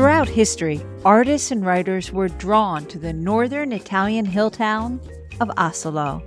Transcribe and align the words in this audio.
Throughout 0.00 0.30
history, 0.30 0.80
artists 1.04 1.50
and 1.50 1.62
writers 1.62 2.10
were 2.10 2.28
drawn 2.28 2.86
to 2.86 2.98
the 2.98 3.12
northern 3.12 3.70
Italian 3.70 4.24
hill 4.24 4.50
town 4.50 4.98
of 5.42 5.48
Asolo. 5.58 6.22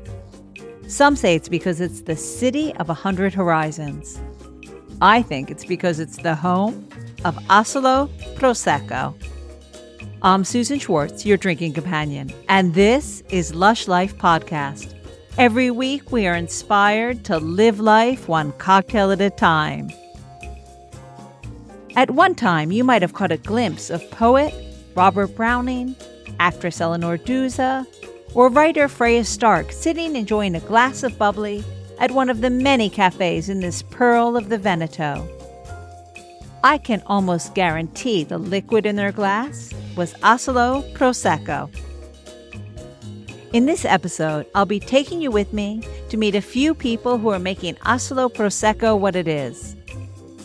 Some 0.88 1.16
say 1.16 1.34
it's 1.34 1.50
because 1.50 1.82
it's 1.82 2.02
the 2.02 2.16
city 2.16 2.72
of 2.76 2.92
a 2.92 2.94
hundred 2.94 3.34
horizons. 3.34 4.22
I 5.02 5.24
think 5.24 5.50
it's 5.50 5.66
because 5.66 6.00
it's 6.00 6.18
the 6.18 6.36
home 6.36 6.88
of 7.26 7.36
Asolo 7.48 8.10
Prosecco. 8.36 9.16
I'm 10.22 10.44
Susan 10.44 10.78
Schwartz, 10.78 11.26
your 11.26 11.38
drinking 11.38 11.74
companion, 11.74 12.32
and 12.50 12.76
this 12.76 13.24
is 13.32 13.56
Lush 13.56 13.88
Life 13.88 14.16
Podcast. 14.20 14.94
Every 15.40 15.72
week, 15.72 16.12
we 16.12 16.28
are 16.28 16.36
inspired 16.36 17.26
to 17.26 17.40
live 17.40 17.80
life 17.80 18.28
one 18.28 18.52
cocktail 18.60 19.10
at 19.10 19.20
a 19.20 19.32
time. 19.32 19.90
At 21.96 22.10
one 22.10 22.34
time, 22.34 22.72
you 22.72 22.84
might 22.84 23.04
have 23.04 23.14
caught 23.14 23.32
a 23.32 23.38
glimpse 23.38 23.92
of 23.92 24.10
poet 24.10 24.54
Robert 24.96 25.36
Browning, 25.36 25.96
actress 26.40 26.82
Eleanor 26.82 27.18
Duse, 27.18 27.86
or 28.34 28.50
writer 28.50 28.88
Freya 28.88 29.24
Stark 29.24 29.72
sitting 29.72 30.16
enjoying 30.16 30.56
a 30.56 30.60
glass 30.62 31.04
of 31.04 31.18
bubbly 31.20 31.64
at 32.00 32.10
one 32.10 32.32
of 32.32 32.42
the 32.42 32.50
many 32.50 32.90
cafes 32.90 33.48
in 33.48 33.60
this 33.60 33.84
pearl 33.84 34.36
of 34.36 34.50
the 34.50 34.58
Veneto. 34.58 35.28
I 36.64 36.80
can 36.80 37.04
almost 37.06 37.54
guarantee 37.54 38.24
the 38.24 38.40
liquid 38.40 38.88
in 38.88 38.96
their 38.96 39.12
glass 39.12 39.72
was 39.96 40.14
Asolo 40.16 40.92
Prosecco. 40.94 41.70
In 43.54 43.68
this 43.68 43.86
episode, 43.86 44.48
I'll 44.56 44.66
be 44.66 44.80
taking 44.80 45.22
you 45.22 45.30
with 45.30 45.54
me 45.54 45.84
to 46.10 46.18
meet 46.18 46.34
a 46.34 46.42
few 46.42 46.74
people 46.74 47.20
who 47.20 47.30
are 47.30 47.38
making 47.38 47.76
Asolo 47.76 48.34
Prosecco 48.34 48.98
what 48.98 49.16
it 49.16 49.28
is. 49.28 49.76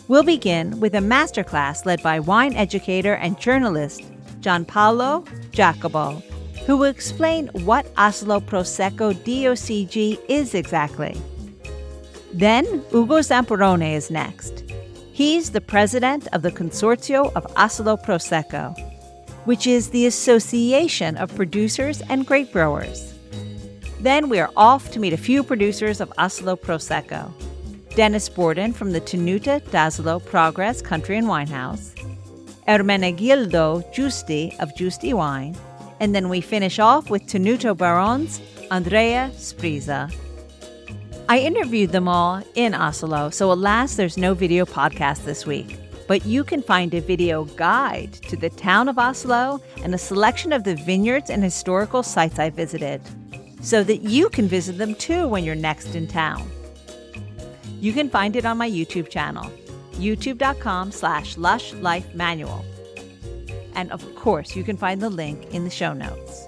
We'll 0.09 0.23
begin 0.23 0.79
with 0.79 0.95
a 0.95 1.01
masterclass 1.01 1.85
led 1.85 2.01
by 2.01 2.19
wine 2.19 2.55
educator 2.55 3.13
and 3.13 3.39
journalist 3.39 4.01
Gianpaolo 4.41 5.23
Giacobbo, 5.51 6.23
who 6.65 6.77
will 6.77 6.89
explain 6.89 7.45
what 7.63 7.93
Asolo 7.93 8.41
Prosecco 8.41 9.13
DOCG 9.13 10.19
is 10.27 10.55
exactly. 10.55 11.15
Then 12.33 12.65
Ugo 12.91 13.19
Zamperoni 13.19 13.93
is 13.93 14.09
next. 14.09 14.63
He's 15.13 15.51
the 15.51 15.61
president 15.61 16.27
of 16.33 16.41
the 16.41 16.51
Consorzio 16.51 17.31
of 17.35 17.45
Asolo 17.53 18.03
Prosecco, 18.03 18.75
which 19.45 19.67
is 19.67 19.91
the 19.91 20.07
association 20.07 21.17
of 21.17 21.35
producers 21.35 22.01
and 22.09 22.25
grape 22.25 22.51
growers. 22.51 23.13
Then 23.99 24.27
we 24.27 24.39
are 24.39 24.49
off 24.57 24.89
to 24.89 24.99
meet 24.99 25.13
a 25.13 25.17
few 25.17 25.43
producers 25.43 26.01
of 26.01 26.09
Asolo 26.17 26.59
Prosecco. 26.59 27.31
Dennis 27.99 28.29
Bordin 28.29 28.73
from 28.73 28.93
the 28.93 29.01
Tenuta 29.01 29.59
d'Asolo 29.71 30.19
Progress 30.19 30.81
Country 30.81 31.17
and 31.17 31.27
Wine 31.27 31.47
House, 31.47 31.93
Ermenegildo 32.65 33.93
Giusti 33.93 34.57
of 34.61 34.73
Giusti 34.73 35.13
Wine, 35.13 35.53
and 35.99 36.15
then 36.15 36.29
we 36.29 36.39
finish 36.39 36.79
off 36.79 37.09
with 37.09 37.23
Tenuta 37.23 37.75
Baron's 37.75 38.39
Andrea 38.71 39.29
Sbrissa. 39.33 40.15
I 41.27 41.39
interviewed 41.39 41.91
them 41.91 42.07
all 42.07 42.41
in 42.55 42.71
Asolo, 42.71 43.33
so 43.33 43.51
alas, 43.51 43.97
there's 43.97 44.15
no 44.15 44.33
video 44.33 44.63
podcast 44.63 45.25
this 45.25 45.45
week. 45.45 45.77
But 46.07 46.25
you 46.25 46.45
can 46.45 46.61
find 46.61 46.93
a 46.93 47.01
video 47.01 47.43
guide 47.43 48.13
to 48.29 48.37
the 48.37 48.49
town 48.49 48.87
of 48.87 48.95
Asolo 48.95 49.61
and 49.83 49.93
a 49.93 49.97
selection 49.97 50.53
of 50.53 50.63
the 50.63 50.75
vineyards 50.75 51.29
and 51.29 51.43
historical 51.43 52.03
sites 52.03 52.39
I 52.39 52.49
visited, 52.49 53.01
so 53.61 53.83
that 53.83 54.03
you 54.03 54.29
can 54.29 54.47
visit 54.47 54.77
them 54.77 54.95
too 54.95 55.27
when 55.27 55.43
you're 55.43 55.53
next 55.53 55.95
in 55.95 56.07
town. 56.07 56.49
You 57.81 57.93
can 57.93 58.09
find 58.09 58.35
it 58.35 58.45
on 58.45 58.57
my 58.57 58.69
YouTube 58.69 59.09
channel, 59.09 59.49
youtube.com 59.93 60.91
slash 60.91 61.35
lushlifemanual. 61.35 62.65
And 63.73 63.89
of 63.91 64.03
course, 64.15 64.53
you 64.53 64.65
can 64.65 64.75
find 64.75 65.01
the 65.01 65.09
link 65.09 65.53
in 65.53 65.63
the 65.63 65.69
show 65.69 65.93
notes. 65.93 66.47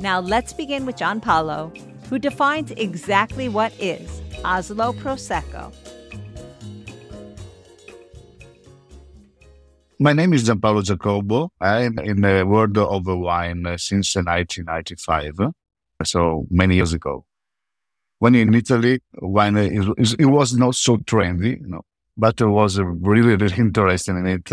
Now 0.00 0.18
let's 0.18 0.52
begin 0.52 0.86
with 0.86 0.96
John 0.96 1.20
Gianpaolo, 1.20 1.76
who 2.08 2.18
defines 2.18 2.72
exactly 2.72 3.48
what 3.48 3.72
is 3.78 4.20
Asolo 4.42 4.92
Prosecco. 4.92 5.72
My 10.00 10.12
name 10.12 10.32
is 10.32 10.48
Gianpaolo 10.48 10.82
Giacobbo. 10.82 11.50
I'm 11.60 11.96
in 12.00 12.22
the 12.22 12.44
world 12.44 12.76
of 12.76 13.06
wine 13.06 13.62
since 13.78 14.16
1995, 14.16 15.52
so 16.02 16.46
many 16.50 16.74
years 16.74 16.92
ago 16.92 17.24
when 18.20 18.34
in 18.34 18.54
Italy, 18.54 19.00
wine 19.20 19.56
it, 19.56 19.72
it 20.18 20.26
was 20.26 20.54
not 20.54 20.74
so 20.74 20.98
trendy, 20.98 21.60
you 21.60 21.66
know, 21.66 21.82
but 22.16 22.40
I 22.40 22.44
was 22.44 22.78
really, 22.78 23.34
really 23.34 23.56
interested 23.56 24.14
in 24.14 24.26
it. 24.26 24.52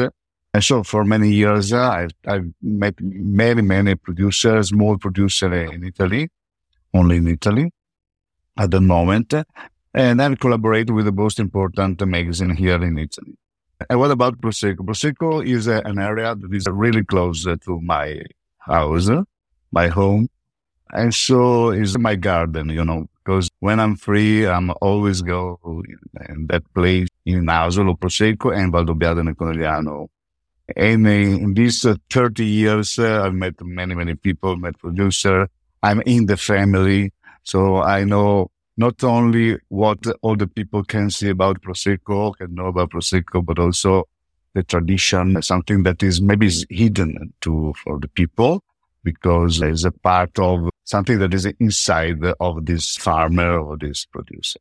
And 0.54 0.64
so 0.64 0.84
for 0.84 1.04
many 1.04 1.30
years, 1.30 1.74
uh, 1.74 1.90
I've, 1.90 2.12
I've 2.26 2.50
met 2.62 2.96
many, 3.02 3.62
many 3.62 3.96
producers, 3.96 4.70
small 4.70 4.98
producers 4.98 5.70
in 5.74 5.84
Italy, 5.84 6.30
only 6.94 7.18
in 7.18 7.28
Italy 7.28 7.72
at 8.58 8.72
the 8.72 8.80
moment. 8.80 9.34
And 9.94 10.22
I 10.22 10.36
collaborate 10.36 10.90
with 10.90 11.06
the 11.06 11.12
most 11.12 11.38
important 11.38 12.06
magazine 12.08 12.56
here 12.56 12.82
in 12.82 12.98
Italy. 12.98 13.36
And 13.90 14.00
what 14.00 14.12
about 14.12 14.40
Prosecco? 14.40 14.78
Prosecco 14.78 15.46
is 15.46 15.68
a, 15.68 15.82
an 15.86 16.00
area 16.00 16.34
that 16.36 16.54
is 16.54 16.68
really 16.68 17.04
close 17.04 17.44
to 17.44 17.82
my 17.82 18.22
house, 18.60 19.10
my 19.72 19.88
home. 19.90 20.30
And 20.94 21.14
so 21.14 21.72
it's 21.72 21.98
my 21.98 22.16
garden, 22.16 22.70
you 22.70 22.86
know, 22.86 23.08
because 23.28 23.50
when 23.60 23.78
I'm 23.78 23.98
free, 23.98 24.48
I'm 24.48 24.72
always 24.82 25.22
go 25.22 25.60
in 26.30 26.48
that 26.48 26.64
place 26.74 27.10
in 27.26 27.46
Asolo, 27.46 28.00
Prosecco 28.00 28.56
and 28.56 28.72
Valdobbiadene 28.72 29.26
nel 29.26 29.34
Conegliano. 29.36 30.08
And 30.76 31.06
in 31.08 31.54
these 31.54 31.86
uh, 31.86 31.96
30 32.10 32.46
years, 32.46 32.98
uh, 32.98 33.24
I've 33.26 33.34
met 33.34 33.56
many, 33.62 33.96
many 33.96 34.16
people, 34.16 34.56
met 34.56 34.80
producer. 34.80 35.50
I'm 35.84 36.02
in 36.06 36.28
the 36.28 36.38
family. 36.38 37.12
So 37.44 37.82
I 37.82 38.06
know 38.06 38.50
not 38.78 39.04
only 39.04 39.58
what 39.68 40.00
all 40.22 40.38
the 40.38 40.48
people 40.48 40.86
can 40.86 41.10
see 41.10 41.30
about 41.30 41.62
Prosecco, 41.62 42.34
can 42.38 42.56
know 42.56 42.68
about 42.68 42.92
Prosecco, 42.92 43.44
but 43.44 43.60
also 43.60 44.08
the 44.54 44.64
tradition, 44.64 45.42
something 45.42 45.84
that 45.84 46.02
is 46.02 46.22
maybe 46.22 46.50
hidden 46.70 47.34
to, 47.42 47.74
for 47.84 48.00
the 48.00 48.08
people 48.08 48.64
because 49.12 49.62
it's 49.62 49.86
a 49.86 49.92
part 49.92 50.38
of 50.38 50.70
something 50.84 51.18
that 51.20 51.34
is 51.34 51.46
inside 51.68 52.22
of 52.42 52.66
this 52.66 52.86
farmer 52.98 53.58
or 53.58 53.78
this 53.78 54.06
producer. 54.06 54.60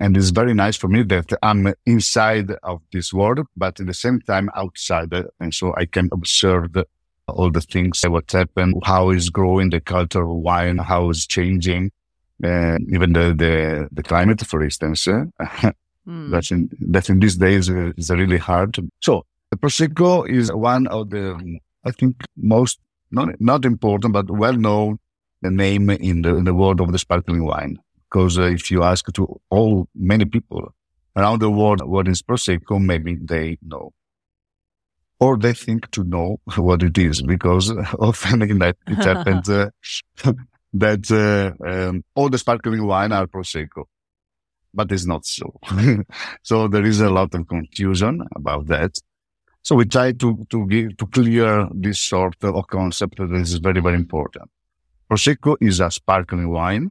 And 0.00 0.16
it's 0.16 0.30
very 0.30 0.52
nice 0.52 0.76
for 0.76 0.88
me 0.88 1.04
that 1.04 1.28
I'm 1.44 1.62
inside 1.86 2.50
of 2.64 2.80
this 2.92 3.12
world, 3.12 3.46
but 3.56 3.78
at 3.78 3.86
the 3.86 3.94
same 3.94 4.20
time 4.20 4.50
outside. 4.56 5.12
And 5.38 5.54
so 5.54 5.74
I 5.76 5.84
can 5.86 6.08
observe 6.10 6.72
the, 6.72 6.86
all 7.28 7.52
the 7.52 7.60
things, 7.60 8.02
what's 8.08 8.32
happened, 8.32 8.82
how 8.84 9.10
is 9.10 9.30
growing 9.30 9.70
the 9.70 9.80
culture 9.80 10.22
of 10.22 10.28
wine, 10.28 10.78
how 10.78 11.10
is 11.10 11.24
changing, 11.24 11.92
uh, 12.42 12.78
even 12.94 13.12
the, 13.12 13.26
the, 13.42 13.88
the 13.92 14.02
climate, 14.02 14.44
for 14.44 14.64
instance. 14.64 15.06
mm. 15.06 16.30
That's 16.32 16.50
in, 16.50 16.68
that 16.94 17.08
in 17.08 17.20
these 17.20 17.36
days 17.36 17.68
is 17.68 18.10
really 18.10 18.38
hard. 18.38 18.76
So 19.00 19.24
the 19.50 19.56
Prosecco 19.56 20.28
is 20.28 20.50
one 20.52 20.88
of 20.88 21.10
the, 21.10 21.60
I 21.84 21.92
think, 21.92 22.16
most 22.36 22.80
not, 23.10 23.40
not 23.40 23.64
important, 23.64 24.12
but 24.12 24.30
well 24.30 24.54
known 24.54 24.98
the 25.42 25.50
name 25.50 25.90
in 25.90 26.22
the 26.22 26.36
in 26.36 26.44
the 26.44 26.54
world 26.54 26.80
of 26.80 26.92
the 26.92 26.98
sparkling 26.98 27.44
wine. 27.44 27.78
Because 28.10 28.38
uh, 28.38 28.42
if 28.42 28.70
you 28.70 28.82
ask 28.82 29.12
to 29.12 29.40
all 29.50 29.86
many 29.94 30.24
people 30.24 30.74
around 31.16 31.40
the 31.40 31.50
world 31.50 31.82
what 31.86 32.08
is 32.08 32.22
prosecco, 32.22 32.80
maybe 32.80 33.16
they 33.20 33.58
know, 33.62 33.92
or 35.20 35.36
they 35.36 35.52
think 35.52 35.90
to 35.90 36.04
know 36.04 36.40
what 36.56 36.82
it 36.82 36.96
is, 36.96 37.22
because 37.22 37.70
often 37.98 38.58
that 38.58 38.76
it 38.86 38.96
happens 38.96 39.48
uh, 39.48 39.70
that 40.72 41.10
uh, 41.10 41.66
um, 41.68 42.04
all 42.14 42.28
the 42.28 42.38
sparkling 42.38 42.86
wine 42.86 43.12
are 43.12 43.26
prosecco, 43.26 43.84
but 44.72 44.90
it's 44.90 45.06
not 45.06 45.24
so. 45.26 45.58
so 46.42 46.68
there 46.68 46.84
is 46.84 47.00
a 47.00 47.10
lot 47.10 47.34
of 47.34 47.46
confusion 47.48 48.22
about 48.34 48.66
that. 48.66 48.92
So 49.68 49.74
we 49.74 49.84
try 49.84 50.12
to 50.12 50.46
to 50.48 50.66
give 50.66 50.96
to 50.96 51.06
clear 51.06 51.68
this 51.74 52.00
sort 52.00 52.42
of 52.42 52.66
concept 52.68 53.18
that 53.18 53.30
is 53.34 53.58
very 53.58 53.82
very 53.82 53.96
important. 53.96 54.48
Prosecco 55.10 55.58
is 55.60 55.80
a 55.80 55.90
sparkling 55.90 56.48
wine 56.48 56.88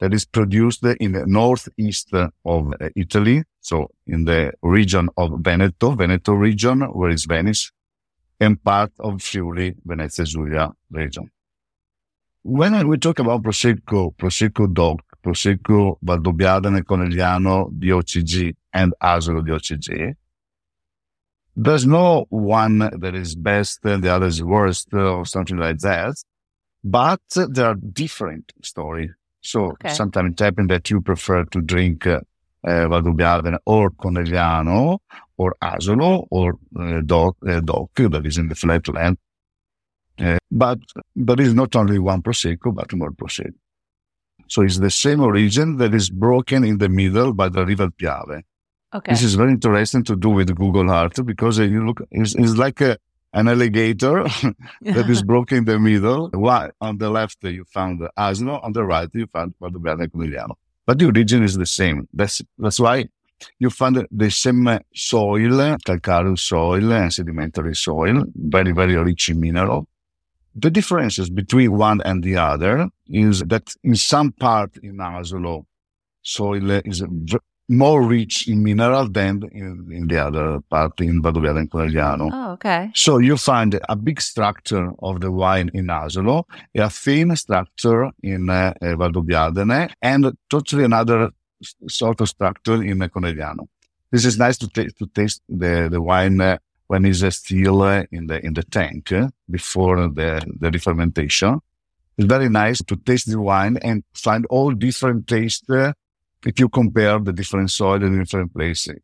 that 0.00 0.14
is 0.14 0.24
produced 0.24 0.82
in 0.84 1.12
the 1.12 1.26
northeast 1.26 2.08
of 2.46 2.72
Italy, 2.96 3.42
so 3.60 3.90
in 4.06 4.24
the 4.24 4.52
region 4.62 5.10
of 5.18 5.40
Veneto, 5.40 5.90
Veneto 5.90 6.32
region, 6.32 6.80
where 6.80 7.10
is 7.10 7.26
Venice, 7.26 7.72
and 8.40 8.56
part 8.64 8.92
of 9.00 9.20
Friuli, 9.20 9.74
Venezia 9.84 10.24
Giulia 10.24 10.72
region. 10.90 11.30
When 12.42 12.88
we 12.88 12.96
talk 12.96 13.18
about 13.18 13.42
Prosecco, 13.42 14.14
Prosecco 14.16 14.66
DOC, 14.72 15.00
Prosecco 15.22 15.98
Valdobbiadene 16.02 16.84
Conegliano 16.84 17.68
DOCG 17.78 18.56
and 18.72 18.94
Asolo 18.98 19.42
DOCG, 19.46 20.16
there's 21.64 21.86
no 21.86 22.24
one 22.30 22.78
that 22.78 23.14
is 23.14 23.34
best 23.34 23.84
and 23.84 24.02
the 24.02 24.10
other 24.14 24.26
is 24.26 24.42
worst 24.42 24.88
or 24.94 25.26
something 25.26 25.58
like 25.58 25.78
that 25.78 26.14
but 26.84 27.20
there 27.34 27.66
are 27.66 27.74
different 27.74 28.52
stories. 28.62 29.10
So 29.40 29.72
okay. 29.72 29.90
sometimes 29.90 30.32
it 30.32 30.40
happens 30.40 30.68
that 30.68 30.90
you 30.90 31.00
prefer 31.00 31.44
to 31.44 31.60
drink 31.60 32.06
uh, 32.06 32.20
Valdobbiadene 32.64 33.58
or 33.66 33.90
Conegliano, 33.90 34.98
or 35.36 35.54
Asolo 35.62 36.26
or 36.30 36.58
uh, 36.78 37.00
Doc, 37.04 37.36
uh, 37.48 37.60
Doc 37.60 37.90
that 37.94 38.26
is 38.26 38.38
in 38.38 38.48
the 38.48 38.54
flatland. 38.54 39.18
Uh, 40.18 40.38
but 40.50 40.78
there 41.14 41.40
is 41.40 41.54
not 41.54 41.76
only 41.76 41.98
one 41.98 42.22
Prosecco, 42.22 42.74
but 42.74 42.92
more 42.94 43.12
Prosecco. 43.12 43.54
So 44.48 44.62
it's 44.62 44.78
the 44.78 44.90
same 44.90 45.20
origin 45.20 45.76
that 45.76 45.94
is 45.94 46.10
broken 46.10 46.64
in 46.64 46.78
the 46.78 46.88
middle 46.88 47.32
by 47.34 47.48
the 47.48 47.64
river 47.64 47.88
Piave. 47.90 48.42
Okay. 48.94 49.12
This 49.12 49.22
is 49.22 49.34
very 49.34 49.50
interesting 49.50 50.02
to 50.04 50.16
do 50.16 50.30
with 50.30 50.54
Google 50.54 50.90
Earth 50.90 51.24
because 51.24 51.58
you 51.58 51.86
look, 51.86 52.00
it's, 52.10 52.34
it's 52.34 52.56
like 52.56 52.80
a, 52.80 52.96
an 53.34 53.48
alligator 53.48 54.22
that 54.82 55.10
is 55.10 55.22
broken 55.32 55.58
in 55.58 55.64
the 55.66 55.78
middle. 55.78 56.30
Why? 56.30 56.70
On 56.80 56.96
the 56.96 57.10
left, 57.10 57.44
you 57.44 57.64
found 57.64 58.00
Asolo. 58.18 58.64
On 58.64 58.72
the 58.72 58.84
right, 58.84 59.08
you 59.12 59.26
found 59.26 59.54
Valdobbiadene 59.60 60.08
Conegliano. 60.08 60.54
But 60.86 60.98
the 60.98 61.06
origin 61.06 61.42
is 61.42 61.56
the 61.56 61.66
same. 61.66 62.08
That's, 62.14 62.40
that's 62.56 62.80
why 62.80 63.08
you 63.58 63.68
find 63.68 64.06
the 64.10 64.30
same 64.30 64.78
soil, 64.94 65.76
calcareous 65.84 66.40
soil 66.40 66.92
and 66.92 67.12
sedimentary 67.12 67.74
soil, 67.74 68.24
very, 68.34 68.72
very 68.72 68.96
rich 68.96 69.28
in 69.28 69.40
mineral. 69.40 69.86
The 70.54 70.70
differences 70.70 71.28
between 71.28 71.76
one 71.76 72.00
and 72.00 72.24
the 72.24 72.36
other 72.36 72.88
is 73.06 73.40
that 73.44 73.74
in 73.84 73.96
some 73.96 74.32
part 74.32 74.78
in 74.78 74.96
Asolo, 74.96 75.66
soil 76.22 76.70
is 76.70 77.04
more 77.68 78.02
rich 78.02 78.48
in 78.48 78.62
mineral 78.62 79.08
than 79.08 79.42
in, 79.52 79.86
in 79.92 80.08
the 80.08 80.18
other 80.18 80.60
part 80.70 81.00
in 81.00 81.22
Valdobbiadene 81.22 81.58
and 81.58 81.70
Conegliano. 81.70 82.30
Oh, 82.32 82.52
okay. 82.52 82.90
So 82.94 83.18
you 83.18 83.36
find 83.36 83.78
a 83.88 83.96
big 83.96 84.20
structure 84.20 84.92
of 85.00 85.20
the 85.20 85.30
wine 85.30 85.70
in 85.74 85.86
Asolo, 85.86 86.44
a 86.74 86.88
thin 86.88 87.36
structure 87.36 88.10
in 88.22 88.48
uh, 88.48 88.72
Valdobbiadene, 88.80 89.90
and 90.00 90.32
totally 90.48 90.84
another 90.84 91.30
sort 91.88 92.20
of 92.20 92.28
structure 92.28 92.82
in 92.82 92.98
Conegliano. 93.00 93.68
This 94.10 94.24
is 94.24 94.38
nice 94.38 94.56
to, 94.58 94.68
t- 94.68 94.88
to 94.98 95.06
taste 95.06 95.42
the, 95.48 95.88
the 95.90 96.00
wine 96.00 96.40
uh, 96.40 96.56
when 96.86 97.04
it's 97.04 97.22
uh, 97.22 97.30
still 97.30 97.82
uh, 97.82 98.04
in 98.10 98.26
the 98.26 98.44
in 98.44 98.54
the 98.54 98.62
tank 98.62 99.12
uh, 99.12 99.28
before 99.50 100.08
the 100.08 100.42
the 100.58 100.78
fermentation. 100.78 101.60
It's 102.16 102.26
very 102.26 102.48
nice 102.48 102.82
to 102.82 102.96
taste 102.96 103.30
the 103.30 103.40
wine 103.40 103.76
and 103.82 104.02
find 104.14 104.46
all 104.46 104.72
different 104.72 105.28
tastes 105.28 105.68
uh, 105.70 105.92
if 106.46 106.58
you 106.60 106.68
compare 106.68 107.18
the 107.18 107.32
different 107.32 107.70
soil 107.70 108.02
in 108.02 108.18
different 108.18 108.52
places. 108.54 108.98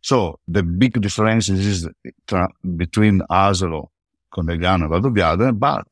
So 0.00 0.38
the 0.46 0.62
big 0.62 1.00
difference 1.00 1.48
is 1.48 1.88
tra- 2.26 2.48
between 2.76 3.20
Asolo, 3.30 3.88
Conegliano, 4.32 5.48
and 5.48 5.60
but 5.60 5.86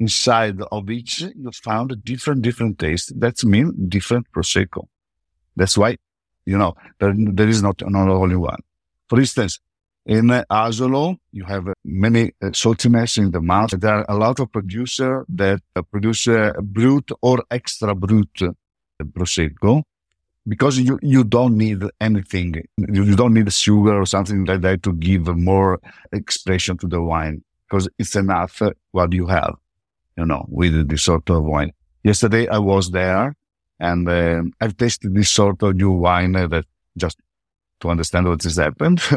inside 0.00 0.60
of 0.60 0.90
each 0.90 1.20
you 1.20 1.50
found 1.62 2.02
different 2.04 2.42
different 2.42 2.78
taste. 2.78 3.18
That 3.20 3.42
means 3.44 3.72
different 3.88 4.26
prosecco. 4.32 4.88
That's 5.54 5.78
why, 5.78 5.98
you 6.44 6.58
know, 6.58 6.74
there, 6.98 7.14
there 7.16 7.48
is 7.48 7.62
not, 7.62 7.80
not 7.86 8.08
only 8.08 8.36
one. 8.36 8.58
For 9.08 9.20
instance, 9.20 9.60
in 10.04 10.26
Asolo, 10.50 11.18
you 11.30 11.44
have 11.44 11.68
many 11.84 12.32
uh, 12.42 12.46
saltiness 12.46 13.18
in 13.18 13.30
the 13.30 13.40
mouth. 13.40 13.70
There 13.70 13.94
are 13.94 14.06
a 14.08 14.16
lot 14.16 14.40
of 14.40 14.50
producers 14.50 15.24
that 15.28 15.60
uh, 15.76 15.82
produce 15.82 16.26
uh, 16.26 16.54
brut 16.60 17.10
or 17.20 17.44
extra 17.50 17.94
brut 17.94 18.56
prosecco 19.00 19.84
because 20.46 20.78
you, 20.78 20.98
you 21.02 21.24
don't 21.24 21.56
need 21.56 21.82
anything. 22.00 22.62
You, 22.76 23.14
don't 23.16 23.34
need 23.34 23.52
sugar 23.52 24.00
or 24.00 24.06
something 24.06 24.44
like 24.44 24.60
that 24.62 24.82
to 24.82 24.92
give 24.94 25.26
more 25.36 25.80
expression 26.12 26.78
to 26.78 26.86
the 26.86 27.00
wine 27.00 27.42
because 27.68 27.88
it's 27.98 28.16
enough 28.16 28.60
uh, 28.60 28.72
what 28.90 29.12
you 29.12 29.26
have, 29.26 29.54
you 30.16 30.26
know, 30.26 30.44
with 30.48 30.88
this 30.88 31.02
sort 31.02 31.30
of 31.30 31.44
wine. 31.44 31.72
Yesterday 32.02 32.48
I 32.48 32.58
was 32.58 32.90
there 32.90 33.36
and 33.78 34.08
uh, 34.08 34.42
I've 34.60 34.76
tasted 34.76 35.14
this 35.14 35.30
sort 35.30 35.62
of 35.62 35.76
new 35.76 35.92
wine 35.92 36.34
uh, 36.36 36.48
that 36.48 36.64
just 36.96 37.18
to 37.80 37.90
understand 37.90 38.28
what 38.28 38.42
has 38.42 38.56
happened. 38.56 39.00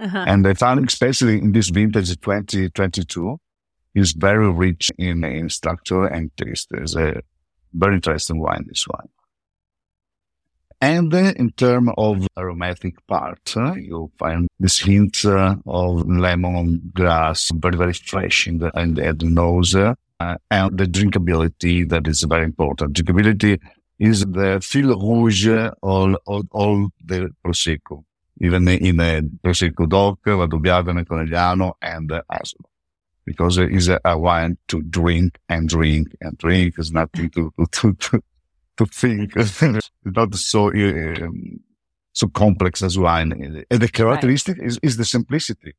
Uh-huh. 0.00 0.24
And 0.28 0.46
I 0.46 0.54
found, 0.54 0.86
especially 0.86 1.38
in 1.38 1.50
this 1.50 1.70
vintage 1.70 2.08
2022, 2.20 3.40
is 3.96 4.12
very 4.12 4.48
rich 4.48 4.92
in, 4.96 5.24
in 5.24 5.50
structure 5.50 6.06
and 6.06 6.30
taste. 6.36 6.68
There's 6.70 6.94
a 6.94 7.20
very 7.74 7.96
interesting 7.96 8.38
wine, 8.38 8.64
this 8.68 8.86
wine. 8.86 9.08
And 10.80 11.12
in 11.12 11.50
terms 11.52 11.90
of 11.98 12.26
aromatic 12.38 13.04
part, 13.08 13.52
you 13.76 14.12
find 14.16 14.48
this 14.60 14.78
hint 14.78 15.24
of 15.24 16.08
lemon 16.08 16.92
grass, 16.94 17.50
very, 17.52 17.76
very 17.76 17.94
fresh 17.94 18.46
in 18.46 18.58
the, 18.58 18.70
in 18.76 18.94
the, 18.94 19.12
the 19.12 19.26
nose, 19.26 19.74
uh, 19.74 19.94
and 20.50 20.78
the 20.78 20.84
drinkability 20.84 21.88
that 21.88 22.06
is 22.06 22.22
very 22.22 22.44
important. 22.44 22.94
Drinkability 22.94 23.58
is 23.98 24.20
the 24.20 24.60
fil 24.62 24.96
rouge 24.98 25.48
of, 25.48 26.16
of 26.26 26.46
all 26.52 26.88
the 27.04 27.30
Prosecco, 27.44 28.04
even 28.40 28.68
in 28.68 29.00
a 29.00 29.22
Prosecco 29.22 29.88
DOC, 29.88 30.22
Valdobbiadene, 30.22 31.04
Conegliano, 31.04 31.72
and 31.82 32.12
uh. 32.12 32.22
Because 33.24 33.58
it 33.58 33.72
is 33.72 33.88
a, 33.88 34.00
a 34.04 34.16
wine 34.16 34.56
to 34.68 34.80
drink 34.82 35.38
and 35.48 35.68
drink 35.68 36.16
and 36.20 36.38
drink. 36.38 36.76
It's 36.78 36.92
nothing 36.92 37.30
to, 37.30 37.52
to, 37.72 37.92
to, 37.94 38.22
to 38.78 38.86
think. 38.86 39.32
it's 39.36 39.62
not 40.04 40.34
so, 40.34 40.68
um, 40.68 41.60
so 42.12 42.28
complex 42.28 42.82
as 42.82 42.98
wine. 42.98 43.64
And 43.70 43.80
the 43.80 43.88
characteristic 43.88 44.58
right. 44.58 44.66
is, 44.66 44.78
is 44.82 44.96
the 44.96 45.04
simplicity. 45.04 45.74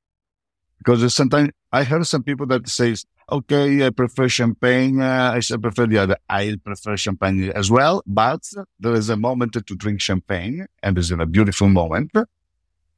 Because 0.77 1.13
sometimes 1.13 1.49
I 1.73 1.83
heard 1.83 2.05
some 2.07 2.23
people 2.23 2.45
that 2.47 2.69
says, 2.69 3.05
okay, 3.31 3.85
I 3.85 3.89
prefer 3.89 4.29
champagne. 4.29 5.01
Uh, 5.01 5.33
I 5.35 5.57
prefer 5.57 5.87
the 5.87 5.97
other. 5.97 6.17
I 6.29 6.55
prefer 6.63 6.95
champagne 6.95 7.51
as 7.51 7.69
well, 7.69 8.01
but 8.07 8.47
there 8.79 8.93
is 8.93 9.09
a 9.09 9.17
moment 9.17 9.53
to 9.53 9.61
drink 9.61 10.01
champagne 10.01 10.65
and 10.81 10.97
it's 10.97 11.11
a 11.11 11.25
beautiful 11.25 11.67
moment. 11.67 12.11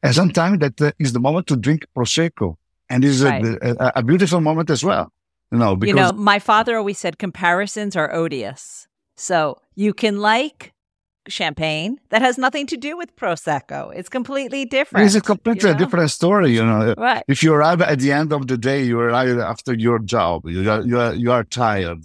And 0.03 0.15
sometimes 0.15 0.59
that 0.59 0.81
uh, 0.81 0.91
is 0.99 1.13
the 1.13 1.19
moment 1.19 1.47
to 1.47 1.55
drink 1.55 1.85
prosecco 1.95 2.55
and 2.89 3.03
is 3.03 3.23
right. 3.23 3.43
a, 3.43 3.83
a, 3.83 3.91
a, 3.97 4.03
beautiful 4.03 4.41
moment 4.41 4.69
as 4.69 4.83
well. 4.83 5.11
You 5.51 5.59
know, 5.59 5.75
because 5.75 5.89
you 5.89 5.95
know, 5.95 6.11
my 6.13 6.39
father 6.39 6.77
always 6.77 6.97
said 6.97 7.19
comparisons 7.19 7.95
are 7.95 8.13
odious. 8.13 8.87
So 9.21 9.61
you 9.75 9.93
can 9.93 10.19
like 10.19 10.73
champagne 11.27 11.99
that 12.09 12.23
has 12.23 12.39
nothing 12.39 12.65
to 12.65 12.75
do 12.75 12.97
with 12.97 13.15
prosecco. 13.15 13.95
It's 13.95 14.09
completely 14.09 14.65
different. 14.65 15.05
It's 15.05 15.13
a 15.13 15.21
completely 15.21 15.69
you 15.69 15.75
know? 15.75 15.79
different 15.79 16.09
story. 16.09 16.51
You 16.53 16.65
know, 16.65 16.95
right. 16.97 17.23
if 17.27 17.43
you 17.43 17.53
arrive 17.53 17.81
at 17.83 17.99
the 17.99 18.11
end 18.11 18.33
of 18.33 18.47
the 18.47 18.57
day, 18.57 18.83
you 18.83 18.99
arrive 18.99 19.37
after 19.37 19.75
your 19.75 19.99
job. 19.99 20.47
You 20.47 20.67
are 20.71 20.81
you 20.81 20.99
are, 20.99 21.13
you 21.13 21.31
are 21.31 21.43
tired, 21.43 22.03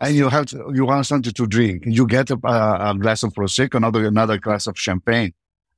and 0.00 0.16
you 0.16 0.28
have 0.28 0.46
to, 0.46 0.72
you 0.74 0.84
want 0.84 1.06
something 1.06 1.32
to 1.32 1.46
drink. 1.46 1.84
You 1.86 2.04
get 2.04 2.30
a, 2.30 2.38
a 2.42 2.96
glass 2.98 3.22
of 3.22 3.32
prosecco, 3.32 3.76
another 3.76 4.04
another 4.06 4.36
glass 4.38 4.66
of 4.66 4.76
champagne. 4.76 5.32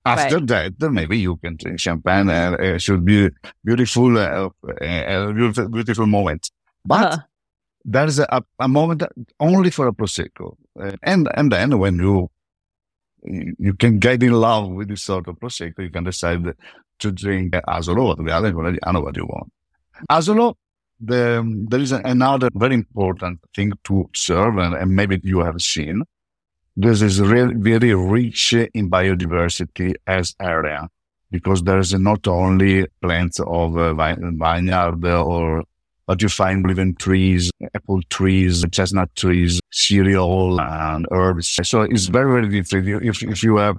After 0.06 0.38
right. 0.38 0.46
that, 0.48 0.78
then 0.80 0.94
maybe 0.94 1.18
you 1.18 1.36
can 1.36 1.56
drink 1.56 1.80
champagne, 1.80 2.30
and 2.30 2.58
it 2.58 2.80
should 2.80 3.04
be 3.04 3.28
beautiful, 3.62 4.16
uh, 4.16 4.48
a 4.80 5.32
beautiful, 5.34 5.68
beautiful 5.68 6.06
moment. 6.06 6.50
But 6.84 7.12
uh-huh. 7.12 7.18
There 7.84 8.06
is 8.06 8.18
a, 8.18 8.42
a 8.58 8.68
moment 8.68 9.02
only 9.40 9.70
for 9.70 9.88
a 9.88 9.92
prosecco, 9.92 10.56
uh, 10.80 10.92
and 11.02 11.28
and 11.34 11.52
then 11.52 11.78
when 11.78 11.96
you 11.96 12.30
you 13.22 13.74
can 13.74 13.98
get 13.98 14.22
in 14.22 14.32
love 14.32 14.70
with 14.70 14.88
this 14.88 15.02
sort 15.02 15.28
of 15.28 15.36
prosecco. 15.36 15.78
You 15.80 15.90
can 15.90 16.04
decide 16.04 16.44
to 16.98 17.12
drink 17.12 17.52
Asolo 17.52 18.12
other, 18.30 18.78
I 18.82 18.92
know 18.92 19.00
what 19.00 19.16
you 19.16 19.26
want. 19.26 19.52
Asolo, 20.10 20.54
the, 21.00 21.44
there 21.68 21.80
is 21.80 21.92
another 21.92 22.48
very 22.54 22.74
important 22.74 23.40
thing 23.54 23.72
to 23.84 24.00
observe, 24.00 24.56
and, 24.58 24.74
and 24.74 24.94
maybe 24.94 25.20
you 25.22 25.40
have 25.40 25.60
seen. 25.60 26.02
This 26.76 27.02
is 27.02 27.20
really 27.20 27.54
very 27.54 27.94
rich 27.94 28.54
in 28.54 28.90
biodiversity 28.90 29.94
as 30.06 30.34
area 30.40 30.88
because 31.30 31.62
there 31.62 31.78
is 31.78 31.92
not 31.94 32.26
only 32.26 32.86
plants 33.02 33.40
of 33.40 33.76
uh, 33.76 33.94
vineyard 33.94 35.04
or 35.04 35.64
but 36.06 36.20
you 36.20 36.28
find 36.28 36.68
even 36.70 36.94
trees, 36.96 37.50
apple 37.74 38.00
trees, 38.10 38.64
chestnut 38.72 39.14
trees, 39.14 39.60
cereal 39.70 40.60
and 40.60 41.06
herbs. 41.10 41.58
So 41.62 41.82
it's 41.82 42.06
very, 42.06 42.30
very 42.32 42.48
different. 42.48 43.04
If, 43.04 43.22
if 43.22 43.42
you 43.42 43.56
have 43.56 43.78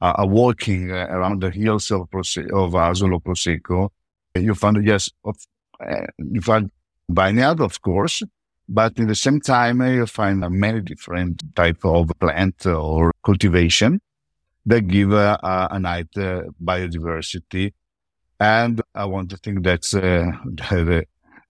uh, 0.00 0.14
a 0.18 0.26
walking 0.26 0.90
around 0.90 1.42
the 1.42 1.50
hills 1.50 1.90
of, 1.90 2.10
Prose- 2.10 2.36
of 2.36 2.72
Asolo 2.72 3.22
Prosecco, 3.22 3.88
you 4.34 4.54
find, 4.54 4.84
yes, 4.86 5.10
of, 5.24 5.36
uh, 5.80 6.06
you 6.18 6.40
find 6.40 6.70
vineyard, 7.08 7.60
of 7.60 7.80
course, 7.80 8.22
but 8.68 8.98
in 8.98 9.06
the 9.06 9.14
same 9.14 9.40
time, 9.40 9.80
uh, 9.80 9.90
you 9.90 10.06
find 10.06 10.44
uh, 10.44 10.50
many 10.50 10.80
different 10.80 11.42
type 11.54 11.84
of 11.84 12.10
plant 12.18 12.66
or 12.66 13.12
cultivation 13.24 14.00
that 14.66 14.86
give 14.88 15.12
uh, 15.12 15.38
a 15.70 15.78
nice 15.78 16.06
biodiversity. 16.62 17.72
And 18.40 18.80
I 18.94 19.04
want 19.04 19.30
to 19.30 19.36
think 19.36 19.62
that's 19.62 19.92
the, 19.92 21.04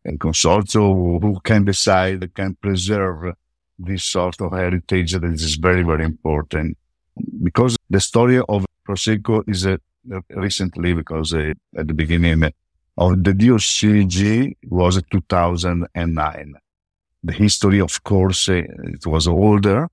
and 0.04 0.20
consortium 0.20 1.20
who 1.20 1.40
can 1.40 1.64
decide, 1.64 2.32
can 2.34 2.54
preserve 2.54 3.34
this 3.78 4.04
sort 4.04 4.40
of 4.40 4.52
heritage 4.52 5.12
that 5.12 5.25
is 5.25 5.56
very, 5.56 5.82
very 5.82 6.04
important. 6.04 6.76
Because 7.42 7.76
the 7.88 8.00
story 8.00 8.40
of 8.49 8.66
Prosecco 8.87 9.42
is 9.49 9.66
uh, 9.66 9.76
recently, 10.30 10.92
because 10.92 11.32
uh, 11.32 11.52
at 11.76 11.88
the 11.88 11.94
beginning 11.94 12.44
of 12.96 13.25
the 13.25 13.32
DOCG 13.32 14.56
was 14.68 15.02
2009. 15.11 16.54
The 17.23 17.32
history, 17.32 17.80
of 17.80 18.02
course, 18.04 18.49
uh, 18.50 18.62
it 18.84 19.06
was 19.06 19.26
older, 19.26 19.88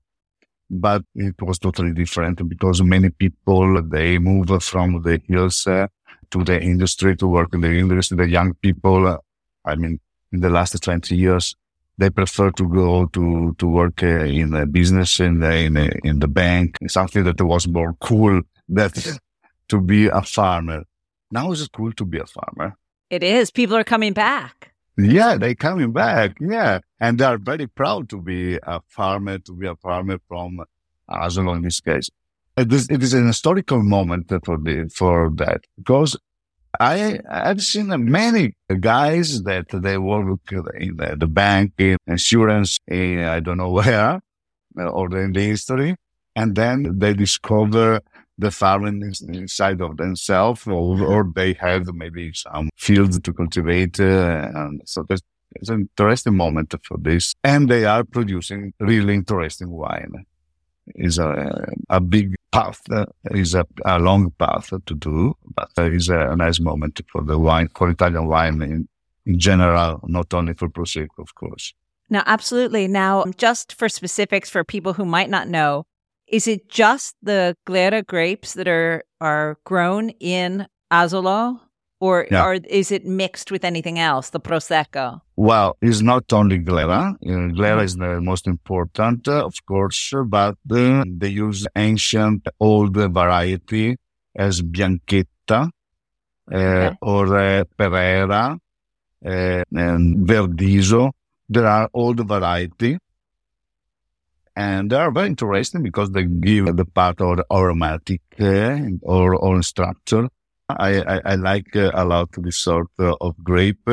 but 0.68 1.02
it 1.14 1.40
was 1.40 1.58
totally 1.58 1.92
different 1.92 2.46
because 2.48 2.82
many 2.82 3.10
people, 3.10 3.82
they 3.82 4.18
move 4.18 4.62
from 4.62 5.02
the 5.02 5.20
hills 5.26 5.64
to 5.64 6.44
the 6.44 6.60
industry, 6.60 7.16
to 7.16 7.26
work 7.26 7.54
in 7.54 7.60
the 7.60 7.68
industry. 7.68 8.16
The 8.16 8.28
young 8.28 8.54
people, 8.54 9.06
uh, 9.06 9.18
I 9.64 9.76
mean, 9.76 10.00
in 10.32 10.40
the 10.40 10.50
last 10.50 10.80
20 10.82 11.14
years, 11.14 11.54
they 11.98 12.10
prefer 12.10 12.50
to 12.52 12.68
go 12.68 13.06
to, 13.06 13.54
to 13.58 13.66
work 13.66 14.02
uh, 14.02 14.06
in 14.06 14.54
a 14.54 14.66
business, 14.66 15.20
in 15.20 15.40
the, 15.40 15.54
in, 15.54 15.76
a, 15.76 15.90
in 16.02 16.18
the 16.18 16.28
bank, 16.28 16.78
something 16.88 17.24
that 17.24 17.40
was 17.40 17.68
more 17.68 17.94
cool 18.00 18.40
that 18.68 19.18
to 19.68 19.80
be 19.80 20.06
a 20.06 20.22
farmer. 20.22 20.84
Now 21.30 21.52
it's 21.52 21.66
cool 21.68 21.92
to 21.92 22.04
be 22.04 22.18
a 22.18 22.26
farmer. 22.26 22.76
It 23.10 23.22
is. 23.22 23.50
People 23.50 23.76
are 23.76 23.84
coming 23.84 24.12
back. 24.12 24.72
Yeah, 24.98 25.36
they're 25.36 25.54
coming 25.54 25.92
back. 25.92 26.36
Yeah. 26.40 26.80
And 27.00 27.18
they 27.18 27.24
are 27.24 27.38
very 27.38 27.66
proud 27.66 28.08
to 28.10 28.20
be 28.20 28.58
a 28.62 28.80
farmer, 28.88 29.38
to 29.38 29.52
be 29.54 29.66
a 29.66 29.76
farmer 29.76 30.18
from 30.28 30.62
Asolo 31.10 31.56
in 31.56 31.62
this 31.62 31.80
case. 31.80 32.10
It 32.56 32.72
is, 32.72 32.88
it 32.90 33.02
is 33.02 33.14
an 33.14 33.26
historical 33.26 33.82
moment 33.82 34.28
for 34.44 34.58
the, 34.58 34.90
for 34.94 35.30
that 35.36 35.62
because 35.76 36.18
I 36.80 37.20
I've 37.28 37.62
seen 37.62 37.88
many 38.10 38.54
guys 38.80 39.42
that 39.42 39.66
they 39.70 39.98
work 39.98 40.40
in 40.50 40.96
the, 40.96 41.16
the 41.18 41.26
bank, 41.26 41.74
in 41.78 41.96
insurance, 42.06 42.78
in 42.88 43.20
I 43.20 43.40
don't 43.40 43.58
know 43.58 43.70
where, 43.78 44.20
or 44.76 45.16
in 45.16 45.32
the 45.32 45.42
history, 45.42 45.96
and 46.34 46.54
then 46.54 46.98
they 46.98 47.14
discover 47.14 48.00
the 48.38 48.50
farming 48.50 49.02
inside 49.28 49.80
of 49.80 49.96
themselves, 49.98 50.66
or, 50.66 51.00
or, 51.02 51.30
they 51.34 51.52
have 51.54 51.86
maybe 51.94 52.32
some 52.32 52.70
fields 52.76 53.20
to 53.20 53.32
cultivate, 53.32 54.00
uh, 54.00 54.50
and 54.54 54.82
so 54.86 55.04
there's, 55.06 55.20
it's 55.54 55.68
an 55.68 55.80
interesting 55.80 56.34
moment 56.34 56.74
for 56.82 56.96
this, 56.98 57.34
and 57.44 57.68
they 57.68 57.84
are 57.84 58.04
producing 58.04 58.72
really 58.80 59.14
interesting 59.14 59.70
wine. 59.70 60.24
Is 60.96 61.18
a 61.18 61.64
a 61.90 62.00
big 62.00 62.34
path, 62.50 62.82
is 63.30 63.54
a, 63.54 63.64
a 63.84 63.98
long 63.98 64.30
path 64.32 64.70
to 64.70 64.94
do, 64.94 65.34
but 65.54 65.70
uh, 65.78 65.90
is 65.90 66.08
a, 66.08 66.34
nice 66.36 66.60
moment 66.60 67.00
for 67.10 67.22
the 67.22 67.38
wine, 67.38 67.68
for 67.76 67.88
Italian 67.88 68.26
wine 68.26 68.60
in, 68.62 68.88
in 69.24 69.38
general, 69.38 70.00
not 70.08 70.34
only 70.34 70.54
for 70.54 70.68
Prosecco, 70.68 71.18
of 71.18 71.34
course. 71.34 71.72
Now, 72.10 72.22
absolutely. 72.26 72.88
Now, 72.88 73.24
just 73.36 73.72
for 73.74 73.88
specifics 73.88 74.50
for 74.50 74.64
people 74.64 74.92
who 74.92 75.04
might 75.04 75.30
not 75.30 75.48
know, 75.48 75.84
is 76.26 76.46
it 76.46 76.68
just 76.68 77.14
the 77.22 77.56
Glera 77.66 78.04
grapes 78.06 78.54
that 78.54 78.68
are 78.68 79.04
are 79.20 79.58
grown 79.64 80.10
in 80.20 80.66
Asolo? 80.92 81.60
Or 82.02 82.26
yeah. 82.32 82.44
or 82.44 82.54
is 82.54 82.90
it 82.90 83.06
mixed 83.06 83.52
with 83.52 83.64
anything 83.64 84.00
else? 84.00 84.30
The 84.30 84.40
prosecco. 84.40 85.20
Well, 85.36 85.76
it's 85.80 86.02
not 86.02 86.32
only 86.32 86.58
glera. 86.58 87.16
Glera 87.22 87.54
mm-hmm. 87.54 87.84
is 87.84 87.96
the 87.96 88.20
most 88.20 88.48
important, 88.48 89.28
uh, 89.28 89.46
of 89.46 89.54
course, 89.66 90.12
but 90.26 90.56
uh, 90.68 91.04
they 91.06 91.28
use 91.28 91.64
ancient 91.76 92.48
old 92.58 92.96
variety 92.96 93.96
as 94.34 94.62
bianchetta 94.62 95.70
uh, 96.50 96.56
okay. 96.56 96.96
or 97.02 97.38
uh, 97.38 97.64
Perera 97.78 98.58
uh, 99.24 99.62
and 99.72 100.26
Verdiso. 100.26 101.12
There 101.48 101.66
are 101.66 101.88
old 101.94 102.26
variety. 102.26 102.98
And 104.56 104.90
they 104.90 104.96
are 104.96 105.12
very 105.12 105.28
interesting 105.28 105.84
because 105.84 106.10
they 106.10 106.24
give 106.24 106.76
the 106.76 106.84
part 106.84 107.20
of 107.20 107.36
the 107.36 107.46
aromatic 107.50 108.22
uh, 108.40 108.78
or, 109.02 109.36
or 109.36 109.62
structure 109.62 110.28
I, 110.78 111.16
I, 111.16 111.20
I 111.24 111.34
like 111.34 111.74
uh, 111.76 111.90
a 111.94 112.04
lot 112.04 112.28
this 112.38 112.58
sort 112.58 112.88
uh, 112.98 113.14
of 113.20 113.36
grape 113.42 113.88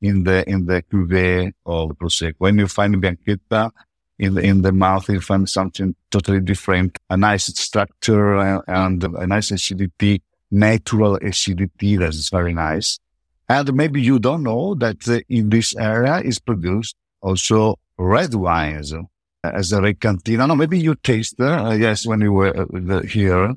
in 0.00 0.24
the 0.24 0.48
in 0.48 0.66
the 0.66 0.82
cuvee 0.82 1.52
of 1.66 1.90
prosecco. 1.98 2.34
When 2.38 2.58
you 2.58 2.68
find 2.68 2.94
bianchetta 2.96 3.70
in 4.18 4.34
the 4.34 4.42
in 4.42 4.62
the 4.62 4.72
mouth, 4.72 5.08
you 5.08 5.20
find 5.20 5.48
something 5.48 5.94
totally 6.10 6.40
different. 6.40 6.98
A 7.10 7.16
nice 7.16 7.46
structure 7.46 8.36
and, 8.36 8.62
and 8.66 9.04
a 9.04 9.26
nice 9.26 9.50
acidity, 9.50 10.22
natural 10.50 11.16
acidity 11.16 11.96
that 11.96 12.10
is 12.10 12.28
very 12.28 12.52
nice. 12.52 12.98
And 13.48 13.74
maybe 13.74 14.00
you 14.00 14.18
don't 14.18 14.42
know 14.42 14.74
that 14.76 15.06
uh, 15.08 15.20
in 15.28 15.50
this 15.50 15.76
area 15.76 16.18
is 16.20 16.38
produced 16.38 16.96
also 17.20 17.78
red 17.98 18.34
wines 18.34 18.92
uh, 18.92 19.02
as 19.42 19.72
a 19.72 19.80
recantina. 19.80 20.48
No, 20.48 20.54
maybe 20.54 20.78
you 20.78 20.94
taste, 20.94 21.40
uh, 21.40 21.76
yes, 21.78 22.06
when 22.06 22.20
you 22.20 22.32
were 22.32 22.54
uh, 22.56 23.02
here. 23.02 23.54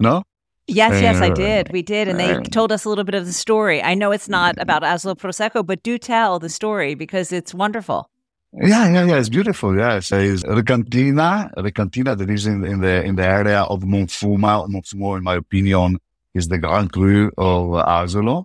No? 0.00 0.24
Yes, 0.68 1.02
yes, 1.02 1.20
I 1.20 1.30
did. 1.30 1.72
We 1.72 1.82
did. 1.82 2.08
And 2.08 2.20
they 2.20 2.40
told 2.50 2.70
us 2.72 2.84
a 2.84 2.88
little 2.88 3.04
bit 3.04 3.14
of 3.14 3.26
the 3.26 3.32
story. 3.32 3.82
I 3.82 3.94
know 3.94 4.12
it's 4.12 4.28
not 4.28 4.54
mm-hmm. 4.54 4.62
about 4.62 4.82
Asolo 4.82 5.16
Prosecco, 5.16 5.66
but 5.66 5.82
do 5.82 5.98
tell 5.98 6.38
the 6.38 6.48
story 6.48 6.94
because 6.94 7.32
it's 7.32 7.52
wonderful. 7.52 8.08
Yeah, 8.54 8.90
yeah, 8.92 9.04
yeah. 9.06 9.16
It's 9.16 9.30
beautiful. 9.30 9.76
Yes, 9.76 10.12
it's 10.12 10.44
Recantina, 10.44 11.50
Recantina 11.56 12.16
that 12.16 12.28
is 12.28 12.46
in, 12.46 12.64
in 12.64 12.80
the 12.80 13.02
in 13.02 13.16
the 13.16 13.26
area 13.26 13.62
of 13.62 13.80
Monfumo. 13.80 14.68
Monfumo, 14.68 15.16
in 15.16 15.24
my 15.24 15.36
opinion, 15.36 15.98
is 16.34 16.48
the 16.48 16.58
Grand 16.58 16.92
Cru 16.92 17.30
of 17.38 17.70
Asolo. 17.86 18.44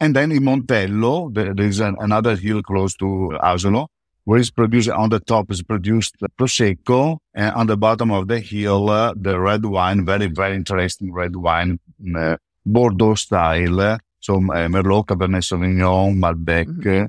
And 0.00 0.16
then 0.16 0.32
in 0.32 0.42
Montello, 0.42 1.32
there 1.32 1.54
is 1.60 1.80
an, 1.80 1.96
another 2.00 2.34
hill 2.34 2.62
close 2.62 2.96
to 2.96 3.38
Asolo, 3.42 3.88
where 4.24 4.38
it's 4.38 4.50
produced 4.50 4.90
on 4.90 5.10
the 5.10 5.20
top 5.20 5.50
is 5.50 5.62
produced 5.62 6.16
prosecco, 6.38 7.18
and 7.34 7.54
on 7.54 7.66
the 7.66 7.76
bottom 7.76 8.10
of 8.10 8.28
the 8.28 8.38
hill 8.40 8.88
uh, 8.90 9.12
the 9.16 9.38
red 9.38 9.64
wine, 9.64 10.04
very 10.04 10.26
very 10.26 10.54
interesting 10.56 11.12
red 11.12 11.36
wine, 11.36 11.78
uh, 12.16 12.36
Bordeaux 12.64 13.14
style. 13.14 13.98
So 14.20 14.36
uh, 14.36 14.68
Merlot, 14.68 15.06
Cabernet 15.06 15.42
Sauvignon, 15.42 16.16
Malbec, 16.16 16.66
mm-hmm. 16.66 17.06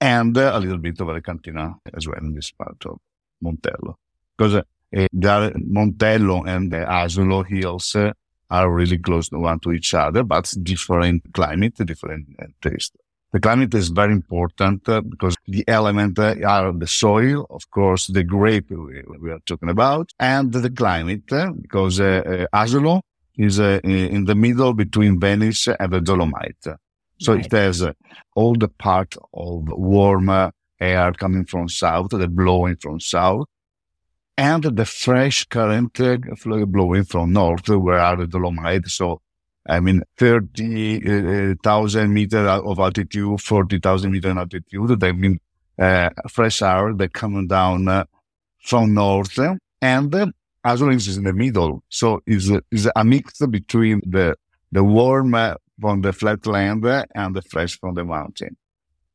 and 0.00 0.38
uh, 0.38 0.52
a 0.54 0.60
little 0.60 0.78
bit 0.78 0.98
of 0.98 1.08
Recantina 1.08 1.74
as 1.92 2.08
well 2.08 2.18
in 2.18 2.34
this 2.34 2.52
part 2.52 2.86
of 2.86 2.98
Montello, 3.42 3.96
because 4.36 4.54
uh, 4.54 4.62
the 4.90 5.52
Montello 5.70 6.48
and 6.48 6.72
the 6.72 6.78
Asolo 6.78 7.46
hills 7.46 7.94
uh, 7.94 8.12
are 8.50 8.72
really 8.72 8.96
close 8.96 9.28
to 9.28 9.38
one 9.38 9.58
to 9.60 9.72
each 9.72 9.92
other, 9.92 10.22
but 10.22 10.50
different 10.62 11.22
climate, 11.34 11.74
different 11.84 12.28
uh, 12.40 12.46
taste. 12.62 12.96
The 13.34 13.40
climate 13.40 13.74
is 13.74 13.88
very 13.88 14.12
important 14.12 14.88
uh, 14.88 15.00
because 15.00 15.34
the 15.48 15.64
element 15.66 16.20
uh, 16.20 16.36
are 16.46 16.72
the 16.72 16.86
soil, 16.86 17.48
of 17.50 17.68
course, 17.72 18.06
the 18.06 18.22
grape 18.22 18.70
we, 18.70 19.02
we 19.20 19.32
are 19.32 19.40
talking 19.44 19.70
about, 19.70 20.12
and 20.20 20.52
the 20.52 20.70
climate 20.70 21.32
uh, 21.32 21.50
because 21.50 21.98
uh, 21.98 22.46
uh, 22.54 22.56
Asolo 22.56 23.00
is 23.36 23.58
uh, 23.58 23.80
in 23.82 24.26
the 24.26 24.36
middle 24.36 24.72
between 24.72 25.18
Venice 25.18 25.66
and 25.66 25.92
the 25.92 26.00
Dolomite. 26.00 26.64
So 27.18 27.34
right. 27.34 27.44
it 27.44 27.50
has 27.50 27.84
all 28.36 28.54
the 28.54 28.68
part 28.68 29.16
of 29.32 29.64
warm 29.66 30.30
air 30.80 31.12
coming 31.14 31.44
from 31.44 31.68
south, 31.68 32.10
the 32.10 32.28
blowing 32.28 32.76
from 32.76 33.00
south, 33.00 33.48
and 34.38 34.62
the 34.62 34.86
fresh 34.86 35.44
current 35.46 35.98
blowing 36.68 37.02
from 37.02 37.32
north, 37.32 37.68
where 37.68 37.98
are 37.98 38.16
the 38.16 38.28
Dolomite. 38.28 38.86
So 38.86 39.22
I 39.66 39.80
mean, 39.80 40.02
30,000 40.18 42.04
uh, 42.04 42.06
meters 42.08 42.62
of 42.64 42.78
altitude, 42.78 43.40
40,000 43.40 44.10
meters 44.10 44.30
in 44.30 44.38
altitude. 44.38 45.00
That 45.00 45.14
mean 45.14 45.40
uh, 45.78 46.10
fresh 46.30 46.62
air 46.62 46.92
that 46.94 47.12
coming 47.14 47.46
down 47.48 47.88
uh, 47.88 48.04
from 48.62 48.94
north 48.94 49.38
and 49.80 50.14
uh, 50.14 50.26
Asolo 50.64 50.94
is 50.94 51.16
in 51.16 51.24
the 51.24 51.32
middle. 51.32 51.82
So 51.88 52.22
it's, 52.26 52.50
it's 52.70 52.88
a 52.94 53.04
mix 53.04 53.38
between 53.46 54.00
the, 54.06 54.36
the 54.72 54.84
warm 54.84 55.34
uh, 55.34 55.54
from 55.80 56.02
the 56.02 56.12
flat 56.12 56.46
land 56.46 56.84
and 57.14 57.34
the 57.34 57.42
fresh 57.42 57.78
from 57.78 57.94
the 57.94 58.04
mountain. 58.04 58.56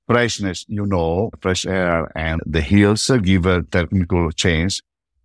Freshness, 0.08 0.66
you 0.68 0.86
know, 0.88 1.30
fresh 1.40 1.66
air 1.68 2.12
and 2.18 2.42
the 2.46 2.62
hills 2.62 3.10
give 3.22 3.46
a 3.46 3.62
technical 3.64 4.32
change 4.32 4.82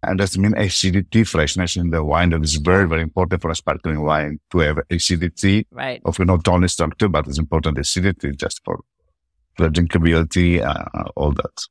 and 0.07 0.21
that's 0.21 0.39
mean 0.39 0.57
acidity, 0.57 1.25
freshness 1.25 1.77
in 1.77 1.91
the 1.91 2.05
wine. 2.05 2.31
That 2.31 2.43
is 2.43 2.57
very, 2.57 2.89
very 2.89 3.03
important 3.03 3.43
for 3.43 3.51
a 3.51 3.55
sparkling 3.55 4.03
wine 4.03 4.41
to 4.51 4.59
have 4.59 4.79
acidity. 4.91 5.67
Right. 5.71 6.01
Of 6.05 6.19
not 6.19 6.47
only 6.49 6.69
structure, 6.69 7.09
but 7.09 7.27
it's 7.27 7.39
important 7.39 7.79
acidity 7.79 8.33
just 8.33 8.61
for, 8.65 8.81
for 9.57 9.69
drinkability, 9.69 10.63
uh, 10.63 11.11
all 11.17 11.33
that. 11.33 11.67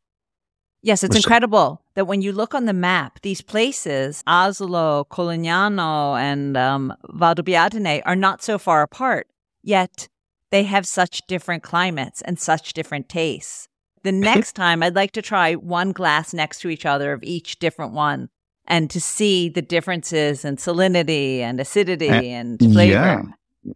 Yes, 0.81 1.01
it's 1.01 1.15
incredible 1.15 1.81
that 1.95 2.07
when 2.07 2.21
you 2.21 2.33
look 2.33 2.53
on 2.53 2.65
the 2.65 2.73
map, 2.73 3.21
these 3.21 3.41
places, 3.41 4.21
Asolo, 4.27 5.07
Conegliano, 5.07 6.19
and 6.19 6.57
um, 6.57 6.93
Valdobbiadene, 7.09 8.01
are 8.05 8.17
not 8.17 8.43
so 8.43 8.57
far 8.57 8.81
apart, 8.81 9.27
yet 9.61 10.09
they 10.51 10.63
have 10.63 10.85
such 10.85 11.21
different 11.25 11.63
climates 11.63 12.21
and 12.21 12.37
such 12.37 12.73
different 12.73 13.07
tastes 13.07 13.69
the 14.03 14.11
next 14.29 14.53
time 14.53 14.83
I'd 14.83 14.95
like 14.95 15.11
to 15.13 15.21
try 15.21 15.53
one 15.55 15.91
glass 15.91 16.33
next 16.33 16.59
to 16.61 16.69
each 16.69 16.85
other 16.85 17.13
of 17.13 17.23
each 17.23 17.59
different 17.59 17.93
one 17.93 18.29
and 18.65 18.89
to 18.91 19.01
see 19.01 19.49
the 19.49 19.61
differences 19.61 20.45
in 20.45 20.55
salinity 20.57 21.39
and 21.39 21.59
acidity 21.59 22.09
uh, 22.09 22.21
and 22.21 22.59
flavor. 22.59 23.23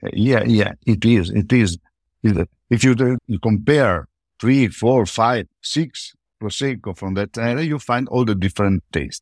Yeah, 0.03 0.09
yeah, 0.13 0.43
yeah, 0.45 0.73
it 0.85 1.05
is. 1.05 1.29
It 1.29 1.51
is. 1.51 1.77
If 2.23 2.83
you, 2.83 3.17
you 3.27 3.39
compare 3.39 4.07
three, 4.39 4.67
four, 4.67 5.05
five, 5.05 5.47
six 5.61 6.13
prosecco 6.41 6.97
from 6.97 7.13
that 7.15 7.37
area, 7.37 7.63
you 7.63 7.79
find 7.79 8.07
all 8.09 8.25
the 8.25 8.35
different 8.35 8.83
tastes. 8.91 9.21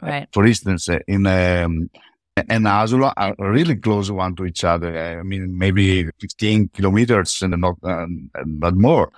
Right. 0.00 0.28
For 0.32 0.46
instance, 0.46 0.88
uh, 0.88 0.98
in 1.06 1.26
um, 1.26 1.88
and 2.36 2.64
Asolo 2.64 3.12
are 3.16 3.34
really 3.38 3.76
close 3.76 4.10
one 4.10 4.34
to 4.36 4.46
each 4.46 4.64
other. 4.64 5.18
I 5.18 5.22
mean, 5.22 5.56
maybe 5.56 6.08
15 6.20 6.70
kilometers 6.70 7.42
and 7.42 7.60
not, 7.60 7.76
uh, 7.82 8.06
not 8.44 8.74
more. 8.74 9.12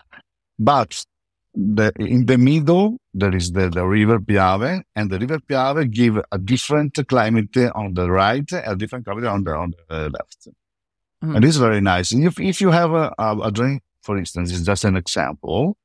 But 0.58 1.04
the, 1.54 1.92
in 1.98 2.26
the 2.26 2.36
middle, 2.36 2.98
there 3.12 3.34
is 3.34 3.52
the, 3.52 3.70
the 3.70 3.84
river 3.84 4.18
Piave, 4.18 4.82
and 4.96 5.10
the 5.10 5.18
river 5.18 5.38
Piave 5.38 5.90
give 5.90 6.18
a 6.32 6.38
different 6.38 6.98
climate 7.08 7.56
on 7.74 7.94
the 7.94 8.10
right, 8.10 8.50
a 8.52 8.74
different 8.74 9.04
climate 9.04 9.26
on 9.26 9.44
the, 9.44 9.54
on 9.54 9.74
the 9.88 10.10
left. 10.10 10.48
Mm. 11.22 11.36
And 11.36 11.44
it's 11.44 11.56
very 11.56 11.80
nice. 11.80 12.12
And 12.12 12.24
if, 12.24 12.40
if 12.40 12.60
you 12.60 12.70
have 12.70 12.92
a, 12.92 13.12
a, 13.18 13.50
drink, 13.52 13.82
for 14.02 14.18
instance, 14.18 14.52
it's 14.52 14.62
just 14.62 14.84
an 14.84 14.96
example. 14.96 15.76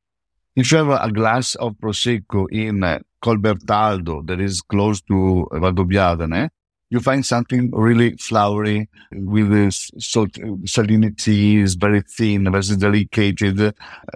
If 0.55 0.71
you 0.71 0.79
have 0.79 0.89
a, 0.89 1.03
a 1.03 1.11
glass 1.11 1.55
of 1.55 1.75
Prosecco 1.75 2.47
in 2.51 2.83
uh, 2.83 2.99
Colbertaldo 3.23 4.25
that 4.27 4.39
is 4.41 4.61
close 4.61 5.01
to 5.01 5.47
Valdobbiadene, 5.51 6.49
you 6.89 7.00
find 7.00 7.25
something 7.25 7.69
really 7.72 8.15
flowery 8.17 8.89
with 9.12 9.51
this 9.51 9.91
salt, 10.00 10.31
salinity 10.65 11.58
is 11.58 11.75
very 11.75 12.01
thin, 12.01 12.51
very 12.51 12.75
delicate, 12.77 13.41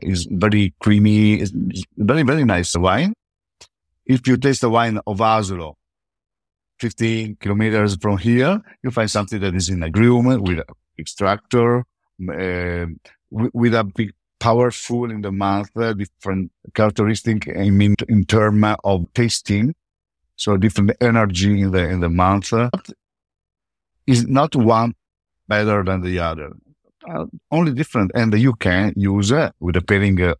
is 0.01 0.27
very 0.31 0.73
creamy, 0.79 1.39
is 1.39 1.53
very, 1.97 2.23
very 2.23 2.43
nice 2.43 2.75
wine. 2.75 3.13
If 4.05 4.27
you 4.27 4.37
taste 4.37 4.61
the 4.61 4.69
wine 4.69 4.99
of 5.05 5.19
Asolo, 5.19 5.75
15 6.79 7.37
kilometers 7.39 7.95
from 7.95 8.17
here, 8.17 8.59
you 8.83 8.91
find 8.91 9.09
something 9.09 9.39
that 9.39 9.55
is 9.55 9.69
in 9.69 9.83
agreement 9.83 10.41
with 10.41 10.59
extractor, 10.97 11.85
uh, 12.29 12.85
with 13.29 13.73
a 13.75 13.83
big 13.83 14.13
powerful 14.39 15.09
in 15.09 15.21
the 15.21 15.31
mouth, 15.31 15.69
uh, 15.77 15.93
different 15.93 16.51
characteristic 16.73 17.47
I 17.47 17.69
mean, 17.69 17.95
in 18.09 18.25
terms 18.25 18.75
of 18.83 19.05
tasting. 19.13 19.73
So 20.43 20.57
different 20.57 20.91
energy 20.99 21.61
in 21.61 21.71
the, 21.71 21.87
in 21.87 22.01
the 22.01 22.09
mouth 22.09 22.51
is 24.05 24.27
not 24.27 24.53
one 24.57 24.93
better 25.47 25.85
than 25.85 26.01
the 26.01 26.19
other. 26.19 26.51
Uh, 27.09 27.27
only 27.49 27.71
different. 27.71 28.11
And 28.13 28.37
you 28.37 28.51
can 28.51 28.91
use 28.97 29.31
uh, 29.31 29.51
with 29.61 29.77
a 29.77 29.81
pairing, 29.81 30.21
uh, 30.21 30.35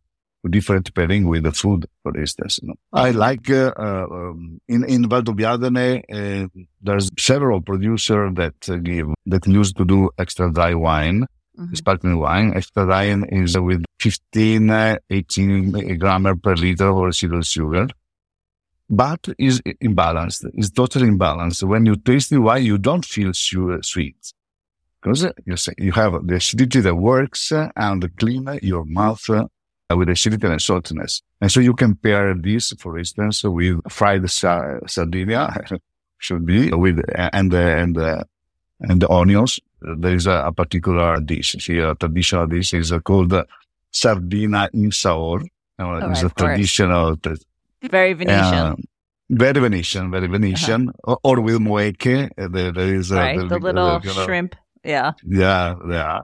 different 0.50 0.94
pairing 0.94 1.26
with 1.30 1.44
the 1.44 1.54
food, 1.54 1.86
for 2.02 2.18
instance. 2.18 2.60
You 2.62 2.68
know. 2.68 2.76
I 2.92 3.12
like, 3.12 3.50
uh, 3.50 3.72
uh, 3.80 4.08
um, 4.12 4.60
in, 4.68 4.84
in 4.84 5.06
Valdobbiadene, 5.06 6.04
uh, 6.12 6.50
there's 6.82 7.10
several 7.18 7.62
producers 7.62 8.34
that 8.36 8.84
give, 8.84 9.08
that 9.26 9.48
used 9.48 9.78
to 9.78 9.86
do 9.86 10.10
extra 10.18 10.52
dry 10.52 10.74
wine. 10.74 11.28
Mm-hmm. 11.58 11.76
Sparkling 11.76 12.20
wine. 12.20 12.52
Extra 12.58 12.84
dry 12.86 13.06
is 13.30 13.58
with 13.58 13.86
15, 14.02 14.98
18 15.10 15.98
gram 15.98 16.40
per 16.42 16.56
liter 16.56 16.90
of 16.90 16.98
residual 16.98 17.42
sugar 17.44 17.88
but 18.96 19.28
is 19.38 19.62
imbalanced. 19.82 20.50
is 20.56 20.72
totally 20.72 21.08
imbalanced. 21.08 21.64
When 21.64 21.86
you 21.86 21.96
taste 21.96 22.32
it, 22.32 22.40
why 22.40 22.58
you 22.58 22.78
don't 22.78 23.06
feel 23.06 23.32
sweet 23.34 24.34
because 25.04 25.28
you, 25.46 25.58
say, 25.58 25.74
you 25.78 25.92
have 25.92 26.26
the 26.26 26.36
acidity 26.36 26.80
that 26.80 26.96
works 26.96 27.52
and 27.52 28.18
clean 28.18 28.48
your 28.62 28.86
mouth 28.86 29.28
with 29.90 30.10
acidity 30.10 30.48
and 30.48 30.60
saltiness. 30.60 31.22
And 31.42 31.52
so 31.52 31.60
you 31.60 31.74
can 31.74 31.96
pair 31.96 32.34
this, 32.34 32.74
for 32.80 32.98
instance, 32.98 33.44
with 33.44 33.82
fried 33.90 34.30
sa- 34.30 34.80
sardinia, 34.88 35.54
should 36.18 36.46
be 36.46 36.72
with 36.72 37.02
and 37.16 37.54
and 37.54 37.98
and 38.80 39.02
the 39.02 39.10
onions. 39.10 39.60
There 39.82 40.16
is 40.16 40.26
a, 40.26 40.44
a 40.46 40.52
particular 40.54 41.20
dish 41.20 41.56
here, 41.66 41.90
a 41.90 41.96
traditional 41.96 42.48
dish 42.48 42.74
is 42.74 42.94
called 43.04 43.34
sardina 43.92 44.70
in 44.74 44.92
saor. 44.92 45.42
Oh, 45.80 46.12
it's 46.12 46.24
a 46.24 46.30
traditional 46.30 47.18
very 47.90 48.14
Venetian. 48.14 48.54
Uh, 48.54 48.76
very 49.30 49.60
Venetian, 49.60 50.12
very 50.12 50.28
Venetian, 50.28 50.90
uh-huh. 50.90 51.18
or, 51.24 51.38
or, 51.38 51.42
with 51.42 51.60
moeke. 51.60 52.30
Uh, 52.38 52.48
there, 52.48 52.72
there 52.72 52.94
is 52.94 53.12
uh, 53.12 53.16
right, 53.16 53.40
the, 53.40 53.48
the 53.48 53.60
little 53.60 53.74
know, 53.74 54.00
shrimp. 54.00 54.56
Yeah. 54.84 55.14
Yeah, 55.26 55.76
yeah. 55.90 56.20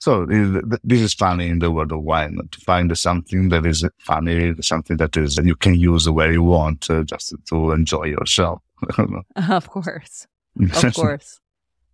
So 0.00 0.26
this 0.26 1.00
is 1.00 1.14
funny 1.14 1.48
in 1.48 1.60
the 1.60 1.70
world 1.70 1.92
of 1.92 2.02
wine 2.02 2.36
to 2.50 2.60
find 2.60 2.96
something 2.98 3.48
that 3.50 3.64
is 3.64 3.84
funny, 4.00 4.54
something 4.60 4.96
that 4.96 5.16
is 5.16 5.38
you 5.38 5.54
can 5.54 5.76
use 5.76 6.08
where 6.10 6.32
you 6.32 6.42
want, 6.42 6.90
uh, 6.90 7.04
just 7.04 7.32
to 7.48 7.70
enjoy 7.70 8.04
yourself. 8.04 8.60
of 9.48 9.70
course, 9.70 10.26
of 10.74 10.94
course, 10.94 11.40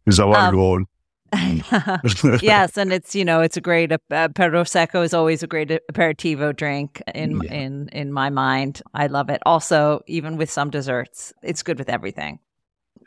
is 0.07 0.19
our 0.19 0.35
um, 0.35 0.55
goal. 0.55 0.85
yes, 2.43 2.76
and 2.76 2.93
it's 2.93 3.14
you 3.14 3.25
know 3.25 3.41
it's 3.41 3.56
a 3.56 3.60
great 3.60 3.91
uh, 3.93 3.99
prosecco 4.28 5.04
is 5.04 5.15
always 5.15 5.43
a 5.43 5.47
great 5.47 5.69
aperitivo 5.93 6.54
drink 6.54 7.02
in 7.15 7.41
yeah. 7.43 7.52
in 7.52 7.89
in 7.89 8.13
my 8.13 8.30
mind. 8.30 8.82
I 8.95 9.06
love 9.08 9.30
it. 9.30 9.41
Also, 9.45 10.00
even 10.06 10.37
with 10.37 10.50
some 10.50 10.71
desserts, 10.71 11.32
it's 11.43 11.63
good 11.63 11.78
with 11.78 11.89
everything. 11.89 12.39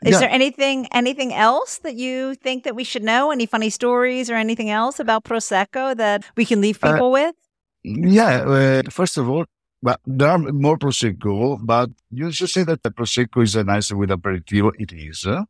Is 0.04 0.12
yeah. 0.12 0.20
there 0.20 0.30
anything 0.30 0.86
anything 0.92 1.32
else 1.32 1.78
that 1.78 1.94
you 1.94 2.34
think 2.34 2.64
that 2.64 2.74
we 2.74 2.84
should 2.84 3.02
know? 3.02 3.30
Any 3.30 3.46
funny 3.46 3.70
stories 3.70 4.30
or 4.30 4.34
anything 4.34 4.70
else 4.70 5.00
about 5.00 5.24
prosecco 5.24 5.96
that 5.96 6.24
we 6.36 6.44
can 6.44 6.60
leave 6.60 6.78
uh, 6.82 6.92
people 6.92 7.08
uh, 7.08 7.10
with? 7.10 7.34
Yeah, 7.82 8.42
uh, 8.42 8.82
first 8.90 9.16
of 9.16 9.28
all, 9.28 9.46
but 9.82 10.00
there 10.06 10.28
are 10.28 10.38
more 10.38 10.78
prosecco, 10.78 11.58
but 11.64 11.90
you 12.10 12.30
should 12.32 12.50
say 12.50 12.64
that 12.64 12.82
the 12.82 12.90
prosecco 12.90 13.42
is 13.42 13.56
a 13.56 13.64
nice 13.64 13.92
with 13.92 14.10
aperitivo. 14.10 14.72
It 14.78 14.92
is. 14.92 15.26
Uh? 15.26 15.44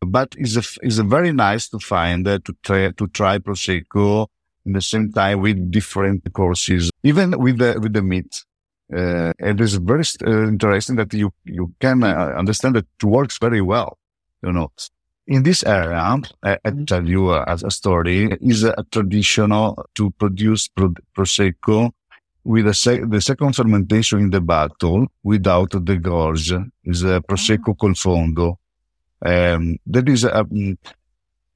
But 0.00 0.34
it's 0.38 0.56
a, 0.56 0.62
it's 0.82 0.98
a 0.98 1.04
very 1.04 1.32
nice 1.32 1.68
to 1.68 1.78
find 1.78 2.26
uh, 2.26 2.38
to 2.44 2.56
try 2.62 2.90
to 2.90 3.06
try 3.08 3.38
prosecco 3.38 4.28
in 4.64 4.72
the 4.72 4.80
same 4.80 5.12
time 5.12 5.40
with 5.40 5.70
different 5.70 6.32
courses, 6.32 6.90
even 7.02 7.38
with 7.38 7.58
the 7.58 7.78
with 7.80 7.92
the 7.92 8.02
meat. 8.02 8.44
Uh, 8.92 9.32
it 9.38 9.60
is 9.60 9.74
very 9.76 10.04
uh, 10.26 10.48
interesting 10.48 10.96
that 10.96 11.12
you 11.12 11.32
you 11.44 11.72
can 11.80 12.02
uh, 12.02 12.34
understand 12.36 12.76
that 12.76 12.86
it 12.98 13.04
works 13.04 13.38
very 13.38 13.60
well. 13.60 13.98
You 14.42 14.52
know, 14.52 14.72
in 15.26 15.42
this 15.42 15.62
area, 15.64 15.98
I, 15.98 16.18
I 16.42 16.56
mm-hmm. 16.56 16.84
tell 16.84 17.06
you 17.06 17.28
uh, 17.28 17.44
as 17.46 17.62
a 17.62 17.70
story 17.70 18.36
is 18.40 18.64
a 18.64 18.84
traditional 18.90 19.86
to 19.94 20.10
produce 20.12 20.66
pro- 20.68 20.94
prosecco 21.14 21.92
with 22.42 22.66
a 22.66 22.74
sec- 22.74 23.08
the 23.08 23.20
second 23.20 23.54
fermentation 23.54 24.20
in 24.20 24.30
the 24.30 24.40
bottle 24.40 25.06
without 25.22 25.70
the 25.72 25.96
gorge 25.96 26.52
is 26.84 27.04
a 27.04 27.20
prosecco 27.20 27.78
col 27.78 27.94
fondo. 27.94 28.58
Um, 29.24 29.78
that 29.86 30.08
is, 30.08 30.24
um, 30.24 30.78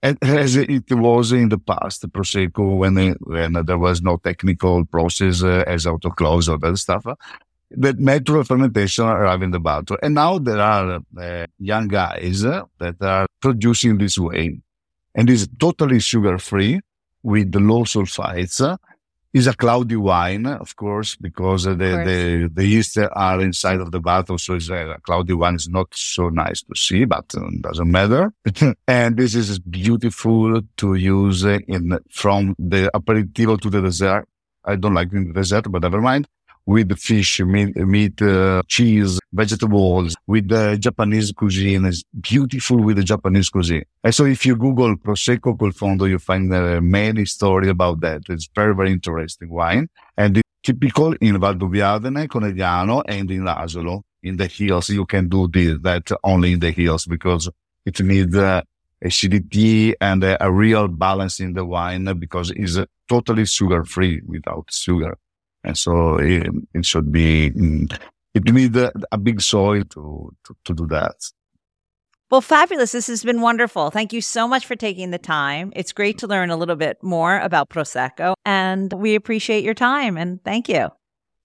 as 0.02 0.56
it 0.56 0.84
was 0.90 1.32
in 1.32 1.48
the 1.48 1.58
past, 1.58 2.02
the 2.02 2.08
Prosecco, 2.08 2.76
when, 2.76 3.16
when 3.20 3.52
there 3.64 3.78
was 3.78 4.02
no 4.02 4.18
technical 4.18 4.84
process 4.84 5.42
uh, 5.42 5.64
as 5.66 5.86
autoclave 5.86 6.48
or 6.48 6.58
that 6.58 6.76
stuff, 6.76 7.06
uh, 7.06 7.14
that 7.70 7.98
natural 7.98 8.44
fermentation 8.44 9.06
arrived 9.06 9.42
in 9.42 9.50
the 9.50 9.60
bottle. 9.60 9.96
And 10.02 10.14
now 10.14 10.38
there 10.38 10.60
are 10.60 11.00
uh, 11.18 11.46
young 11.58 11.88
guys 11.88 12.44
uh, 12.44 12.64
that 12.78 13.00
are 13.00 13.26
producing 13.40 13.98
this 13.98 14.18
way. 14.18 14.60
And 15.14 15.30
it's 15.30 15.48
totally 15.58 16.00
sugar 16.00 16.38
free 16.38 16.80
with 17.22 17.54
low 17.54 17.84
sulfites 17.84 18.76
is 19.34 19.48
a 19.48 19.52
cloudy 19.52 19.96
wine, 19.96 20.46
of 20.46 20.76
course, 20.76 21.16
because 21.16 21.64
the, 21.64 21.74
the, 21.74 22.50
the 22.54 22.64
yeast 22.64 22.96
are 22.96 23.40
inside 23.40 23.80
of 23.80 23.90
the 23.90 23.98
bottle. 23.98 24.38
So 24.38 24.54
it's 24.54 24.70
a, 24.70 24.96
cloudy 25.02 25.34
wine 25.34 25.56
is 25.56 25.68
not 25.68 25.88
so 25.92 26.28
nice 26.28 26.62
to 26.62 26.76
see, 26.76 27.04
but 27.04 27.34
um, 27.36 27.60
doesn't 27.60 27.90
matter. 27.90 28.32
and 28.88 29.16
this 29.16 29.34
is 29.34 29.58
beautiful 29.58 30.62
to 30.76 30.94
use 30.94 31.44
in 31.44 31.98
from 32.10 32.54
the 32.60 32.88
aperitivo 32.94 33.60
to 33.60 33.68
the 33.68 33.82
dessert. 33.82 34.26
I 34.64 34.76
don't 34.76 34.94
like 34.94 35.10
the 35.10 35.32
dessert, 35.34 35.70
but 35.70 35.82
never 35.82 36.00
mind 36.00 36.28
with 36.66 36.96
fish, 36.98 37.40
meat, 37.40 37.76
meat 37.76 38.20
uh, 38.22 38.62
cheese, 38.66 39.18
vegetables, 39.32 40.14
with 40.26 40.48
the 40.48 40.76
Japanese 40.78 41.32
cuisine. 41.32 41.84
It's 41.84 42.02
beautiful 42.20 42.82
with 42.82 42.96
the 42.96 43.04
Japanese 43.04 43.50
cuisine. 43.50 43.84
And 44.02 44.14
so 44.14 44.24
if 44.24 44.46
you 44.46 44.56
Google 44.56 44.96
Prosecco 44.96 45.58
col 45.58 45.72
fondo, 45.72 46.08
you 46.08 46.18
find 46.18 46.52
uh, 46.52 46.80
many 46.80 47.24
stories 47.26 47.70
about 47.70 48.00
that. 48.00 48.22
It's 48.28 48.48
very, 48.54 48.74
very 48.74 48.92
interesting 48.92 49.50
wine. 49.50 49.88
And 50.16 50.38
it's 50.38 50.48
typical 50.62 51.12
in 51.20 51.36
Valdobbiadene, 51.36 52.26
Conegliano, 52.28 53.02
and 53.06 53.30
in 53.30 53.44
Asolo. 53.44 54.02
In 54.22 54.38
the 54.38 54.46
hills, 54.46 54.88
you 54.88 55.04
can 55.04 55.28
do 55.28 55.48
this, 55.48 55.78
that 55.82 56.10
only 56.24 56.52
in 56.52 56.60
the 56.60 56.70
hills 56.70 57.04
because 57.04 57.50
it 57.84 58.00
needs 58.00 58.34
uh, 58.34 58.62
acidity 59.02 59.94
and 60.00 60.24
a, 60.24 60.50
real 60.50 60.88
balance 60.88 61.40
in 61.40 61.52
the 61.52 61.64
wine 61.64 62.04
because 62.18 62.50
it's 62.56 62.78
totally 63.06 63.44
sugar 63.44 63.84
free 63.84 64.22
without 64.26 64.66
sugar. 64.70 65.18
And 65.64 65.76
so 65.76 66.16
it, 66.16 66.46
it 66.74 66.84
should 66.84 67.10
be, 67.10 67.50
mm, 67.50 67.98
it 68.34 68.44
needs 68.44 68.76
a, 68.76 68.92
a 69.10 69.18
big 69.18 69.40
soil 69.40 69.82
to, 69.90 70.34
to, 70.44 70.56
to 70.64 70.74
do 70.74 70.86
that. 70.88 71.14
Well, 72.30 72.40
fabulous. 72.40 72.92
This 72.92 73.06
has 73.06 73.22
been 73.22 73.40
wonderful. 73.40 73.90
Thank 73.90 74.12
you 74.12 74.20
so 74.20 74.48
much 74.48 74.66
for 74.66 74.74
taking 74.76 75.10
the 75.10 75.18
time. 75.18 75.72
It's 75.76 75.92
great 75.92 76.18
to 76.18 76.26
learn 76.26 76.50
a 76.50 76.56
little 76.56 76.74
bit 76.74 77.02
more 77.02 77.38
about 77.38 77.68
Prosecco, 77.70 78.34
and 78.44 78.92
we 78.92 79.14
appreciate 79.14 79.62
your 79.62 79.74
time. 79.74 80.16
And 80.16 80.42
thank 80.42 80.68
you. 80.68 80.88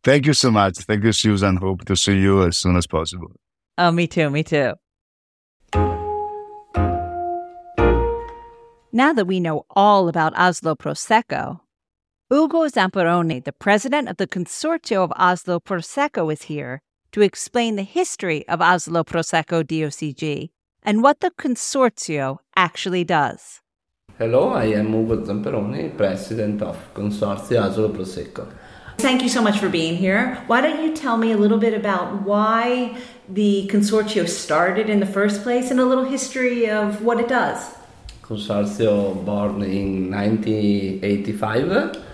Thank 0.04 0.26
you 0.26 0.34
so 0.34 0.50
much. 0.50 0.78
Thank 0.78 1.04
you, 1.04 1.12
Susan. 1.12 1.58
Hope 1.58 1.86
to 1.86 1.96
see 1.96 2.18
you 2.18 2.44
as 2.44 2.58
soon 2.58 2.76
as 2.76 2.88
possible. 2.88 3.32
Oh, 3.78 3.92
me 3.92 4.08
too. 4.08 4.30
Me 4.30 4.44
too. 4.44 4.74
Now 8.92 9.14
that 9.14 9.26
we 9.28 9.40
know 9.40 9.66
all 9.70 10.08
about 10.08 10.34
Asolo 10.34 10.76
Prosecco, 10.76 11.60
Ugo 12.32 12.68
Zamperoni, 12.68 13.44
the 13.44 13.52
president 13.52 14.08
of 14.08 14.18
the 14.18 14.28
Consorzio 14.28 15.04
of 15.04 15.10
Asolo 15.18 15.60
Prosecco, 15.60 16.32
is 16.32 16.44
here 16.44 16.84
to 17.12 17.22
explain 17.22 17.76
the 17.76 17.82
history 17.82 18.48
of 18.48 18.60
Asolo 18.60 19.04
Prosecco 19.04 19.64
DOCG 19.64 20.52
and 20.84 21.02
what 21.02 21.22
the 21.22 21.32
Consorzio 21.32 22.38
actually 22.56 23.04
does. 23.04 23.62
Hello, 24.20 24.50
I 24.50 24.66
am 24.66 24.94
Ugo 24.94 25.26
Zamperoni, 25.26 25.98
president 25.98 26.62
of 26.62 26.78
Consorzio 26.94 27.64
Asolo 27.68 27.92
Prosecco. 27.92 28.54
Thank 29.00 29.24
you 29.24 29.30
so 29.30 29.42
much 29.42 29.58
for 29.58 29.68
being 29.68 29.98
here. 29.98 30.36
Why 30.46 30.62
don't 30.62 30.84
you 30.84 30.96
tell 30.96 31.18
me 31.18 31.32
a 31.32 31.38
little 31.38 31.58
bit 31.58 31.74
about 31.74 32.22
why 32.22 32.96
the 33.28 33.68
Consorzio 33.74 34.30
started 34.30 34.88
in 34.88 35.00
the 35.00 35.08
first 35.08 35.42
place 35.42 35.72
and 35.72 35.80
a 35.80 35.86
little 35.86 36.06
history 36.06 36.70
of 36.70 37.02
what 37.02 37.20
it 37.20 37.28
does? 37.28 37.74
consortium 38.30 39.26
born 39.26 39.64
in 39.64 40.12
1985. 40.12 42.09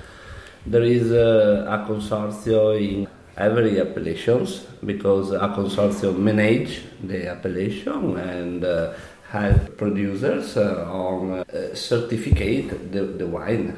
There 0.65 0.83
is 0.83 1.11
a, 1.11 1.65
a 1.69 1.85
consortium 1.87 2.79
in 2.81 3.07
every 3.37 3.79
appellations 3.79 4.61
because 4.83 5.31
a 5.31 5.49
consortium 5.49 6.17
manage 6.19 6.81
the 7.03 7.27
appellation 7.27 8.17
and 8.17 8.63
uh, 8.65 8.93
help 9.29 9.77
producers 9.77 10.57
uh, 10.57 10.87
on 10.89 11.31
uh, 11.33 11.75
certificate 11.75 12.91
the, 12.91 13.03
the 13.03 13.27
wine 13.27 13.77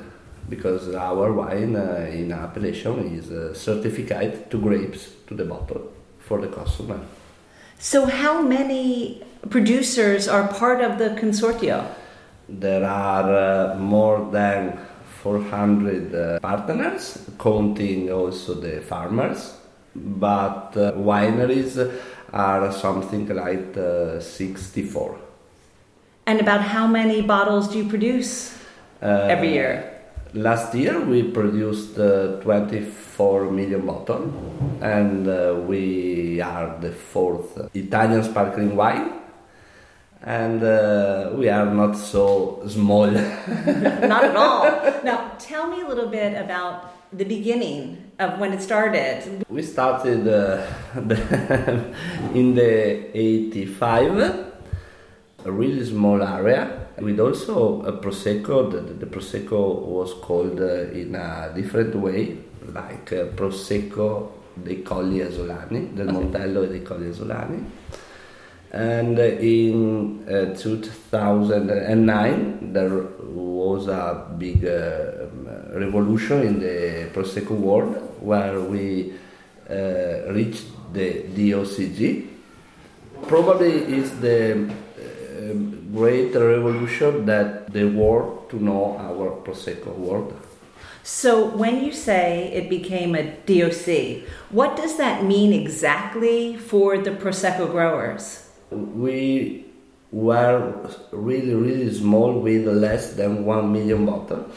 because 0.50 0.93
our 0.95 1.34
wine 1.34 1.76
uh, 1.76 2.10
in 2.10 2.32
appellation 2.32 3.17
is 3.17 3.32
uh, 3.32 3.54
certified 3.54 4.50
to 4.50 4.58
grapes 4.58 5.10
to 5.28 5.34
the 5.34 5.43
bottle 5.43 5.91
for 6.19 6.39
the 6.39 6.47
customer. 6.47 7.00
So, 7.80 8.06
how 8.06 8.41
many 8.41 9.23
producers 9.50 10.28
are 10.28 10.47
part 10.47 10.82
of 10.82 10.97
the 10.97 11.10
consortium? 11.21 11.86
There 12.50 12.86
are 12.86 13.73
uh, 13.73 13.76
more 13.76 14.30
than 14.32 14.80
400 15.23 16.15
uh, 16.15 16.39
partners, 16.39 17.30
counting 17.39 18.12
also 18.12 18.53
the 18.56 18.82
farmers, 18.82 19.56
but 19.95 20.73
uh, 20.75 20.93
wineries 20.93 21.77
are 22.34 22.71
something 22.71 23.27
like 23.30 23.77
uh, 23.77 24.19
64. 24.19 25.17
And 26.25 26.41
about 26.41 26.62
how 26.62 26.88
many 26.88 27.21
bottles 27.21 27.69
do 27.69 27.77
you 27.77 27.89
produce 27.89 28.58
every 29.01 29.53
year? 29.53 29.97
Last 30.34 30.75
year 30.75 30.99
we 30.99 31.23
produced 31.23 31.97
uh, 31.97 32.41
24 32.41 33.49
million 33.49 33.86
bottles, 33.86 34.34
and 34.82 35.27
uh, 35.27 35.56
we 35.65 36.41
are 36.41 36.77
the 36.82 36.91
fourth 36.91 37.58
Italian 37.73 38.23
sparkling 38.23 38.75
wine. 38.75 39.16
And 40.23 40.63
uh, 40.63 41.32
we 41.36 41.47
are 41.49 41.65
not 41.65 41.95
so 41.95 42.62
small. 42.67 43.08
Not 44.12 44.23
at 44.23 44.36
all. 44.36 44.63
Now, 45.03 45.32
tell 45.39 45.67
me 45.67 45.82
a 45.82 45.88
little 45.88 46.08
bit 46.10 46.34
about 46.36 46.93
the 47.13 47.23
beginning 47.23 47.97
of 48.19 48.39
when 48.39 48.51
it 48.51 48.62
started. 48.62 49.45
we 49.49 49.62
started 49.62 50.27
uh, 50.27 50.65
the- 50.95 51.93
in 52.34 52.56
the 52.56 53.15
85, 53.17 54.17
a 55.45 55.51
really 55.51 55.86
small 55.86 56.21
area 56.21 56.88
with 56.99 57.19
also 57.19 57.84
a 57.84 57.93
prosecco. 57.93 58.69
The, 58.71 58.82
the 58.82 59.06
prosecco 59.06 59.80
was 59.86 60.13
called 60.15 60.60
uh, 60.60 60.89
in 60.91 61.15
a 61.15 61.51
different 61.56 61.95
way, 61.95 62.38
like 62.73 63.13
uh, 63.13 63.25
prosecco 63.36 64.32
dei 64.56 64.82
Colli 64.82 65.21
Asolani, 65.21 65.93
del 65.93 66.08
Montello 66.12 66.63
e 66.63 66.67
dei 66.69 66.82
Colli 66.82 67.10
Asolani. 67.10 67.63
And 68.71 69.17
in 69.17 70.27
uh, 70.27 70.53
2009, 70.53 72.73
there 72.73 73.03
was 73.21 73.88
a 73.88 74.25
big 74.38 74.65
uh, 74.65 75.23
um, 75.23 75.47
revolution 75.73 76.41
in 76.41 76.60
the 76.60 77.10
Prosecco 77.13 77.51
world 77.51 77.95
where 78.19 78.60
we 78.60 79.13
uh, 79.69 80.34
reached 80.34 80.65
the 80.91 81.23
DOCG. 81.34 82.27
Probably 83.27 83.71
is 83.71 84.19
the 84.19 84.69
uh, 84.69 85.53
great 85.93 86.36
revolution 86.36 87.25
that 87.25 87.71
the 87.71 87.86
world 87.86 88.49
to 88.49 88.62
know 88.62 88.97
our 88.97 89.32
Prosecco 89.45 89.95
world. 89.95 90.34
So, 91.03 91.45
when 91.45 91.86
you 91.86 91.93
say 91.93 92.51
it 92.53 92.69
became 92.69 93.15
a 93.15 93.32
DOC, 93.45 94.25
what 94.49 94.75
does 94.75 94.97
that 94.97 95.23
mean 95.23 95.53
exactly 95.53 96.58
for 96.58 96.97
the 96.97 97.12
Prosecco 97.12 97.71
growers? 97.71 98.46
We 98.71 99.65
were 100.12 100.73
really 101.12 101.53
really 101.53 101.93
small 101.93 102.39
with 102.39 102.67
less 102.67 103.13
than 103.13 103.45
one 103.45 103.71
million 103.71 104.06
bottles 104.06 104.53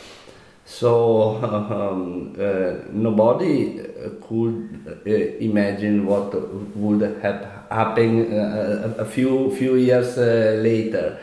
so 0.64 1.36
um, 1.44 2.36
uh, 2.38 2.88
nobody 2.92 3.80
could 4.22 5.02
uh, 5.04 5.10
imagine 5.10 6.06
what 6.06 6.32
would 6.76 7.00
have 7.22 7.66
happened 7.70 8.32
uh, 8.32 8.94
a 8.98 9.04
few 9.04 9.54
few 9.56 9.74
years 9.76 10.16
uh, 10.16 10.60
later. 10.62 11.18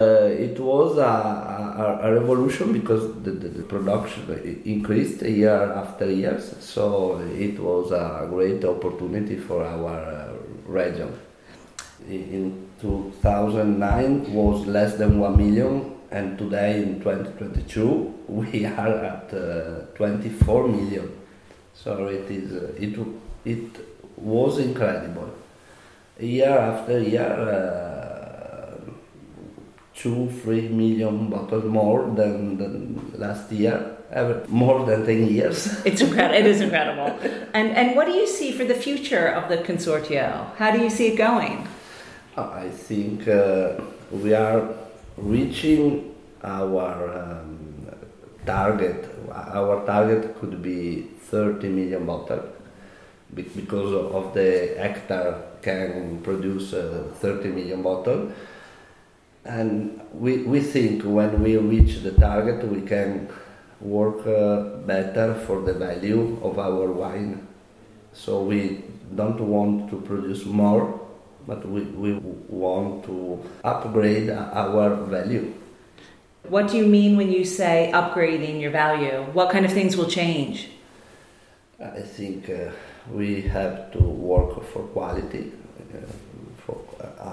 Uh, 0.00 0.28
it 0.48 0.58
was 0.58 0.96
a, 0.96 1.02
a, 1.02 1.98
a 2.02 2.20
revolution 2.20 2.72
because 2.72 3.02
the, 3.22 3.30
the, 3.32 3.48
the 3.48 3.62
production 3.62 4.22
increased 4.64 5.20
year 5.22 5.72
after 5.74 6.10
year 6.10 6.40
so 6.40 7.18
it 7.38 7.58
was 7.58 7.92
a 7.92 8.26
great 8.30 8.64
opportunity 8.64 9.36
for 9.36 9.62
our 9.62 9.98
uh, 9.98 10.32
region 10.64 11.12
in 12.10 12.68
2009 12.80 14.32
was 14.32 14.66
less 14.66 14.96
than 14.96 15.18
1 15.18 15.36
million 15.36 15.96
and 16.10 16.36
today 16.38 16.82
in 16.82 17.00
2022 17.00 18.14
we 18.28 18.64
are 18.82 19.04
at 19.04 19.32
uh, 19.34 19.86
24 19.94 20.68
million 20.68 21.10
so 21.74 22.06
it 22.06 22.30
is 22.30 22.52
uh, 22.52 22.72
it 22.76 22.98
it 23.44 23.68
was 24.16 24.58
incredible 24.58 25.30
year 26.18 26.58
after 26.58 27.00
year 27.00 27.22
uh, 27.22 27.90
2 29.94 30.30
3 30.42 30.68
million 30.68 31.28
bottles 31.28 31.64
more 31.64 32.10
than, 32.14 32.56
than 32.56 33.12
last 33.18 33.52
year 33.52 33.96
ever, 34.10 34.42
more 34.48 34.84
than 34.84 35.06
10 35.06 35.26
years 35.28 35.80
It's 35.84 36.00
incredible. 36.00 36.40
It 36.40 36.46
is 36.46 36.60
incredible. 36.60 37.10
And 37.54 37.68
and 37.76 37.94
what 37.96 38.06
do 38.06 38.12
you 38.12 38.26
see 38.26 38.50
for 38.52 38.64
the 38.64 38.74
future 38.74 39.28
of 39.28 39.48
the 39.48 39.58
consortio? 39.58 40.28
How 40.56 40.70
do 40.70 40.78
you 40.82 40.90
see 40.90 41.06
it 41.12 41.16
going? 41.16 41.68
I 42.36 42.68
think 42.68 43.26
uh, 43.26 43.80
we 44.10 44.34
are 44.34 44.68
reaching 45.16 46.14
our 46.44 47.18
um, 47.18 47.88
target. 48.46 49.08
Our 49.32 49.84
target 49.84 50.38
could 50.40 50.62
be 50.62 51.02
30 51.30 51.68
million 51.68 52.06
bottles 52.06 52.54
because 53.34 53.92
of 54.14 54.34
the 54.34 54.74
hectare 54.78 55.42
can 55.62 56.20
produce 56.22 56.72
uh, 56.72 57.10
30 57.16 57.48
million 57.48 57.82
bottles. 57.82 58.32
And 59.44 60.00
we, 60.12 60.38
we 60.42 60.60
think 60.60 61.02
when 61.02 61.42
we 61.42 61.56
reach 61.56 62.02
the 62.02 62.12
target, 62.12 62.66
we 62.68 62.82
can 62.82 63.28
work 63.80 64.26
uh, 64.26 64.76
better 64.86 65.34
for 65.46 65.62
the 65.62 65.72
value 65.72 66.38
of 66.42 66.58
our 66.58 66.92
wine. 66.92 67.46
So 68.12 68.42
we 68.42 68.84
don't 69.14 69.40
want 69.40 69.90
to 69.90 69.96
produce 69.96 70.44
more, 70.44 70.99
but 71.50 71.66
we, 71.68 71.80
we 72.02 72.12
want 72.48 73.02
to 73.04 73.42
upgrade 73.64 74.30
our 74.30 74.94
value. 74.94 75.52
What 76.48 76.68
do 76.70 76.76
you 76.76 76.86
mean 76.86 77.16
when 77.16 77.32
you 77.32 77.44
say 77.44 77.90
upgrading 77.92 78.60
your 78.60 78.70
value? 78.70 79.26
What 79.32 79.50
kind 79.50 79.64
of 79.66 79.72
things 79.72 79.96
will 79.96 80.08
change? 80.08 80.68
I 81.80 82.02
think 82.02 82.48
uh, 82.48 82.70
we 83.12 83.42
have 83.42 83.90
to 83.94 83.98
work 83.98 84.62
for 84.72 84.82
quality 84.94 85.50
uh, 85.92 86.12
for, 86.62 86.78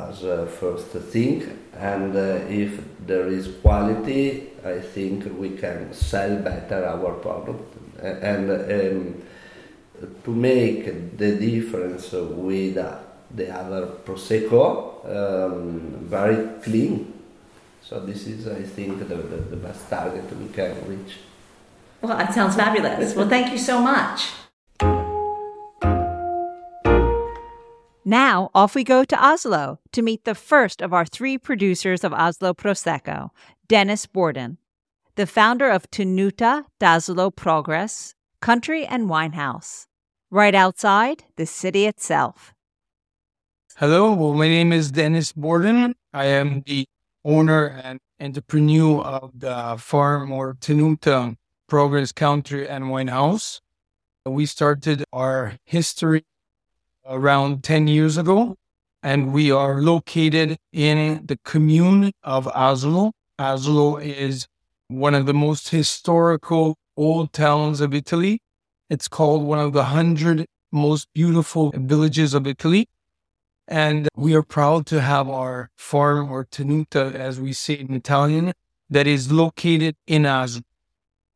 as 0.09 0.23
a 0.23 0.47
first 0.47 0.87
thing, 1.13 1.35
and 1.75 2.15
uh, 2.15 2.63
if 2.65 2.71
there 3.05 3.27
is 3.27 3.47
quality, 3.61 4.49
I 4.65 4.79
think 4.79 5.25
we 5.37 5.51
can 5.51 5.93
sell 5.93 6.37
better 6.37 6.85
our 6.85 7.11
product 7.25 7.75
and 8.01 8.49
um, 8.49 9.21
to 10.23 10.31
make 10.31 11.17
the 11.17 11.35
difference 11.35 12.11
with 12.13 12.77
uh, 12.77 12.97
the 13.31 13.53
other 13.53 13.87
prosecco 14.05 15.05
um, 15.05 15.79
very 16.03 16.47
clean. 16.61 17.13
So 17.81 17.99
this 18.05 18.27
is, 18.27 18.47
I 18.47 18.63
think, 18.63 18.99
the, 18.99 19.15
the, 19.15 19.37
the 19.37 19.55
best 19.55 19.89
target 19.89 20.25
we 20.37 20.49
can 20.49 20.75
reach. 20.87 21.17
Well, 22.01 22.17
that 22.17 22.33
sounds 22.33 22.55
fabulous. 22.55 23.15
Well, 23.15 23.29
thank 23.29 23.51
you 23.51 23.57
so 23.57 23.79
much. 23.79 24.29
Now, 28.05 28.49
off 28.55 28.73
we 28.73 28.85
go 28.85 29.03
to 29.03 29.15
Asolo 29.17 29.79
to 29.91 30.01
meet 30.01 30.23
the 30.23 30.35
first 30.35 30.81
of 30.81 30.93
our 30.93 31.05
three 31.05 31.37
producers 31.37 32.05
of 32.05 32.13
Asolo 32.13 32.55
Prosecco, 32.55 33.31
Dennis 33.67 34.05
Bordin, 34.05 34.57
the 35.15 35.25
founder 35.25 35.69
of 35.69 35.91
Tenuta 35.91 36.63
d'Asolo 36.79 37.29
Progress 37.31 38.15
Country 38.41 38.85
and 38.85 39.09
Wine 39.09 39.33
House, 39.33 39.87
right 40.31 40.55
outside 40.55 41.25
the 41.35 41.45
city 41.45 41.85
itself. 41.85 42.53
Hello, 43.79 44.11
well, 44.11 44.33
my 44.33 44.47
name 44.47 44.73
is 44.73 44.89
Dennis 44.89 45.33
Bordin. 45.33 45.93
I 46.11 46.25
am 46.25 46.63
the 46.65 46.87
owner 47.23 47.67
and 47.67 47.99
entrepreneur 48.19 49.03
of 49.03 49.39
the 49.39 49.75
farm 49.77 50.31
or 50.31 50.55
Tenuta 50.55 51.35
Progress 51.69 52.11
Country 52.11 52.67
and 52.67 52.89
Wine 52.89 53.09
House. 53.09 53.61
We 54.25 54.47
started 54.47 55.03
our 55.13 55.57
history 55.63 56.23
around 57.05 57.63
10 57.63 57.87
years 57.87 58.17
ago, 58.17 58.55
and 59.03 59.31
we 59.31 59.51
are 59.51 59.79
located 59.79 60.57
in 60.73 61.27
the 61.27 61.37
commune 61.45 62.13
of 62.23 62.47
Asolo. 62.47 63.11
Asolo 63.39 64.03
is 64.03 64.47
one 64.87 65.13
of 65.13 65.27
the 65.27 65.35
most 65.35 65.69
historical 65.69 66.77
old 66.97 67.31
towns 67.31 67.79
of 67.79 67.93
Italy. 67.93 68.39
It's 68.89 69.07
called 69.07 69.43
one 69.43 69.59
of 69.59 69.73
the 69.73 69.83
hundred 69.83 70.47
most 70.71 71.07
beautiful 71.13 71.71
villages 71.75 72.33
of 72.33 72.47
Italy. 72.47 72.87
And 73.67 74.07
we 74.15 74.33
are 74.33 74.43
proud 74.43 74.85
to 74.87 75.01
have 75.01 75.27
our 75.27 75.69
farm 75.75 76.31
or 76.31 76.45
tenuta, 76.45 77.13
as 77.13 77.39
we 77.39 77.51
say 77.53 77.73
in 77.73 77.93
Italian, 77.93 78.53
that 78.89 79.07
is 79.07 79.31
located 79.31 79.95
in 80.07 80.23
Asolo. 80.23 80.63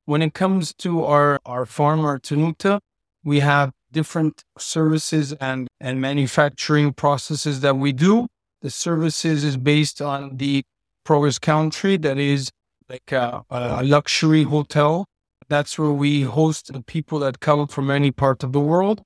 When 0.05 0.21
it 0.21 0.33
comes 0.33 0.73
to 0.75 1.03
our, 1.03 1.39
our 1.45 1.65
farm, 1.65 2.03
our 2.05 2.19
Tenuta, 2.19 2.79
we 3.23 3.39
have 3.39 3.71
different 3.91 4.43
services 4.57 5.33
and, 5.33 5.67
and 5.79 6.01
manufacturing 6.01 6.93
processes 6.93 7.61
that 7.61 7.77
we 7.77 7.91
do. 7.91 8.27
The 8.61 8.69
services 8.69 9.43
is 9.43 9.57
based 9.57 10.01
on 10.01 10.37
the 10.37 10.63
progress 11.03 11.39
country 11.39 11.97
that 11.97 12.17
is 12.17 12.51
like 12.89 13.11
a, 13.11 13.43
a 13.49 13.83
luxury 13.83 14.43
hotel. 14.43 15.05
That's 15.49 15.77
where 15.77 15.91
we 15.91 16.21
host 16.21 16.73
the 16.73 16.81
people 16.81 17.19
that 17.19 17.39
come 17.39 17.67
from 17.67 17.91
any 17.91 18.11
part 18.11 18.43
of 18.43 18.53
the 18.53 18.59
world. 18.59 19.03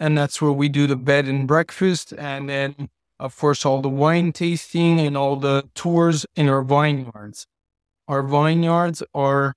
And 0.00 0.18
that's 0.18 0.40
where 0.42 0.50
we 0.50 0.68
do 0.68 0.86
the 0.86 0.96
bed 0.96 1.26
and 1.26 1.46
breakfast. 1.46 2.12
And 2.16 2.48
then, 2.48 2.88
of 3.20 3.36
course, 3.36 3.66
all 3.66 3.82
the 3.82 3.88
wine 3.88 4.32
tasting 4.32 4.98
and 4.98 5.16
all 5.16 5.36
the 5.36 5.68
tours 5.74 6.26
in 6.34 6.48
our 6.48 6.62
vineyards. 6.62 7.46
Our 8.08 8.22
vineyards 8.22 9.02
are, 9.14 9.54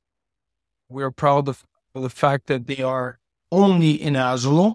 we're 0.89 1.11
proud 1.11 1.47
of 1.47 1.63
the 1.95 2.09
fact 2.09 2.47
that 2.47 2.67
they 2.67 2.83
are 2.83 3.19
only 3.51 3.91
in 3.91 4.13
Asolo. 4.15 4.73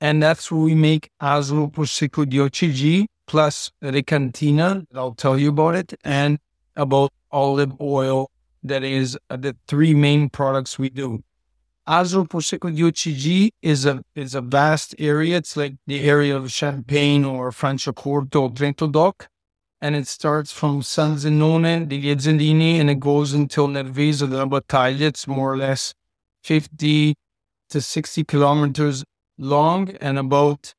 And 0.00 0.22
that's 0.22 0.50
where 0.50 0.62
we 0.62 0.74
make 0.74 1.10
Asolo 1.20 1.70
Prosecco 1.70 2.24
di 2.24 3.06
plus 3.26 3.72
Recantina. 3.82 4.86
I'll 4.94 5.14
tell 5.14 5.38
you 5.38 5.48
about 5.50 5.74
it. 5.74 5.94
And 6.04 6.38
about 6.76 7.12
olive 7.30 7.80
oil. 7.80 8.30
That 8.62 8.84
is 8.84 9.18
uh, 9.28 9.36
the 9.36 9.56
three 9.66 9.94
main 9.94 10.28
products 10.28 10.78
we 10.78 10.88
do. 10.88 11.22
Asolo 11.88 12.28
Prosecco 12.28 12.70
DOCG 12.70 13.50
is 13.60 13.86
a 13.86 14.04
is 14.14 14.36
a 14.36 14.40
vast 14.40 14.94
area. 15.00 15.36
It's 15.36 15.56
like 15.56 15.74
the 15.86 16.00
area 16.00 16.36
of 16.36 16.52
Champagne 16.52 17.24
or 17.24 17.50
Franciacorta 17.50 18.36
or 18.40 18.50
Trento 18.50 18.90
Doc. 18.90 19.28
And 19.80 19.96
it 19.96 20.06
starts 20.06 20.52
from 20.52 20.82
San 20.82 21.16
Zenone 21.16 21.88
degli 21.88 22.14
Ezzelini 22.14 22.78
and 22.78 22.88
it 22.88 23.00
goes 23.00 23.32
until 23.32 23.66
Nervesa 23.66 24.30
della 24.30 24.46
Battaglia. 24.46 25.08
It's 25.08 25.26
more 25.26 25.52
or 25.52 25.56
less 25.56 25.92
50 26.44 27.14
to 27.70 27.80
60 27.80 28.24
kilometers 28.24 29.02
long 29.36 29.90
and 30.00 30.18
about 30.18 30.72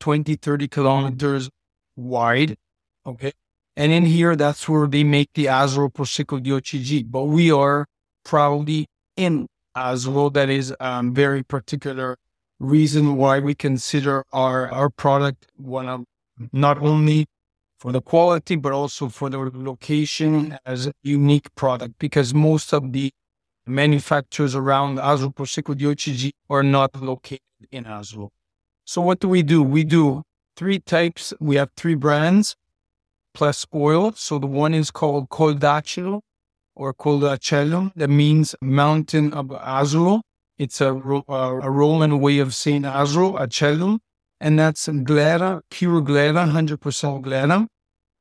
20, 0.00 0.34
30 0.36 0.68
kilometers 0.68 1.48
wide. 1.96 2.56
Okay. 3.06 3.32
And 3.74 3.90
in 3.90 4.04
here, 4.04 4.36
that's 4.36 4.68
where 4.68 4.86
they 4.86 5.02
make 5.02 5.30
the 5.32 5.46
Asolo 5.46 5.90
Prosecco 5.90 6.44
DOCG. 6.44 7.10
But 7.10 7.24
we 7.24 7.50
are 7.50 7.86
proudly 8.22 8.86
in 9.16 9.46
Asolo. 9.76 10.32
That 10.32 10.50
is 10.50 10.70
a 10.72 10.86
um, 10.86 11.14
very 11.14 11.42
particular 11.42 12.16
reason 12.58 13.16
why 13.16 13.38
we 13.38 13.54
consider 13.54 14.24
our, 14.32 14.70
our 14.70 14.90
product 14.90 15.46
one 15.56 15.88
of 15.88 16.04
not 16.52 16.78
only 16.78 17.26
for 17.78 17.92
the 17.92 18.00
quality, 18.00 18.56
but 18.56 18.72
also 18.72 19.08
for 19.08 19.30
the 19.30 19.38
location 19.38 20.58
as 20.66 20.86
a 20.86 20.92
unique 21.02 21.54
product 21.54 21.94
because 21.98 22.34
most 22.34 22.72
of 22.74 22.92
the 22.92 23.10
manufacturers 23.66 24.54
around 24.54 24.98
Asolo 24.98 25.34
Prosecco 25.34 25.74
DOCG 25.74 26.32
are 26.50 26.62
not 26.62 27.00
located 27.00 27.40
in 27.70 27.84
Asolo. 27.84 28.28
So 28.84 29.00
what 29.00 29.20
do 29.20 29.28
we 29.28 29.42
do? 29.42 29.62
We 29.62 29.84
do 29.84 30.22
three 30.56 30.80
types. 30.80 31.32
We 31.40 31.56
have 31.56 31.70
three 31.76 31.94
brands 31.94 32.56
plus 33.32 33.64
oil. 33.74 34.12
So 34.12 34.38
the 34.38 34.46
one 34.46 34.74
is 34.74 34.90
called 34.90 35.30
Coldaceo 35.30 36.20
or 36.80 36.94
Coldacello. 36.94 37.92
That 37.94 38.08
means 38.08 38.54
mountain 38.62 39.34
of 39.34 39.48
Asolo. 39.48 40.22
It's 40.58 40.80
a, 40.80 40.94
a 40.94 41.70
Roman 41.70 42.20
way 42.20 42.38
of 42.38 42.54
saying 42.54 42.82
Asolo, 42.82 43.38
Acello. 43.38 43.98
And 44.40 44.58
that's 44.58 44.88
Glera, 44.88 45.60
pure 45.70 46.00
Glera, 46.00 46.50
100% 46.50 47.22
Glera. 47.22 47.66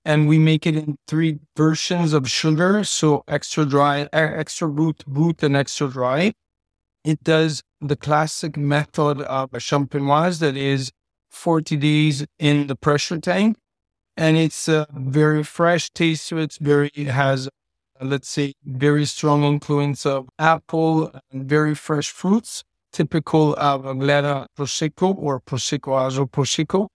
And 0.03 0.27
we 0.27 0.37
make 0.37 0.67
it 0.67 0.75
in 0.75 0.97
three 1.07 1.39
versions 1.55 2.11
of 2.11 2.29
sugar. 2.29 2.83
So 2.83 3.23
extra 3.29 3.65
dry, 3.65 4.09
extra 4.11 4.67
brut, 4.67 5.05
brut, 5.07 5.41
and 5.41 5.55
extra 5.55 5.87
dry. 5.87 6.33
It 7.05 7.23
does 7.23 7.63
the 7.79 7.95
classic 7.95 8.57
method 8.57 9.21
of 9.21 9.53
a 9.53 9.59
champenoise 9.59 10.39
that 10.39 10.57
is 10.57 10.91
40 11.31 11.77
days 11.77 12.25
in 12.39 12.67
the 12.67 12.75
pressure 12.75 13.19
tank 13.19 13.55
and 14.19 14.35
it's 14.35 14.67
a 14.67 14.85
very 14.93 15.43
fresh 15.43 15.89
taste. 15.91 16.33
It's 16.33 16.57
very, 16.57 16.91
it 16.93 17.07
has, 17.07 17.47
Uh, 17.99 18.05
let's 18.05 18.29
say, 18.29 18.53
very 18.65 19.05
strong 19.05 19.43
influence 19.43 20.05
of 20.05 20.29
apple 20.37 21.11
and 21.31 21.49
very 21.49 21.75
fresh 21.75 22.09
fruits, 22.09 22.63
typical 22.91 23.55
of 23.55 23.83
Glera 23.83 24.45
Prosecco 24.57 25.15
or 25.17 25.41
Prosecco 25.41 25.99
Azo 25.99 26.25
Prosecco. 26.25 26.87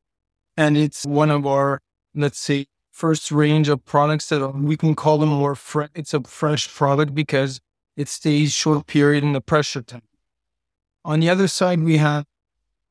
And 0.57 0.77
it's 0.77 1.05
one 1.05 1.31
of 1.31 1.47
our, 1.47 1.81
let's 2.15 2.39
say, 2.39 2.67
first 2.91 3.33
range 3.33 3.69
of 3.69 3.85
products 3.85 4.29
that 4.29 4.55
we 4.55 4.77
can 4.77 4.95
call 4.95 5.19
them 5.19 5.29
more 5.29 5.55
fresh. 5.55 5.91
It's 5.95 6.15
a 6.15 6.23
fresh 6.23 6.73
product 6.73 7.15
because 7.15 7.61
it 7.97 8.09
stays 8.09 8.53
short 8.53 8.87
period 8.87 9.25
in 9.25 9.33
the 9.33 9.41
pressure 9.41 9.83
tank. 9.83 10.05
On 11.05 11.21
the 11.21 11.29
other 11.29 11.49
side, 11.49 11.83
we 11.83 11.99
have 11.99 12.25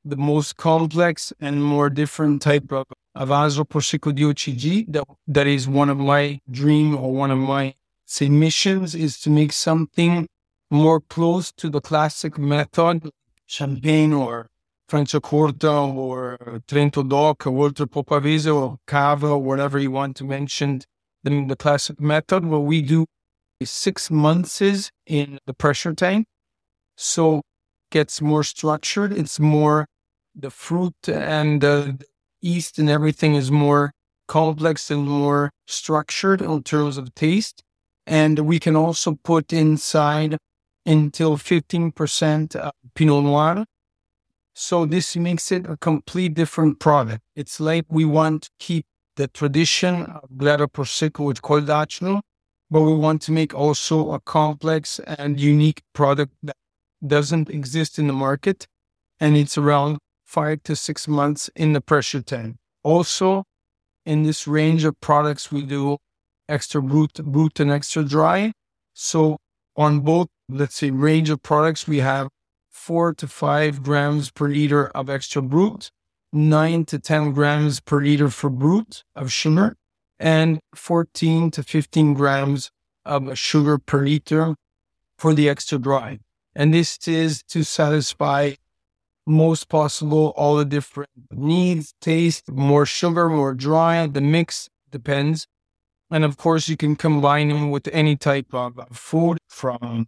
the 0.05 0.17
most 0.17 0.57
complex 0.57 1.33
and 1.39 1.63
more 1.63 1.89
different 1.89 2.41
type 2.41 2.71
of 2.71 2.85
Avazzo 3.17 3.63
Prosecco 3.65 4.13
di. 4.13 4.85
That, 4.89 5.05
that 5.27 5.47
is 5.47 5.67
one 5.67 5.89
of 5.89 5.97
my 5.97 6.39
dream 6.51 6.95
or 6.95 7.13
one 7.13 7.31
of 7.31 7.37
my 7.37 7.73
say 8.05 8.29
missions 8.29 8.95
is 8.95 9.19
to 9.21 9.29
make 9.29 9.51
something 9.51 10.27
more 10.69 10.99
close 10.99 11.51
to 11.53 11.69
the 11.69 11.81
classic 11.81 12.37
method, 12.37 13.09
champagne 13.45 14.13
or 14.13 14.47
Franciacorta 14.89 15.95
or 15.95 16.37
Trento 16.67 17.07
Doc 17.07 17.47
or 17.47 17.69
Oltrepò 17.69 18.05
Pavese 18.05 18.53
or 18.53 18.77
Cava 18.85 19.37
whatever 19.37 19.79
you 19.79 19.91
want 19.91 20.15
to 20.17 20.23
mention 20.23 20.81
the, 21.23 21.45
the 21.45 21.55
classic 21.55 21.99
method. 21.99 22.45
What 22.45 22.59
we 22.59 22.81
do 22.81 23.05
is 23.59 23.71
six 23.71 24.11
months 24.11 24.61
is 24.61 24.91
in 25.05 25.39
the 25.45 25.53
pressure 25.53 25.93
tank. 25.93 26.27
So 26.95 27.41
gets 27.91 28.21
more 28.21 28.43
structured. 28.43 29.13
It's 29.13 29.39
more 29.39 29.87
the 30.35 30.49
fruit 30.49 30.95
and 31.07 31.61
the 31.61 31.99
yeast 32.41 32.77
and 32.77 32.89
everything 32.89 33.35
is 33.35 33.49
more 33.51 33.91
complex 34.27 34.91
and 34.91 35.07
more 35.07 35.51
structured 35.65 36.41
in 36.41 36.63
terms 36.63 36.97
of 36.97 37.13
taste. 37.15 37.63
And 38.05 38.39
we 38.39 38.59
can 38.59 38.75
also 38.75 39.17
put 39.23 39.53
inside 39.53 40.37
until 40.85 41.37
15% 41.37 42.71
Pinot 42.95 43.23
Noir. 43.23 43.65
So 44.53 44.85
this 44.85 45.15
makes 45.15 45.51
it 45.51 45.65
a 45.67 45.77
complete 45.77 46.35
different 46.35 46.79
product. 46.79 47.21
It's 47.35 47.59
like 47.59 47.85
we 47.89 48.05
want 48.05 48.43
to 48.43 48.49
keep 48.59 48.85
the 49.15 49.27
tradition 49.27 50.03
of 50.03 50.29
Glera 50.37 50.67
Prosecco 50.67 51.25
with 51.25 51.41
Coldaceo, 51.41 52.21
but 52.69 52.81
we 52.81 52.93
want 52.93 53.21
to 53.23 53.31
make 53.31 53.53
also 53.53 54.11
a 54.11 54.19
complex 54.19 54.99
and 54.99 55.39
unique 55.39 55.81
product 55.93 56.33
that 56.43 56.55
doesn't 57.05 57.49
exist 57.49 57.97
in 57.97 58.07
the 58.07 58.13
market. 58.13 58.67
And 59.19 59.37
it's 59.37 59.57
around 59.57 59.99
five 60.25 60.63
to 60.63 60.75
six 60.75 61.07
months 61.07 61.49
in 61.55 61.73
the 61.73 61.81
pressure 61.81 62.21
tank. 62.21 62.57
Also, 62.83 63.45
in 64.05 64.23
this 64.23 64.47
range 64.47 64.83
of 64.83 64.99
products, 64.99 65.51
we 65.51 65.63
do 65.63 65.97
extra 66.47 66.81
brut, 66.81 67.13
brut 67.13 67.59
and 67.59 67.71
extra 67.71 68.03
dry. 68.03 68.53
So 68.93 69.37
on 69.75 70.01
both, 70.01 70.27
let's 70.49 70.75
say, 70.75 70.91
range 70.91 71.29
of 71.29 71.41
products, 71.41 71.87
we 71.87 71.99
have 71.99 72.29
four 72.69 73.13
to 73.13 73.27
five 73.27 73.83
grams 73.83 74.31
per 74.31 74.47
liter 74.47 74.87
of 74.89 75.09
extra 75.09 75.41
brut, 75.41 75.89
nine 76.31 76.85
to 76.85 76.99
10 76.99 77.31
grams 77.31 77.79
per 77.79 78.01
liter 78.01 78.29
for 78.29 78.49
brut 78.49 79.03
of 79.15 79.31
sugar, 79.31 79.75
and 80.19 80.59
14 80.75 81.51
to 81.51 81.63
15 81.63 82.13
grams 82.13 82.71
of 83.05 83.37
sugar 83.37 83.77
per 83.77 84.03
liter 84.03 84.55
for 85.17 85.33
the 85.33 85.49
extra 85.49 85.77
dry. 85.77 86.19
And 86.55 86.73
this 86.73 87.07
is 87.07 87.43
to 87.49 87.63
satisfy 87.63 88.53
most 89.25 89.69
possible, 89.69 90.33
all 90.35 90.57
the 90.57 90.65
different 90.65 91.09
needs, 91.31 91.93
taste, 92.01 92.51
more 92.51 92.85
sugar, 92.85 93.29
more 93.29 93.53
dry. 93.53 94.05
The 94.07 94.21
mix 94.21 94.69
depends. 94.91 95.47
And 96.11 96.23
of 96.23 96.37
course, 96.37 96.67
you 96.67 96.77
can 96.77 96.95
combine 96.95 97.49
them 97.49 97.71
with 97.71 97.87
any 97.91 98.15
type 98.15 98.53
of 98.53 98.73
food 98.91 99.37
from 99.49 100.07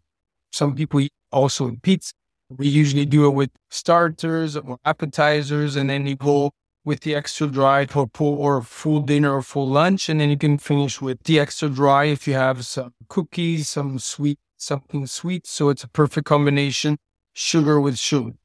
some 0.52 0.76
people 0.76 1.06
also 1.32 1.72
eat 1.72 1.82
pizza. 1.82 2.14
We 2.50 2.68
usually 2.68 3.06
do 3.06 3.26
it 3.26 3.32
with 3.32 3.50
starters 3.70 4.56
or 4.56 4.78
appetizers, 4.86 5.76
and 5.76 5.90
then 5.90 6.06
you 6.06 6.16
go 6.16 6.52
with 6.84 7.02
the 7.02 7.16
extra 7.16 7.48
dry 7.48 7.88
for 7.88 8.08
full 8.14 8.38
or 8.38 8.62
full 8.62 9.02
dinner 9.02 9.34
or 9.36 9.42
full 9.42 9.68
lunch. 9.68 10.08
And 10.08 10.20
then 10.20 10.30
you 10.30 10.38
can 10.38 10.60
finish 10.60 11.02
with 11.02 11.24
the 11.24 11.40
extra 11.40 11.70
dry 11.70 12.06
if 12.06 12.28
you 12.28 12.36
have 12.36 12.66
some 12.66 12.94
cookies, 13.10 13.70
some 13.70 13.98
sweet, 13.98 14.38
something 14.58 15.08
sweet. 15.08 15.48
So 15.48 15.70
it's 15.70 15.84
a 15.84 15.90
perfect 15.90 16.28
combination, 16.28 16.98
sugar 17.34 17.82
with 17.82 17.98
sugar 17.98 18.36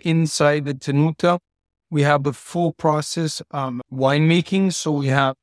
inside 0.00 0.64
the 0.64 0.74
Tenuta, 0.74 1.38
we 1.90 2.02
have 2.02 2.22
the 2.22 2.32
full 2.32 2.72
process 2.72 3.42
um, 3.50 3.80
winemaking. 3.92 4.72
So 4.72 4.92
we 4.92 5.08
have 5.08 5.36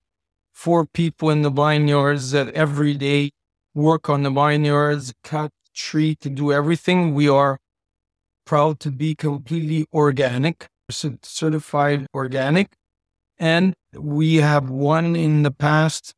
four 0.56 0.86
people 0.86 1.30
in 1.30 1.42
the 1.42 1.50
vineyards 1.50 2.32
that 2.32 2.52
every 2.54 2.96
day 2.96 3.30
work 3.74 4.10
on 4.10 4.24
the 4.24 4.32
vineyards, 4.32 5.14
cut, 5.22 5.52
treat, 5.76 6.22
do 6.34 6.54
everything. 6.54 7.14
We 7.14 7.28
are 7.28 7.60
proud 8.46 8.80
to 8.80 8.90
be 8.90 9.16
completely 9.16 9.86
organic, 9.94 10.68
certified 10.90 12.08
organic. 12.16 12.72
And 13.38 13.74
we 13.94 14.36
have 14.38 14.70
won 14.70 15.16
in 15.18 15.44
the 15.44 15.52
past 15.52 16.14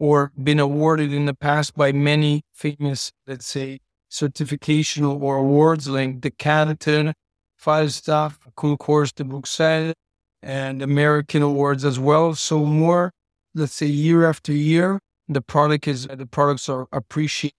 or 0.00 0.32
been 0.42 0.58
awarded 0.58 1.12
in 1.12 1.26
the 1.26 1.34
past 1.34 1.76
by 1.76 1.92
many 1.92 2.42
famous, 2.52 3.12
let's 3.28 3.46
say, 3.46 3.78
certificational 4.10 5.22
or 5.22 5.36
awards 5.36 5.88
like 5.88 6.20
Decanter, 6.20 7.14
Falstaff, 7.56 8.40
Concours 8.56 9.12
de 9.12 9.24
Bruxelles, 9.24 9.94
and 10.42 10.82
American 10.82 11.42
awards 11.42 11.84
as 11.84 11.98
well. 11.98 12.34
So 12.34 12.64
more, 12.64 13.12
let's 13.56 13.74
say, 13.74 13.86
year 13.86 14.28
after 14.28 14.52
year, 14.52 15.00
the 15.28 15.40
product 15.40 15.88
is 15.88 16.06
the 16.06 16.26
products 16.26 16.68
are 16.68 16.86
appreciated 16.92 17.56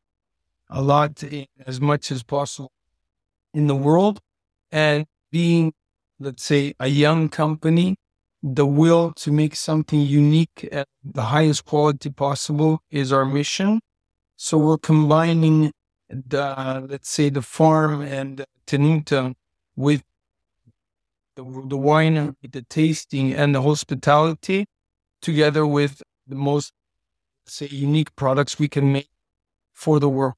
a 0.70 0.82
lot 0.82 1.24
as 1.66 1.82
much 1.82 2.12
as 2.12 2.24
possible 2.24 2.72
in 3.54 3.68
the 3.68 3.76
world, 3.76 4.20
and 4.72 5.06
being, 5.32 5.74
let's 6.20 6.44
say, 6.44 6.74
a 6.80 6.88
young 6.88 7.30
company, 7.30 7.96
the 8.44 8.66
will 8.66 9.12
to 9.14 9.32
make 9.32 9.56
something 9.56 10.00
unique 10.00 10.70
at 10.72 10.88
the 11.04 11.24
highest 11.24 11.66
quality 11.66 12.10
possible 12.10 12.80
is 12.92 13.12
our 13.12 13.26
mission. 13.26 13.80
So 14.36 14.58
we're 14.58 14.78
combining 14.78 15.72
the, 16.10 16.86
let's 16.88 17.10
say, 17.10 17.30
the 17.30 17.42
farm 17.42 18.02
and 18.02 18.46
Tenuta 18.68 19.34
with 19.76 20.04
the, 21.36 21.44
the 21.68 21.78
wine, 21.78 22.36
the 22.42 22.62
tasting, 22.70 23.34
and 23.34 23.56
the 23.56 23.62
hospitality, 23.62 24.66
together 25.22 25.66
with 25.66 26.02
the 26.28 26.36
most, 26.36 26.72
say, 27.46 27.68
unique 27.68 28.16
products 28.16 28.60
we 28.60 28.68
can 28.68 28.92
make 28.92 29.10
for 29.74 30.00
the 30.00 30.10
world. 30.10 30.34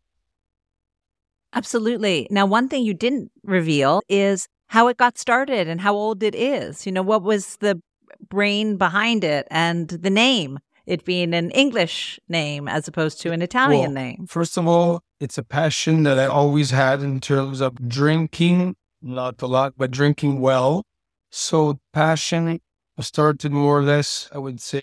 Absolutely. 1.53 2.27
Now, 2.29 2.45
one 2.45 2.69
thing 2.69 2.83
you 2.83 2.93
didn't 2.93 3.31
reveal 3.43 4.01
is 4.07 4.47
how 4.67 4.87
it 4.87 4.97
got 4.97 5.17
started 5.17 5.67
and 5.67 5.81
how 5.81 5.95
old 5.95 6.21
it 6.21 6.35
is. 6.35 6.85
You 6.85 6.91
know, 6.91 7.01
what 7.01 7.23
was 7.23 7.57
the 7.57 7.81
brain 8.29 8.77
behind 8.77 9.23
it 9.23 9.47
and 9.49 9.87
the 9.87 10.09
name, 10.09 10.59
it 10.85 11.05
being 11.05 11.33
an 11.33 11.49
English 11.51 12.19
name 12.29 12.67
as 12.67 12.87
opposed 12.87 13.19
to 13.21 13.31
an 13.31 13.41
Italian 13.41 13.93
well, 13.93 14.03
name? 14.03 14.27
First 14.27 14.57
of 14.57 14.67
all, 14.67 15.01
it's 15.19 15.37
a 15.37 15.43
passion 15.43 16.03
that 16.03 16.19
I 16.19 16.25
always 16.25 16.69
had 16.69 17.01
in 17.01 17.19
terms 17.19 17.61
of 17.61 17.89
drinking, 17.89 18.75
not 19.01 19.41
a 19.41 19.47
lot, 19.47 19.73
but 19.75 19.91
drinking 19.91 20.39
well. 20.39 20.83
So, 21.31 21.79
passion 21.93 22.59
started 23.01 23.51
more 23.51 23.79
or 23.79 23.83
less, 23.83 24.29
I 24.33 24.37
would 24.37 24.61
say, 24.61 24.81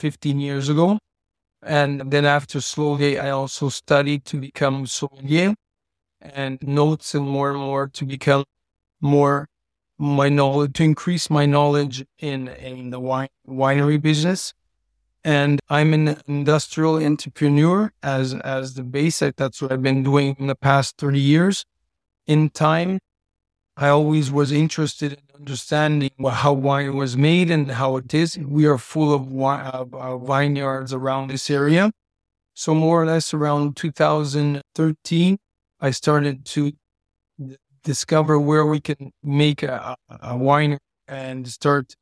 15 0.00 0.40
years 0.40 0.68
ago. 0.68 0.98
And 1.62 2.10
then 2.10 2.24
after 2.24 2.60
slowly, 2.60 3.18
I 3.18 3.30
also 3.30 3.68
studied 3.68 4.24
to 4.26 4.38
become 4.38 4.86
sommelier 4.86 5.54
and 6.20 6.58
notes 6.62 7.14
and 7.14 7.26
more 7.26 7.50
and 7.50 7.58
more 7.58 7.88
to 7.88 8.04
become 8.04 8.44
more 9.00 9.48
my 9.98 10.28
knowledge 10.28 10.74
to 10.74 10.84
increase 10.84 11.28
my 11.28 11.44
knowledge 11.44 12.04
in 12.18 12.48
in 12.48 12.90
the 12.90 13.00
wine 13.00 13.28
winery 13.46 14.00
business. 14.00 14.54
And 15.24 15.60
i'm 15.68 15.92
an 15.92 16.20
industrial 16.26 17.02
entrepreneur 17.02 17.92
as 18.02 18.34
as 18.34 18.74
the 18.74 18.84
basic. 18.84 19.36
That's 19.36 19.60
what 19.60 19.72
i've 19.72 19.82
been 19.82 20.04
doing 20.04 20.36
in 20.38 20.46
the 20.46 20.54
past 20.54 20.96
30 20.98 21.20
years. 21.20 21.64
In 22.26 22.50
time 22.50 23.00
i 23.78 23.88
always 23.88 24.30
was 24.30 24.52
interested 24.52 25.12
in 25.12 25.22
understanding 25.40 26.10
how 26.42 26.52
wine 26.52 26.94
was 26.96 27.16
made 27.16 27.50
and 27.50 27.70
how 27.80 27.96
it 27.96 28.12
is 28.12 28.36
we 28.38 28.66
are 28.66 28.78
full 28.78 29.10
of, 29.14 29.24
vineyards 30.26 30.92
around 30.92 31.30
this 31.30 31.48
area 31.48 31.90
so 32.54 32.74
more 32.74 33.02
or 33.02 33.06
less 33.06 33.32
around 33.32 33.76
2013 33.76 35.38
I 35.80 35.90
started 35.92 36.44
to 36.46 36.72
discover 37.84 38.38
where 38.38 38.66
we 38.66 38.80
can 38.80 39.12
make 39.22 39.62
a, 39.62 39.96
a 40.08 40.36
wine 40.36 40.78
and 41.06 41.46
start 41.46 41.94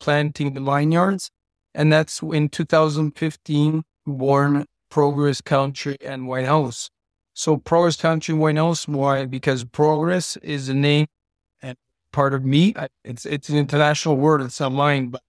planting 0.00 0.54
the 0.54 0.60
vineyards. 0.60 1.30
And 1.74 1.92
that's 1.92 2.22
in 2.22 2.48
2015 2.48 3.82
born 4.06 4.64
Progress 4.90 5.40
Country 5.40 5.96
and 6.04 6.26
Wine 6.26 6.46
House. 6.46 6.90
So 7.40 7.56
Progress 7.56 7.96
Country 7.96 8.34
House, 8.54 8.86
why? 8.86 9.24
Because 9.24 9.64
Progress 9.64 10.36
is 10.42 10.68
a 10.68 10.74
name 10.74 11.06
and 11.62 11.74
part 12.12 12.34
of 12.34 12.44
me. 12.44 12.74
It's 13.02 13.24
it's 13.24 13.48
an 13.48 13.56
international 13.56 14.18
word. 14.18 14.42
It's 14.42 14.60
not 14.60 14.72
mine, 14.72 15.08
but 15.08 15.22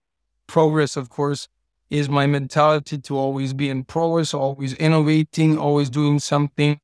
Progress, 0.45 0.97
of 0.97 1.07
course, 1.07 1.47
is 1.89 2.09
my 2.09 2.27
mentality 2.27 2.97
to 2.97 3.17
always 3.17 3.53
be 3.53 3.69
in 3.69 3.85
progress, 3.85 4.33
always 4.33 4.73
innovating, 4.73 5.57
always 5.57 5.89
doing 5.89 6.19
something 6.19 6.79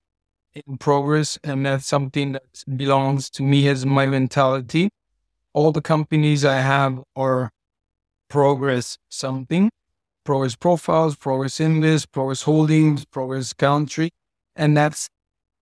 in 0.53 0.77
progress. 0.77 1.37
And 1.43 1.65
that's 1.65 1.85
something 1.85 2.31
that 2.31 2.63
belongs 2.77 3.29
to 3.31 3.43
me 3.43 3.67
as 3.67 3.85
my 3.85 4.05
mentality. 4.05 4.87
All 5.51 5.73
the 5.73 5.81
companies 5.81 6.45
I 6.45 6.61
have 6.61 7.03
are 7.17 7.51
progress 8.29 8.97
something, 9.09 9.71
progress 10.23 10.55
profiles, 10.55 11.17
progress 11.17 11.59
invest, 11.59 12.13
progress 12.13 12.43
holdings, 12.43 13.03
progress 13.03 13.51
country. 13.51 14.11
And 14.55 14.77
that's 14.77 15.09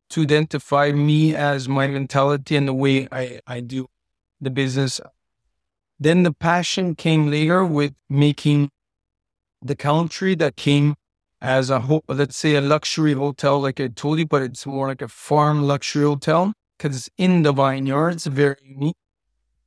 to 0.09 0.21
identify 0.21 0.91
me 0.91 1.35
as 1.35 1.67
my 1.67 1.87
mentality 1.87 2.55
and 2.55 2.67
the 2.67 2.73
way 2.73 3.07
I, 3.11 3.39
I 3.47 3.59
do 3.61 3.87
the 4.39 4.49
business. 4.49 5.01
Then 5.99 6.23
the 6.23 6.33
passion 6.33 6.95
came 6.95 7.29
later 7.31 7.65
with 7.65 7.93
making 8.09 8.69
the 9.61 9.75
country 9.75 10.35
that 10.35 10.55
came 10.55 10.95
as 11.41 11.69
a 11.69 11.81
ho- 11.81 12.03
let's 12.07 12.37
say 12.37 12.55
a 12.55 12.61
luxury 12.61 13.13
hotel, 13.13 13.59
like 13.59 13.79
I 13.79 13.87
told 13.87 14.19
you, 14.19 14.25
but 14.25 14.41
it's 14.41 14.65
more 14.65 14.87
like 14.87 15.01
a 15.01 15.07
farm 15.07 15.63
luxury 15.63 16.03
hotel 16.05 16.53
because 16.77 16.95
it's 16.95 17.09
in 17.17 17.43
the 17.43 17.53
vineyards, 17.53 18.25
very 18.25 18.57
unique. 18.63 18.95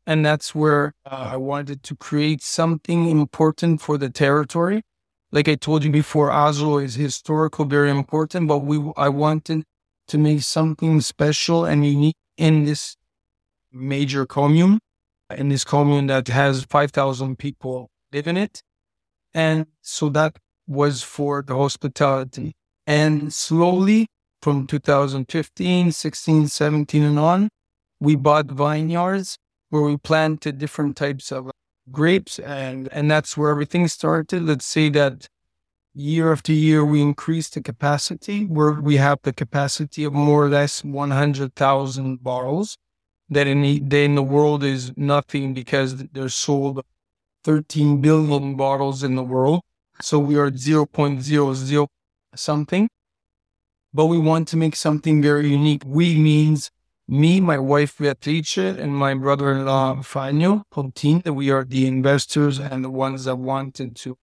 And 0.06 0.24
that's 0.24 0.54
where 0.54 0.94
uh, 1.04 1.30
I 1.32 1.36
wanted 1.36 1.82
to 1.84 1.96
create 1.96 2.42
something 2.42 3.10
important 3.10 3.80
for 3.82 3.98
the 3.98 4.08
territory. 4.08 4.82
Like 5.30 5.48
I 5.48 5.54
told 5.54 5.84
you 5.84 5.90
before, 5.90 6.30
Asolo 6.30 6.82
is 6.82 6.94
historical, 6.94 7.66
very 7.66 7.90
important, 7.90 8.48
but 8.48 8.60
we 8.60 8.80
I 8.96 9.10
wanted 9.10 9.64
to 10.08 10.18
make 10.18 10.42
something 10.42 11.00
special 11.00 11.64
and 11.64 11.86
unique 11.86 12.16
in 12.36 12.64
this 12.64 12.96
major 13.72 14.26
commune, 14.26 14.78
in 15.36 15.48
this 15.48 15.64
commune 15.64 16.06
that 16.06 16.28
has 16.28 16.64
5,000 16.64 17.38
people 17.38 17.88
live 18.12 18.26
in 18.26 18.36
it. 18.36 18.62
And 19.34 19.66
so 19.82 20.08
that 20.10 20.36
was 20.66 21.02
for 21.02 21.42
the 21.42 21.56
hospitality. 21.56 22.52
And 22.86 23.32
slowly 23.32 24.06
from 24.40 24.66
2015, 24.66 25.92
16, 25.92 26.48
17 26.48 27.02
and 27.02 27.18
on, 27.18 27.48
we 28.00 28.16
bought 28.16 28.46
vineyards 28.46 29.36
where 29.70 29.82
we 29.82 29.96
planted 29.96 30.58
different 30.58 30.96
types 30.96 31.30
of 31.30 31.50
grapes 31.90 32.38
and, 32.38 32.88
and 32.92 33.10
that's 33.10 33.36
where 33.36 33.50
everything 33.50 33.88
started. 33.88 34.42
Let's 34.42 34.66
say 34.66 34.88
that 34.90 35.26
year 35.94 36.32
after 36.32 36.52
year, 36.52 36.84
we 36.84 37.02
increase 37.02 37.48
the 37.48 37.60
capacity 37.60 38.44
where 38.44 38.72
we 38.72 38.96
have 38.96 39.18
the 39.22 39.32
capacity 39.32 40.04
of 40.04 40.12
more 40.12 40.44
or 40.44 40.48
less 40.48 40.84
100,000 40.84 42.22
bottles 42.22 42.76
that 43.30 43.46
in 43.46 43.62
the, 43.62 44.04
in 44.04 44.14
the 44.14 44.22
world 44.22 44.64
is 44.64 44.92
nothing 44.96 45.54
because 45.54 45.96
there's 46.12 46.34
sold 46.34 46.84
13 47.44 48.00
billion 48.00 48.56
bottles 48.56 49.02
in 49.02 49.16
the 49.16 49.22
world. 49.22 49.60
So 50.00 50.18
we 50.18 50.36
are 50.36 50.50
0.00 50.50 51.86
something, 52.34 52.88
but 53.92 54.06
we 54.06 54.18
want 54.18 54.48
to 54.48 54.56
make 54.56 54.76
something 54.76 55.20
very 55.20 55.50
unique. 55.50 55.82
We 55.84 56.16
means 56.16 56.70
me, 57.08 57.40
my 57.40 57.58
wife 57.58 57.98
Beatrice, 57.98 58.56
and 58.56 58.94
my 58.94 59.14
brother-in-law 59.14 59.96
Fagno 60.02 60.62
Pontin, 60.72 61.22
that 61.24 61.32
we 61.32 61.50
are 61.50 61.64
the 61.64 61.86
investors 61.86 62.58
and 62.58 62.84
the 62.84 62.90
ones 62.90 63.24
that 63.24 63.36
wanted 63.36 63.96
to 63.96 64.18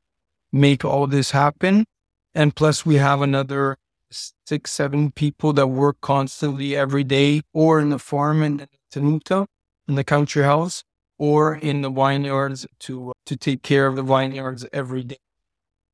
make 0.51 0.85
all 0.85 1.07
this 1.07 1.31
happen. 1.31 1.85
And 2.33 2.55
plus 2.55 2.85
we 2.85 2.95
have 2.95 3.21
another 3.21 3.77
six, 4.11 4.71
seven 4.71 5.11
people 5.11 5.53
that 5.53 5.67
work 5.67 5.97
constantly 6.01 6.75
every 6.75 7.03
day 7.03 7.41
or 7.53 7.79
in 7.79 7.89
the 7.89 7.99
farm 7.99 8.43
in 8.43 8.67
Tenuta, 8.91 9.47
in 9.87 9.95
the 9.95 10.03
country 10.03 10.43
house, 10.43 10.83
or 11.17 11.55
in 11.55 11.81
the 11.81 11.89
vineyards 11.89 12.67
to, 12.79 13.13
to 13.25 13.37
take 13.37 13.63
care 13.63 13.87
of 13.87 13.95
the 13.95 14.03
vineyards 14.03 14.65
every 14.73 15.03
day. 15.03 15.17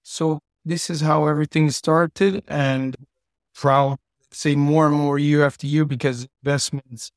So 0.04 0.40
this 0.66 0.90
is 0.90 1.02
how 1.02 1.28
everything 1.28 1.70
started 1.70 2.44
and 2.48 2.96
proud 3.54 3.98
say 4.34 4.56
more 4.56 4.88
and 4.88 4.96
more 4.96 5.20
year 5.20 5.46
after 5.46 5.68
year 5.68 5.86
because 5.86 6.28
investments 6.44 7.12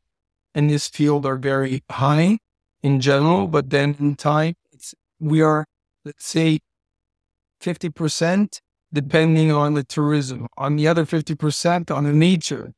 in 0.55 0.67
this 0.67 0.89
field 0.89 1.25
are 1.27 1.37
very 1.37 1.83
high 1.91 2.39
in 2.83 3.01
general, 3.01 3.47
but 3.47 3.71
then 3.71 3.97
in 3.99 4.17
time 4.17 4.55
it's 4.73 4.95
we 5.21 5.41
are 5.41 5.65
let's 6.05 6.27
say 6.27 6.59
50% 7.65 8.61
depending 8.93 9.51
on 9.51 9.75
the 9.75 9.83
tourism, 9.83 10.47
on 10.57 10.77
the 10.77 10.87
other 10.87 11.05
50% 11.05 11.91
on 11.91 12.05
the 12.05 12.13
nature. 12.13 12.73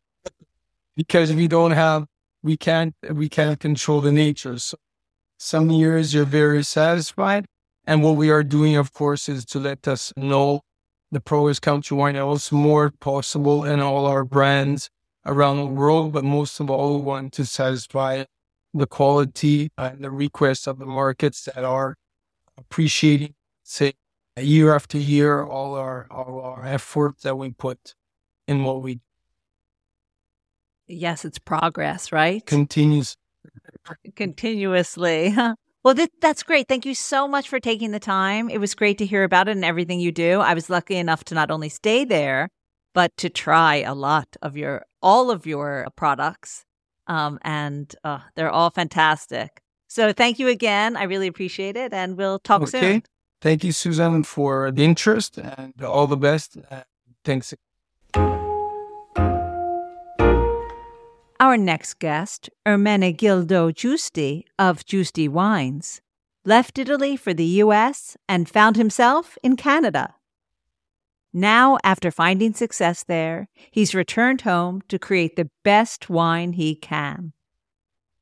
because 0.96 1.32
we 1.34 1.46
don't 1.46 1.72
have 1.72 2.06
we 2.42 2.56
can't 2.56 2.94
we 3.10 3.28
can't 3.28 3.60
control 3.60 4.00
the 4.00 4.12
nature. 4.12 4.58
So 4.58 4.76
some 5.38 5.70
years 5.70 6.14
you're 6.14 6.24
very 6.24 6.62
satisfied 6.62 7.44
and 7.86 8.02
what 8.02 8.16
we 8.16 8.30
are 8.30 8.42
doing, 8.42 8.76
of 8.76 8.92
course, 8.92 9.28
is 9.28 9.44
to 9.46 9.60
let 9.60 9.86
us 9.86 10.12
know 10.16 10.62
the 11.12 11.20
Progress 11.20 11.60
Country 11.60 11.96
Wine 11.96 12.16
House 12.16 12.50
more 12.50 12.90
possible 13.00 13.64
in 13.64 13.80
all 13.80 14.06
our 14.06 14.24
brands 14.24 14.90
around 15.24 15.58
the 15.58 15.66
world. 15.66 16.12
But 16.12 16.24
most 16.24 16.58
of 16.58 16.70
all, 16.70 16.96
we 16.96 17.02
want 17.02 17.32
to 17.34 17.44
satisfy 17.46 18.24
the 18.74 18.86
quality 18.86 19.70
and 19.78 20.02
the 20.02 20.10
requests 20.10 20.66
of 20.66 20.78
the 20.78 20.86
markets 20.86 21.44
that 21.44 21.64
are 21.64 21.96
appreciating, 22.58 23.34
say, 23.62 23.92
year 24.42 24.74
after 24.74 24.98
year, 24.98 25.42
all 25.44 25.74
our 25.74 26.06
all 26.10 26.40
our 26.40 26.64
effort 26.64 27.20
that 27.22 27.36
we 27.36 27.50
put 27.50 27.94
in 28.46 28.64
what 28.64 28.82
we 28.82 29.00
Yes, 30.88 31.24
it's 31.24 31.38
progress, 31.38 32.12
right? 32.12 32.44
continues. 32.46 33.16
Continuously. 34.14 35.34
Well, 35.84 35.94
th- 35.94 36.10
that's 36.20 36.42
great. 36.42 36.66
Thank 36.66 36.84
you 36.84 36.96
so 36.96 37.28
much 37.28 37.48
for 37.48 37.60
taking 37.60 37.92
the 37.92 38.00
time. 38.00 38.50
It 38.50 38.58
was 38.58 38.74
great 38.74 38.98
to 38.98 39.06
hear 39.06 39.22
about 39.22 39.46
it 39.46 39.52
and 39.52 39.64
everything 39.64 40.00
you 40.00 40.10
do. 40.10 40.40
I 40.40 40.52
was 40.52 40.68
lucky 40.68 40.96
enough 40.96 41.22
to 41.24 41.34
not 41.36 41.48
only 41.50 41.68
stay 41.68 42.04
there, 42.04 42.48
but 42.92 43.16
to 43.18 43.30
try 43.30 43.76
a 43.76 43.94
lot 43.94 44.26
of 44.42 44.56
your 44.56 44.84
all 45.00 45.30
of 45.30 45.46
your 45.46 45.86
products. 45.94 46.64
Um, 47.06 47.38
and 47.42 47.94
uh, 48.02 48.18
they're 48.34 48.50
all 48.50 48.70
fantastic. 48.70 49.60
So 49.86 50.12
thank 50.12 50.40
you 50.40 50.48
again. 50.48 50.96
I 50.96 51.04
really 51.04 51.28
appreciate 51.28 51.76
it, 51.76 51.92
and 51.92 52.16
we'll 52.16 52.40
talk 52.40 52.62
Okay. 52.62 52.94
soon. 52.94 53.02
Thank 53.40 53.64
you, 53.64 53.72
Susan, 53.72 54.22
for 54.22 54.70
the 54.70 54.84
interest 54.84 55.38
and 55.38 55.74
all 55.82 56.06
the 56.06 56.16
best. 56.16 56.56
Thanks. 57.24 57.54
Our 61.38 61.58
next 61.58 61.98
guest, 61.98 62.48
Ermenegildo 62.64 63.72
Giusti 63.74 64.44
of 64.58 64.84
Giusti 64.86 65.28
Wines, 65.28 66.00
left 66.46 66.78
Italy 66.78 67.14
for 67.16 67.34
the 67.34 67.44
U.S. 67.64 68.16
and 68.26 68.48
found 68.48 68.76
himself 68.76 69.36
in 69.42 69.56
Canada. 69.56 70.14
Now, 71.32 71.76
after 71.84 72.10
finding 72.10 72.54
success 72.54 73.04
there, 73.04 73.48
he's 73.70 73.94
returned 73.94 74.40
home 74.42 74.80
to 74.88 74.98
create 74.98 75.36
the 75.36 75.50
best 75.62 76.08
wine 76.08 76.54
he 76.54 76.74
can. 76.74 77.34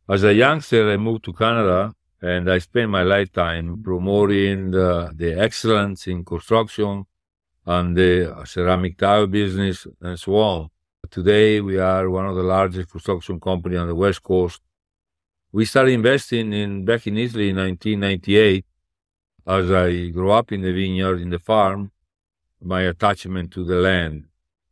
As 0.09 0.25
a 0.25 0.35
youngster, 0.35 0.91
I 0.91 0.97
moved 0.97 1.25
to 1.27 1.33
Canada 1.33 1.95
and 2.25 2.51
I 2.51 2.57
spent 2.59 2.89
my 2.91 3.03
lifetime 3.03 3.83
promoting 3.83 4.70
the, 4.70 5.12
the 5.14 5.39
excellence 5.39 6.07
in 6.07 6.25
construction 6.25 7.05
and 7.66 7.95
the 7.95 8.43
ceramic 8.47 8.97
tile 8.97 9.27
business 9.27 9.87
and 10.01 10.18
so 10.18 10.37
on. 10.37 10.70
Today, 11.11 11.61
we 11.61 11.79
are 11.79 12.09
one 12.09 12.27
of 12.27 12.35
the 12.35 12.43
largest 12.43 12.91
construction 12.91 13.39
company 13.39 13.77
on 13.77 13.89
the 13.89 13.95
West 13.95 14.22
Coast. 14.22 14.62
We 15.53 15.66
started 15.66 15.93
investing 15.93 16.55
in 16.55 16.87
back 16.87 17.07
in 17.07 17.18
Italy 17.18 17.51
in 17.51 17.57
1998. 17.57 18.64
As 19.47 19.70
I 19.70 20.09
grew 20.09 20.31
up 20.31 20.51
in 20.51 20.62
the 20.62 20.72
vineyard, 20.72 21.20
in 21.20 21.29
the 21.29 21.39
farm, 21.39 21.91
my 22.62 22.81
attachment 22.83 23.51
to 23.53 23.64
the 23.64 23.77
land 23.77 24.25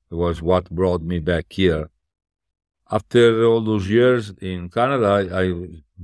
was 0.09 0.41
what 0.41 0.71
brought 0.71 1.03
me 1.03 1.19
back 1.19 1.47
here 1.51 1.91
after 2.93 3.47
all 3.47 3.63
those 3.63 3.89
years 3.89 4.35
in 4.43 4.69
Canada, 4.69 5.07
I, 5.07 5.43
I 5.45 5.45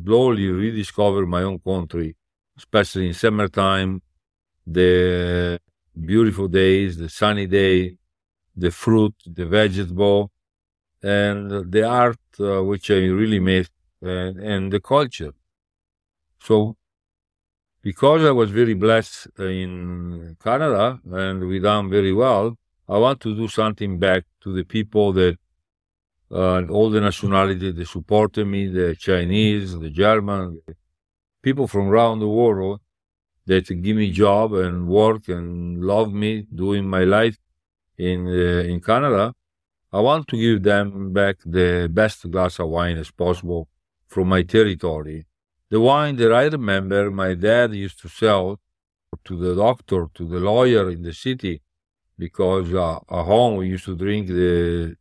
slowly 0.05 0.49
rediscover 0.49 1.27
my 1.27 1.43
own 1.43 1.59
country, 1.59 2.17
especially 2.57 3.09
in 3.09 3.15
summertime, 3.15 4.03
the 4.67 5.59
beautiful 5.99 6.49
days, 6.49 6.99
the 6.99 7.09
sunny 7.09 7.47
day, 7.47 7.97
the 8.57 8.71
fruit, 8.71 9.15
the 9.27 9.47
vegetable, 9.47 10.31
and 11.03 11.71
the 11.73 11.85
art, 11.85 12.19
uh, 12.41 12.63
which 12.63 12.91
I 12.91 12.95
really 12.95 13.41
miss, 13.41 13.69
and, 14.03 14.39
and 14.39 14.73
the 14.73 14.81
culture. 14.81 15.33
So, 16.41 16.77
because 17.83 18.25
I 18.25 18.33
was 18.33 18.51
very 18.51 18.75
blessed 18.75 19.29
in 19.39 20.37
Canada 20.43 21.01
and 21.13 21.47
we 21.49 21.59
done 21.61 21.89
very 21.89 22.13
well, 22.13 22.57
I 22.89 22.99
want 22.99 23.21
to 23.21 23.35
do 23.35 23.49
something 23.49 23.99
back 23.99 24.25
to 24.43 24.53
the 24.53 24.65
people 24.65 25.13
that 25.13 25.39
uh, 26.31 26.63
all 26.69 26.91
the 26.91 27.01
nationalities 27.01 27.75
that 27.75 27.89
supported 27.89 28.47
me, 28.47 28.69
the 28.69 28.95
Chinese, 28.97 29.79
the 29.79 29.91
German, 29.91 30.61
people 31.43 31.67
from 31.67 31.89
around 31.89 32.19
the 32.21 32.29
world 32.29 32.81
that 33.47 33.67
give 33.83 33.97
me 33.97 34.11
job 34.11 34.53
and 34.53 34.87
work 34.87 35.29
and 35.29 35.83
love 35.83 36.13
me 36.13 36.47
doing 36.55 36.85
my 36.89 37.05
life 37.05 37.39
in 37.97 38.27
uh, 38.27 38.71
in 38.73 38.81
Canada. 38.81 39.35
I 39.91 40.01
want 40.01 40.29
to 40.29 40.37
give 40.37 40.63
them 40.63 41.13
back 41.15 41.37
the 41.47 41.89
best 41.91 42.31
glass 42.31 42.59
of 42.59 42.69
wine 42.69 42.99
as 42.99 43.11
possible 43.11 43.69
from 44.07 44.29
my 44.29 44.43
territory. 44.43 45.27
The 45.71 45.81
wine 45.81 46.17
that 46.17 46.33
I 46.33 46.45
remember 46.45 47.11
my 47.11 47.35
dad 47.35 47.75
used 47.75 48.01
to 48.03 48.09
sell 48.09 48.61
to 49.25 49.37
the 49.37 49.55
doctor, 49.55 50.09
to 50.15 50.25
the 50.27 50.41
lawyer 50.41 50.91
in 50.91 51.03
the 51.03 51.15
city, 51.15 51.63
because 52.19 52.73
uh, 52.75 52.97
at 52.97 53.25
home 53.25 53.57
we 53.57 53.69
used 53.69 53.87
to 53.87 53.97
drink 53.97 54.29
the 54.29 54.97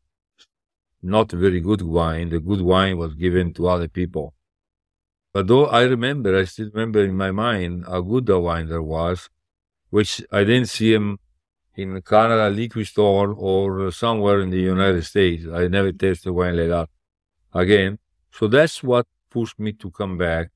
not 1.01 1.31
very 1.31 1.59
good 1.59 1.81
wine. 1.81 2.29
The 2.29 2.39
good 2.39 2.61
wine 2.61 2.97
was 2.97 3.13
given 3.13 3.53
to 3.53 3.67
other 3.67 3.87
people. 3.87 4.33
But 5.33 5.47
though 5.47 5.65
I 5.67 5.83
remember, 5.83 6.37
I 6.37 6.45
still 6.45 6.69
remember 6.73 7.03
in 7.03 7.15
my 7.15 7.31
mind 7.31 7.85
how 7.87 8.01
good 8.01 8.25
the 8.25 8.39
wine 8.39 8.69
there 8.69 8.81
was, 8.81 9.29
which 9.89 10.23
I 10.31 10.43
didn't 10.43 10.69
see 10.69 10.93
him 10.93 11.19
in 11.75 12.01
Canada 12.01 12.49
liquor 12.49 12.83
store 12.83 13.33
or 13.33 13.91
somewhere 13.91 14.39
in 14.41 14.49
the 14.49 14.59
United 14.59 15.05
States. 15.05 15.45
I 15.53 15.67
never 15.67 15.91
tasted 15.91 16.31
wine 16.31 16.57
like 16.57 16.69
that 16.69 16.89
again. 17.53 17.99
So 18.31 18.47
that's 18.47 18.81
what 18.81 19.05
pushed 19.29 19.59
me 19.59 19.73
to 19.73 19.91
come 19.91 20.17
back 20.17 20.49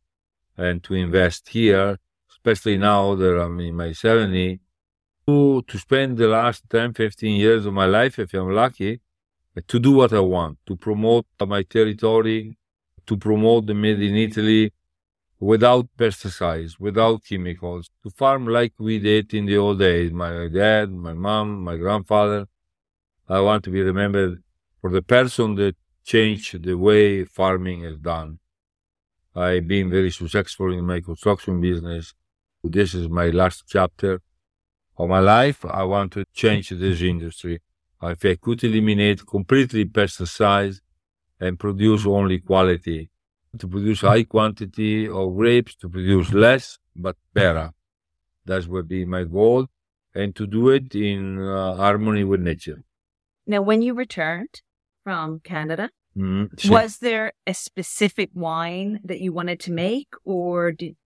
and 0.58 0.84
to 0.84 0.96
invest 0.96 1.50
here, 1.50 1.98
especially 2.30 2.78
now 2.78 3.16
that 3.16 3.40
I'm 3.40 3.60
in 3.60 3.76
my 3.76 3.92
70, 3.92 4.60
to, 5.28 5.62
to 5.68 5.78
spend 5.78 6.18
the 6.18 6.28
last 6.28 6.64
10, 6.70 6.94
15 6.94 7.36
years 7.40 7.66
of 7.66 7.74
my 7.74 7.86
life, 7.86 8.18
if 8.18 8.34
I'm 8.34 8.52
lucky, 8.52 9.02
to 9.68 9.80
do 9.80 9.92
what 9.92 10.14
I 10.14 10.20
want, 10.20 10.60
to 10.68 10.76
promote 10.76 11.26
my 11.46 11.64
territory, 11.64 12.58
to 13.06 13.18
promote 13.18 13.66
the 13.66 13.74
made 13.74 14.02
in 14.02 14.16
Italy 14.16 14.72
without 15.40 15.88
pesticides, 15.98 16.80
without 16.80 17.26
chemicals, 17.26 17.90
to 18.04 18.10
farm 18.12 18.48
like 18.48 18.74
we 18.78 19.00
did 19.00 19.34
in 19.34 19.46
the 19.46 19.58
old 19.58 19.80
days. 19.80 20.12
My 20.12 20.48
dad, 20.48 20.92
my 20.92 21.14
mom, 21.14 21.64
my 21.64 21.78
grandfather. 21.78 22.48
I 23.28 23.40
want 23.40 23.64
to 23.66 23.72
be 23.72 23.82
remembered 23.82 24.44
for 24.80 24.90
the 24.92 25.02
person 25.02 25.56
that 25.56 25.76
changed 26.04 26.64
the 26.64 26.76
way 26.76 27.24
farming 27.26 27.84
is 27.84 27.98
done. 27.98 28.40
I've 29.36 29.68
been 29.68 29.90
very 29.90 30.12
successful 30.12 30.74
in 30.74 30.86
my 30.86 31.00
construction 31.00 31.62
business. 31.62 32.14
This 32.64 32.94
is 32.94 33.10
my 33.10 33.28
last 33.30 33.64
chapter 33.68 34.22
of 34.98 35.10
my 35.10 35.20
life. 35.20 35.66
I 35.66 35.84
want 35.84 36.14
to 36.14 36.26
change 36.34 36.70
this 36.70 37.02
industry. 37.02 37.62
If 38.04 38.26
I 38.26 38.36
could 38.36 38.64
eliminate 38.64 39.26
completely 39.28 39.86
pesticides 39.86 40.82
and 41.40 41.60
produce 41.60 42.06
only 42.06 42.40
quality, 42.40 43.10
to 43.60 43.68
produce 43.68 44.02
high 44.02 44.24
quantity 44.24 45.08
of 45.08 45.36
grapes, 45.36 45.76
to 45.76 45.90
produce 45.90 46.34
less 46.34 46.80
but 46.96 47.18
better. 47.34 47.72
That 48.46 48.66
would 48.68 48.88
be 48.88 49.06
my 49.06 49.24
goal, 49.26 49.68
and 50.16 50.36
to 50.36 50.48
do 50.48 50.70
it 50.70 50.96
in 50.96 51.40
uh, 51.40 51.76
harmony 51.76 52.24
with 52.24 52.42
nature. 52.42 52.84
Now, 53.46 53.62
when 53.62 53.82
you 53.82 53.94
returned 53.94 54.62
from 55.04 55.40
Canada, 55.42 55.90
Mm, 56.18 56.60
so- 56.60 56.74
was 56.74 56.98
there 56.98 57.32
a 57.48 57.54
specific 57.54 58.32
wine 58.34 59.00
that 59.06 59.22
you 59.22 59.32
wanted 59.32 59.62
to 59.62 59.72
make, 59.72 60.10
or 60.26 60.74
did, 60.74 60.98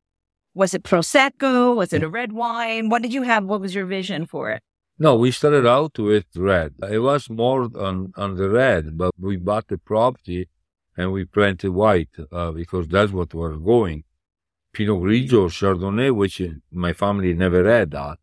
was 0.55 0.73
it 0.73 0.83
prosecco? 0.83 1.77
Was 1.77 1.93
it 1.93 2.03
a 2.03 2.09
red 2.09 2.33
wine? 2.33 2.89
What 2.89 3.03
did 3.03 3.13
you 3.13 3.21
have? 3.23 3.45
What 3.45 3.61
was 3.61 3.75
your 3.75 3.85
vision 3.85 4.25
for 4.25 4.51
it? 4.51 4.63
No, 4.97 5.17
we 5.17 5.33
started 5.33 5.67
out 5.67 5.99
with 5.99 6.27
red. 6.37 6.75
It 6.89 7.01
was 7.01 7.29
more 7.29 7.69
on, 7.77 8.13
on 8.17 8.37
the 8.37 8.49
red, 8.49 8.97
but 8.97 9.13
we 9.19 9.37
bought 9.37 9.67
the 9.67 9.79
property 9.79 10.49
and 10.97 11.11
we 11.11 11.25
planted 11.25 11.71
white 11.71 12.11
uh, 12.31 12.53
because 12.53 12.87
that's 12.87 13.11
what 13.11 13.35
was 13.35 13.59
going. 13.59 14.05
Pinot 14.73 15.01
Grigio, 15.01 15.49
Chardonnay, 15.49 16.15
which 16.15 16.41
my 16.71 16.93
family 16.93 17.35
never 17.35 17.69
had 17.69 17.91
that. 17.91 18.19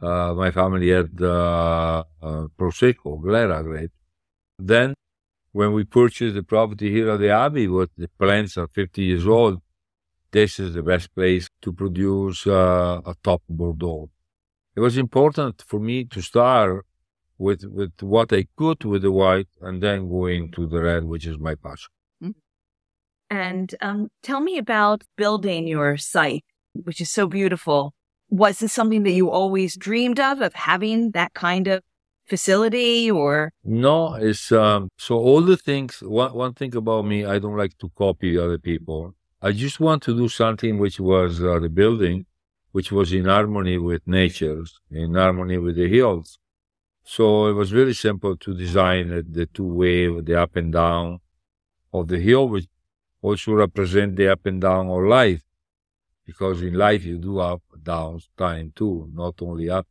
Uh, 0.00 0.34
my 0.34 0.52
family 0.52 0.90
had 0.90 1.10
uh, 1.20 2.04
uh, 2.22 2.46
Prosecco, 2.56 3.20
Glera 3.20 3.64
grape. 3.64 3.90
Then, 4.58 4.94
when 5.50 5.72
we 5.72 5.84
purchased 5.84 6.36
the 6.36 6.42
property 6.44 6.90
here 6.90 7.10
at 7.10 7.18
the 7.18 7.30
Abbey, 7.30 7.66
what 7.66 7.90
the 7.96 8.08
plants 8.18 8.56
are 8.58 8.68
50 8.68 9.02
years 9.02 9.26
old, 9.26 9.60
this 10.30 10.60
is 10.60 10.74
the 10.74 10.82
best 10.82 11.12
place 11.14 11.48
to 11.62 11.72
produce 11.72 12.46
uh, 12.46 13.00
a 13.04 13.14
top 13.24 13.42
Bordeaux 13.48 14.10
it 14.76 14.80
was 14.80 14.96
important 14.98 15.64
for 15.66 15.80
me 15.80 16.04
to 16.04 16.20
start 16.20 16.84
with 17.38 17.64
with 17.64 17.92
what 18.02 18.32
I 18.32 18.46
could 18.56 18.84
with 18.84 19.02
the 19.02 19.12
white 19.12 19.48
and 19.60 19.82
then 19.82 20.08
go 20.08 20.26
into 20.26 20.66
the 20.66 20.80
red, 20.82 21.04
which 21.04 21.26
is 21.26 21.38
my 21.38 21.54
passion. 21.54 21.90
And 23.28 23.74
um, 23.80 24.08
tell 24.22 24.40
me 24.40 24.56
about 24.56 25.02
building 25.16 25.66
your 25.66 25.96
site, 25.96 26.44
which 26.74 27.00
is 27.00 27.10
so 27.10 27.26
beautiful. 27.26 27.92
Was 28.28 28.60
this 28.60 28.72
something 28.72 29.02
that 29.02 29.12
you 29.12 29.30
always 29.30 29.76
dreamed 29.76 30.20
of, 30.20 30.40
of 30.40 30.54
having 30.54 31.10
that 31.12 31.34
kind 31.34 31.66
of 31.66 31.82
facility 32.26 33.10
or? 33.10 33.52
No, 33.64 34.14
it's 34.14 34.52
um 34.52 34.88
so 34.98 35.16
all 35.16 35.42
the 35.42 35.56
things 35.56 36.02
one 36.02 36.32
one 36.34 36.54
thing 36.54 36.74
about 36.76 37.04
me, 37.06 37.24
I 37.24 37.38
don't 37.38 37.56
like 37.56 37.76
to 37.78 37.90
copy 37.96 38.38
other 38.38 38.58
people. 38.58 39.14
I 39.42 39.52
just 39.52 39.80
want 39.80 40.02
to 40.04 40.16
do 40.16 40.28
something 40.28 40.78
which 40.78 40.98
was 40.98 41.42
uh, 41.42 41.58
the 41.58 41.68
building, 41.68 42.26
which 42.76 42.92
was 42.92 43.08
in 43.20 43.24
harmony 43.24 43.78
with 43.78 44.02
nature, 44.06 44.62
in 44.90 45.14
harmony 45.14 45.58
with 45.66 45.76
the 45.76 45.88
hills. 45.88 46.38
So 47.04 47.46
it 47.50 47.54
was 47.54 47.70
very 47.70 47.94
simple 47.94 48.36
to 48.44 48.50
design 48.64 49.04
it, 49.18 49.32
the 49.32 49.46
two 49.46 49.70
wave, 49.82 50.26
the 50.26 50.36
up 50.44 50.56
and 50.56 50.70
down 50.72 51.20
of 51.98 52.08
the 52.08 52.20
hill, 52.28 52.44
which 52.50 52.66
also 53.22 53.52
represent 53.54 54.16
the 54.16 54.28
up 54.34 54.44
and 54.50 54.60
down 54.60 54.84
of 54.96 55.02
life. 55.20 55.42
because 56.30 56.60
in 56.62 56.74
life 56.74 57.02
you 57.10 57.18
do 57.18 57.38
up 57.38 57.62
down 57.82 58.20
time 58.36 58.72
too, 58.80 59.08
not 59.22 59.34
only 59.48 59.68
up. 59.70 59.86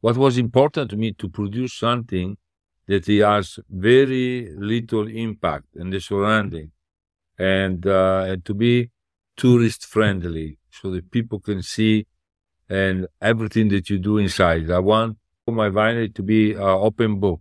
What 0.00 0.16
was 0.16 0.38
important 0.38 0.90
to 0.90 0.96
me 0.96 1.12
to 1.22 1.28
produce 1.28 1.74
something 1.86 2.28
that 2.88 3.06
has 3.06 3.60
very 3.70 4.52
little 4.72 5.06
impact 5.26 5.68
in 5.76 5.90
the 5.90 6.00
surrounding 6.00 6.72
and, 7.38 7.86
uh, 7.86 8.24
and 8.30 8.44
to 8.48 8.54
be 8.54 8.90
tourist 9.36 9.86
friendly 9.86 10.58
so 10.80 10.90
that 10.90 11.10
people 11.10 11.38
can 11.38 11.62
see 11.62 12.06
and 12.68 13.06
everything 13.20 13.68
that 13.68 13.90
you 13.90 13.98
do 13.98 14.18
inside. 14.18 14.70
I 14.70 14.78
want 14.78 15.18
my 15.46 15.68
winery 15.68 16.14
to 16.14 16.22
be 16.22 16.52
an 16.52 16.60
open 16.60 17.20
book, 17.20 17.40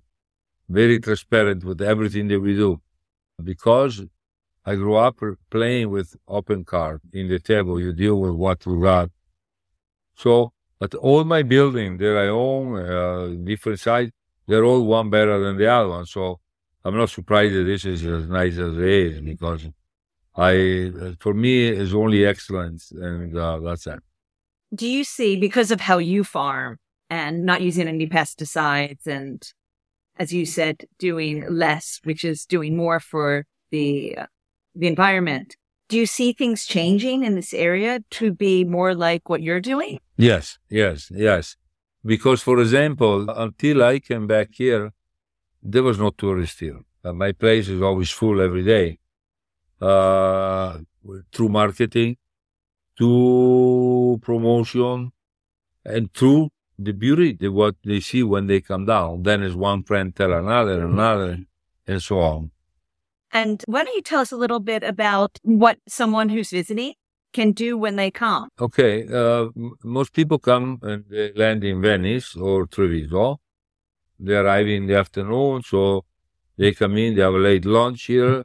very 0.68 1.00
transparent 1.00 1.64
with 1.64 1.82
everything 1.82 2.28
that 2.28 2.40
we 2.40 2.56
do 2.56 2.82
because 3.44 4.04
I 4.66 4.76
grew 4.76 4.96
up 4.96 5.18
playing 5.50 5.90
with 5.90 6.16
open 6.28 6.66
card 6.66 7.02
in 7.14 7.30
the 7.30 7.40
table. 7.40 7.80
You 7.80 7.94
deal 7.94 8.20
with 8.20 8.34
what 8.34 8.66
you 8.66 8.82
got. 8.82 9.10
So, 10.16 10.54
but 10.80 10.94
all 10.96 11.24
my 11.24 11.44
building 11.44 11.98
that 11.98 12.18
I 12.18 12.28
own, 12.28 12.76
uh, 12.78 13.28
different 13.44 13.80
size, 13.80 14.10
they're 14.48 14.66
all 14.66 14.84
one 14.84 15.10
better 15.10 15.40
than 15.40 15.58
the 15.58 15.68
other 15.68 15.90
one. 15.90 16.06
So 16.06 16.40
I'm 16.84 16.98
not 16.98 17.10
surprised 17.10 17.56
that 17.56 17.64
this 17.64 17.86
is 17.86 18.06
as 18.06 18.28
nice 18.28 18.58
as 18.58 18.78
it 18.78 18.84
is 18.84 19.22
because 19.22 19.68
I, 20.36 21.14
for 21.20 21.34
me, 21.34 21.68
is 21.68 21.94
only 21.94 22.26
excellence, 22.26 22.92
and 22.92 23.38
uh, 23.38 23.60
that's 23.60 23.88
it. 23.88 24.00
Do 24.74 24.88
you 24.88 25.04
see 25.04 25.36
because 25.36 25.72
of 25.72 25.82
how 25.82 25.98
you 25.98 26.24
farm 26.24 26.78
and 27.10 27.46
not 27.46 27.62
using 27.62 27.88
any 27.88 28.08
pesticides 28.08 29.06
and, 29.06 29.46
as 30.18 30.32
you 30.32 30.46
said, 30.46 30.86
doing 30.98 31.46
less, 31.50 32.00
which 32.04 32.24
is 32.24 32.46
doing 32.46 32.78
more 32.78 33.02
for 33.02 33.46
the 33.72 34.18
uh, 34.18 34.26
the 34.76 34.88
environment. 34.88 35.58
Do 35.90 35.98
you 35.98 36.06
see 36.06 36.32
things 36.32 36.66
changing 36.66 37.24
in 37.24 37.36
this 37.36 37.54
area 37.54 38.00
to 38.12 38.32
be 38.32 38.64
more 38.64 38.96
like 38.96 39.28
what 39.28 39.42
you're 39.42 39.60
doing? 39.60 40.00
Yes, 40.18 40.58
yes, 40.70 41.12
yes. 41.14 41.58
Because, 42.06 42.42
for 42.42 42.60
example, 42.62 43.30
until 43.30 43.84
I 43.84 44.00
came 44.00 44.26
back 44.26 44.50
here, 44.54 44.92
there 45.62 45.84
was 45.84 46.00
no 46.00 46.10
tourist 46.12 46.60
here. 46.60 46.80
Uh, 47.04 47.14
my 47.14 47.32
place 47.34 47.68
is 47.68 47.82
always 47.82 48.10
full 48.10 48.40
every 48.42 48.64
day. 48.64 49.00
Uh, 49.82 50.78
through 51.34 51.50
marketing, 51.50 52.16
through 52.98 54.20
promotion, 54.22 55.12
and 55.84 56.14
through 56.14 56.50
the 56.78 56.94
beauty, 56.94 57.34
the, 57.34 57.50
what 57.50 57.76
they 57.84 58.00
see 58.00 58.22
when 58.22 58.48
they 58.48 58.62
come 58.62 58.86
down. 58.86 59.24
Then 59.24 59.42
is 59.42 59.56
one 59.56 59.84
friend 59.84 60.16
tell 60.16 60.34
another, 60.34 60.86
another, 60.86 61.40
and 61.88 62.02
so 62.02 62.20
on. 62.20 62.52
And 63.32 63.64
why 63.66 63.84
don't 63.84 63.96
you 63.96 64.02
tell 64.02 64.22
us 64.22 64.32
a 64.32 64.38
little 64.38 64.60
bit 64.60 64.84
about 64.84 65.40
what 65.44 65.80
someone 65.88 66.30
who's 66.30 66.52
visiting 66.52 66.94
can 67.34 67.54
do 67.54 67.78
when 67.78 67.96
they 67.96 68.12
come? 68.12 68.50
Okay. 68.60 69.08
Uh, 69.08 69.48
most 69.84 70.14
people 70.14 70.38
come 70.38 70.80
and 70.84 71.06
they 71.10 71.32
land 71.34 71.64
in 71.64 71.82
Venice 71.82 72.36
or 72.36 72.68
Treviso. 72.68 73.40
They 74.20 74.36
arrive 74.36 74.68
in 74.68 74.86
the 74.88 74.96
afternoon, 74.96 75.64
so 75.64 76.06
they 76.58 76.74
come 76.74 76.98
in, 76.98 77.16
they 77.16 77.22
have 77.22 77.34
a 77.34 77.40
late 77.40 77.66
lunch 77.66 78.04
here. 78.04 78.44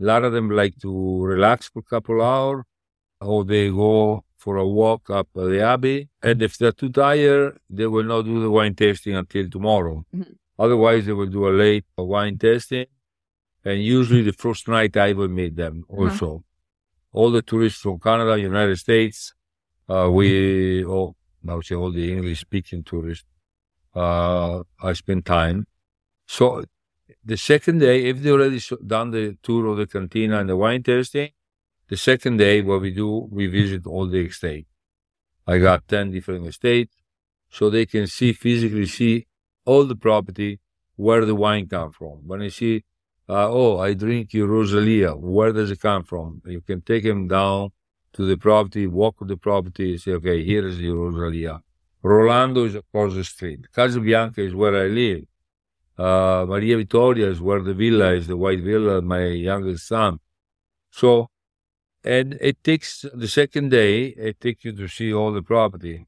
A 0.00 0.04
lot 0.04 0.24
of 0.24 0.32
them 0.32 0.50
like 0.50 0.78
to 0.80 1.24
relax 1.24 1.68
for 1.68 1.80
a 1.80 1.82
couple 1.82 2.22
hours, 2.22 2.64
or 3.20 3.44
they 3.44 3.68
go 3.68 4.24
for 4.36 4.56
a 4.56 4.66
walk 4.66 5.10
up 5.10 5.28
the 5.34 5.60
Abbey. 5.60 6.08
And 6.22 6.40
if 6.42 6.56
they're 6.56 6.72
too 6.72 6.90
tired, 6.90 7.58
they 7.68 7.86
will 7.86 8.04
not 8.04 8.22
do 8.22 8.40
the 8.40 8.50
wine 8.50 8.74
tasting 8.74 9.16
until 9.16 9.50
tomorrow. 9.50 10.04
Mm-hmm. 10.14 10.32
Otherwise, 10.58 11.06
they 11.06 11.12
will 11.12 11.26
do 11.26 11.48
a 11.48 11.50
late 11.50 11.84
wine 11.96 12.38
tasting 12.38 12.86
and 13.64 13.82
usually 13.82 14.22
the 14.22 14.32
first 14.32 14.68
night 14.68 14.96
I 14.96 15.12
will 15.12 15.28
meet 15.28 15.56
them 15.56 15.84
uh-huh. 15.90 16.02
also. 16.02 16.26
Uh-huh. 16.26 16.38
All 17.12 17.30
the 17.30 17.42
tourists 17.42 17.80
from 17.80 17.98
Canada, 17.98 18.38
United 18.38 18.78
States, 18.78 19.34
uh, 19.88 20.08
we, 20.10 20.84
all, 20.84 21.16
I 21.48 21.54
would 21.54 21.64
say 21.64 21.74
all 21.74 21.90
the 21.90 22.12
English 22.12 22.40
speaking 22.40 22.82
tourists, 22.84 23.24
uh, 23.94 24.62
I 24.82 24.92
spend 24.92 25.24
time. 25.24 25.66
So 26.26 26.64
the 27.24 27.36
second 27.36 27.78
day, 27.78 28.04
if 28.04 28.22
they 28.22 28.30
already 28.30 28.60
done 28.86 29.10
the 29.10 29.36
tour 29.42 29.66
of 29.66 29.76
the 29.76 29.86
cantina 29.86 30.40
and 30.40 30.48
the 30.48 30.56
wine 30.56 30.82
tasting, 30.82 31.30
the 31.88 31.96
second 31.96 32.36
day, 32.36 32.60
what 32.60 32.82
we 32.82 32.90
do, 32.90 33.28
we 33.30 33.46
visit 33.46 33.86
all 33.86 34.06
the 34.06 34.26
estate. 34.26 34.66
I 35.46 35.58
got 35.58 35.88
10 35.88 36.10
different 36.10 36.46
estates, 36.46 36.94
so 37.50 37.70
they 37.70 37.86
can 37.86 38.06
see, 38.06 38.32
physically 38.32 38.86
see 38.86 39.26
all 39.64 39.84
the 39.84 39.96
property, 39.96 40.60
where 40.96 41.24
the 41.24 41.34
wine 41.34 41.68
come 41.68 41.92
from. 41.92 42.26
When 42.26 42.42
I 42.42 42.48
see 42.48 42.84
uh, 43.28 43.46
oh, 43.50 43.78
I 43.78 43.92
drink 43.92 44.32
your 44.32 44.48
Rosalia. 44.48 45.12
Where 45.12 45.52
does 45.52 45.70
it 45.70 45.80
come 45.80 46.02
from? 46.02 46.40
You 46.46 46.62
can 46.62 46.80
take 46.80 47.04
them 47.04 47.28
down 47.28 47.72
to 48.14 48.24
the 48.24 48.38
property, 48.38 48.86
walk 48.86 49.16
the 49.20 49.36
property, 49.36 49.98
say, 49.98 50.12
okay, 50.12 50.42
here 50.42 50.66
is 50.66 50.80
your 50.80 51.10
Rosalia. 51.10 51.60
Rolando 52.02 52.64
is 52.64 52.74
across 52.74 53.14
the 53.14 53.24
street. 53.24 53.70
Casa 53.72 54.00
Bianca 54.00 54.40
is 54.40 54.54
where 54.54 54.74
I 54.74 54.86
live. 54.86 55.24
Uh, 55.98 56.46
Maria 56.48 56.76
Vittoria 56.76 57.28
is 57.30 57.40
where 57.40 57.60
the 57.60 57.74
villa 57.74 58.12
is, 58.12 58.26
the 58.26 58.36
white 58.36 58.62
villa, 58.62 59.02
my 59.02 59.26
youngest 59.26 59.88
son. 59.88 60.20
So, 60.90 61.28
and 62.04 62.38
it 62.40 62.62
takes 62.62 63.04
the 63.12 63.28
second 63.28 63.70
day, 63.70 64.06
it 64.06 64.40
takes 64.40 64.64
you 64.64 64.72
to 64.72 64.88
see 64.88 65.12
all 65.12 65.32
the 65.32 65.42
property. 65.42 66.06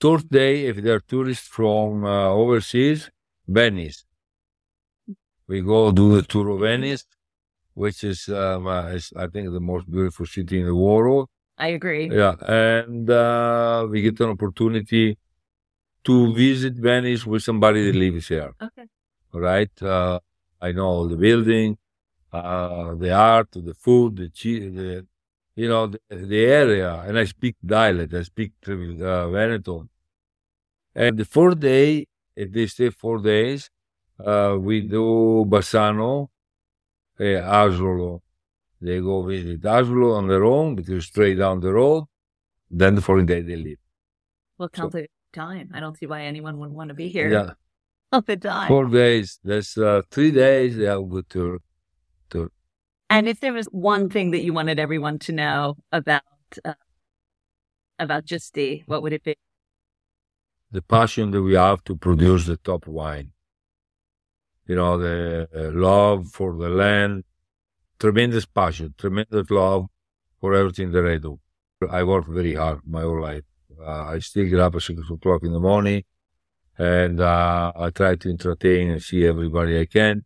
Third 0.00 0.30
day, 0.30 0.66
if 0.66 0.76
there 0.76 0.94
are 0.94 1.00
tourists 1.00 1.46
from 1.46 2.04
uh, 2.04 2.28
overseas, 2.28 3.10
Venice 3.46 4.04
we 5.48 5.62
go 5.62 5.90
do 5.90 6.14
the 6.14 6.22
tour 6.22 6.50
of 6.50 6.60
Venice, 6.60 7.04
which 7.74 8.04
is, 8.04 8.28
um, 8.28 8.66
uh, 8.66 8.88
is, 8.88 9.12
I 9.16 9.26
think, 9.26 9.50
the 9.50 9.60
most 9.60 9.90
beautiful 9.90 10.26
city 10.26 10.60
in 10.60 10.66
the 10.66 10.74
world. 10.74 11.28
I 11.56 11.68
agree. 11.68 12.08
Yeah, 12.14 12.36
and 12.46 13.10
uh, 13.10 13.86
we 13.90 14.02
get 14.02 14.20
an 14.20 14.30
opportunity 14.30 15.18
to 16.04 16.34
visit 16.34 16.74
Venice 16.74 17.26
with 17.26 17.42
somebody 17.42 17.84
that 17.86 17.98
lives 17.98 18.28
here. 18.28 18.52
Okay. 18.62 18.84
Right. 19.32 19.82
Uh, 19.82 20.20
I 20.60 20.72
know 20.72 20.86
all 20.86 21.08
the 21.08 21.16
building, 21.16 21.78
uh, 22.32 22.94
the 22.94 23.12
art, 23.12 23.48
the 23.52 23.74
food, 23.74 24.16
the 24.16 24.28
cheese, 24.28 24.74
the 24.74 25.06
you 25.54 25.68
know 25.68 25.88
the, 25.88 26.00
the, 26.08 26.44
area, 26.44 27.02
and 27.06 27.18
I 27.18 27.24
speak 27.24 27.56
dialect. 27.64 28.14
I 28.14 28.22
speak 28.22 28.52
uh, 28.66 29.28
Veneto. 29.28 29.88
And 30.94 31.18
the 31.18 31.24
fourth 31.24 31.58
day, 31.60 32.06
if 32.36 32.52
they 32.52 32.66
stay 32.66 32.90
four 32.90 33.18
days, 33.18 33.70
uh, 34.24 34.56
we 34.58 34.82
do 34.82 35.44
Bassano, 35.48 36.28
uh, 37.18 37.22
Asolo. 37.22 38.20
They 38.80 39.00
go 39.00 39.22
visit 39.22 39.62
Asolo 39.62 40.16
on 40.16 40.28
their 40.28 40.44
own 40.44 40.76
because 40.76 41.04
straight 41.06 41.38
down 41.38 41.60
the 41.60 41.72
road. 41.72 42.04
Then 42.70 42.94
the 42.94 43.02
following 43.02 43.26
day 43.26 43.40
they 43.42 43.56
leave. 43.56 43.78
Well, 44.58 44.68
count 44.68 44.92
so, 44.92 44.98
the 44.98 45.08
time. 45.32 45.70
I 45.74 45.80
don't 45.80 45.96
see 45.96 46.06
why 46.06 46.22
anyone 46.22 46.58
would 46.58 46.70
want 46.70 46.88
to 46.88 46.94
be 46.94 47.08
here. 47.08 47.30
Yeah. 47.30 47.50
All 48.12 48.22
the 48.22 48.36
time. 48.36 48.68
Four 48.68 48.86
days. 48.86 49.38
That's 49.44 49.76
uh, 49.76 50.02
three 50.10 50.30
days. 50.30 50.76
They 50.76 50.86
have 50.86 51.00
a 51.00 51.04
good 51.04 51.28
tour. 51.28 51.58
tour. 52.30 52.50
And 53.10 53.28
if 53.28 53.40
there 53.40 53.52
was 53.52 53.66
one 53.66 54.08
thing 54.08 54.30
that 54.30 54.42
you 54.42 54.52
wanted 54.52 54.78
everyone 54.78 55.18
to 55.20 55.32
know 55.32 55.76
about 55.92 56.22
uh, 56.64 56.74
about 57.98 58.24
Giusti, 58.24 58.84
what 58.86 59.02
would 59.02 59.12
it 59.12 59.24
be? 59.24 59.36
The 60.70 60.82
passion 60.82 61.30
that 61.32 61.42
we 61.42 61.54
have 61.54 61.82
to 61.84 61.96
produce 61.96 62.46
the 62.46 62.58
top 62.58 62.86
wine 62.86 63.32
you 64.68 64.76
know, 64.76 64.98
the 64.98 65.48
uh, 65.56 65.70
love 65.72 66.28
for 66.28 66.54
the 66.54 66.68
land, 66.68 67.24
tremendous 67.98 68.44
passion, 68.44 68.94
tremendous 68.98 69.50
love 69.50 69.86
for 70.40 70.54
everything 70.54 70.92
that 70.92 71.06
I 71.06 71.16
do. 71.16 71.40
I 71.90 72.04
work 72.04 72.26
very 72.26 72.54
hard 72.54 72.80
my 72.86 73.00
whole 73.00 73.20
life. 73.20 73.44
Uh, 73.80 74.04
I 74.04 74.18
still 74.18 74.46
get 74.48 74.60
up 74.60 74.74
at 74.74 74.82
six 74.82 75.00
o'clock 75.10 75.42
in 75.42 75.52
the 75.52 75.60
morning 75.60 76.04
and 76.78 77.20
uh, 77.20 77.72
I 77.76 77.90
try 77.90 78.14
to 78.14 78.28
entertain 78.30 78.90
and 78.90 79.02
see 79.02 79.26
everybody 79.26 79.78
I 79.78 79.84
can. 79.84 80.24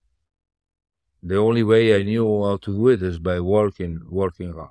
The 1.23 1.37
only 1.37 1.63
way 1.63 1.95
I 1.99 2.03
knew 2.03 2.45
how 2.45 2.59
to 2.59 2.77
do 2.77 2.89
it 2.89 3.03
is 3.03 3.19
by 3.19 3.41
working, 3.41 4.01
working 4.09 4.53
hard. 4.53 4.71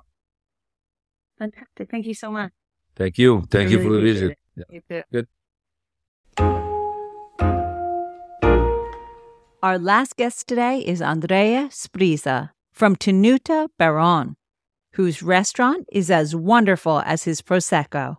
Fantastic. 1.38 1.90
Thank 1.90 2.06
you 2.06 2.14
so 2.14 2.30
much. 2.30 2.52
Thank 2.94 3.18
you. 3.18 3.42
Thank 3.50 3.70
you 3.70 3.82
for 3.82 3.92
the 3.94 4.00
visit. 4.00 4.38
Yeah. 4.54 5.02
Good. 5.10 5.26
Our 9.62 9.78
last 9.78 10.16
guest 10.16 10.46
today 10.46 10.80
is 10.80 11.00
Andrea 11.00 11.68
Sbrissa 11.70 12.50
from 12.72 12.96
Tenuta 12.96 13.68
Baron, 13.78 14.36
whose 14.94 15.22
restaurant 15.22 15.86
is 15.90 16.10
as 16.10 16.36
wonderful 16.36 17.00
as 17.06 17.24
his 17.24 17.40
Prosecco. 17.42 18.18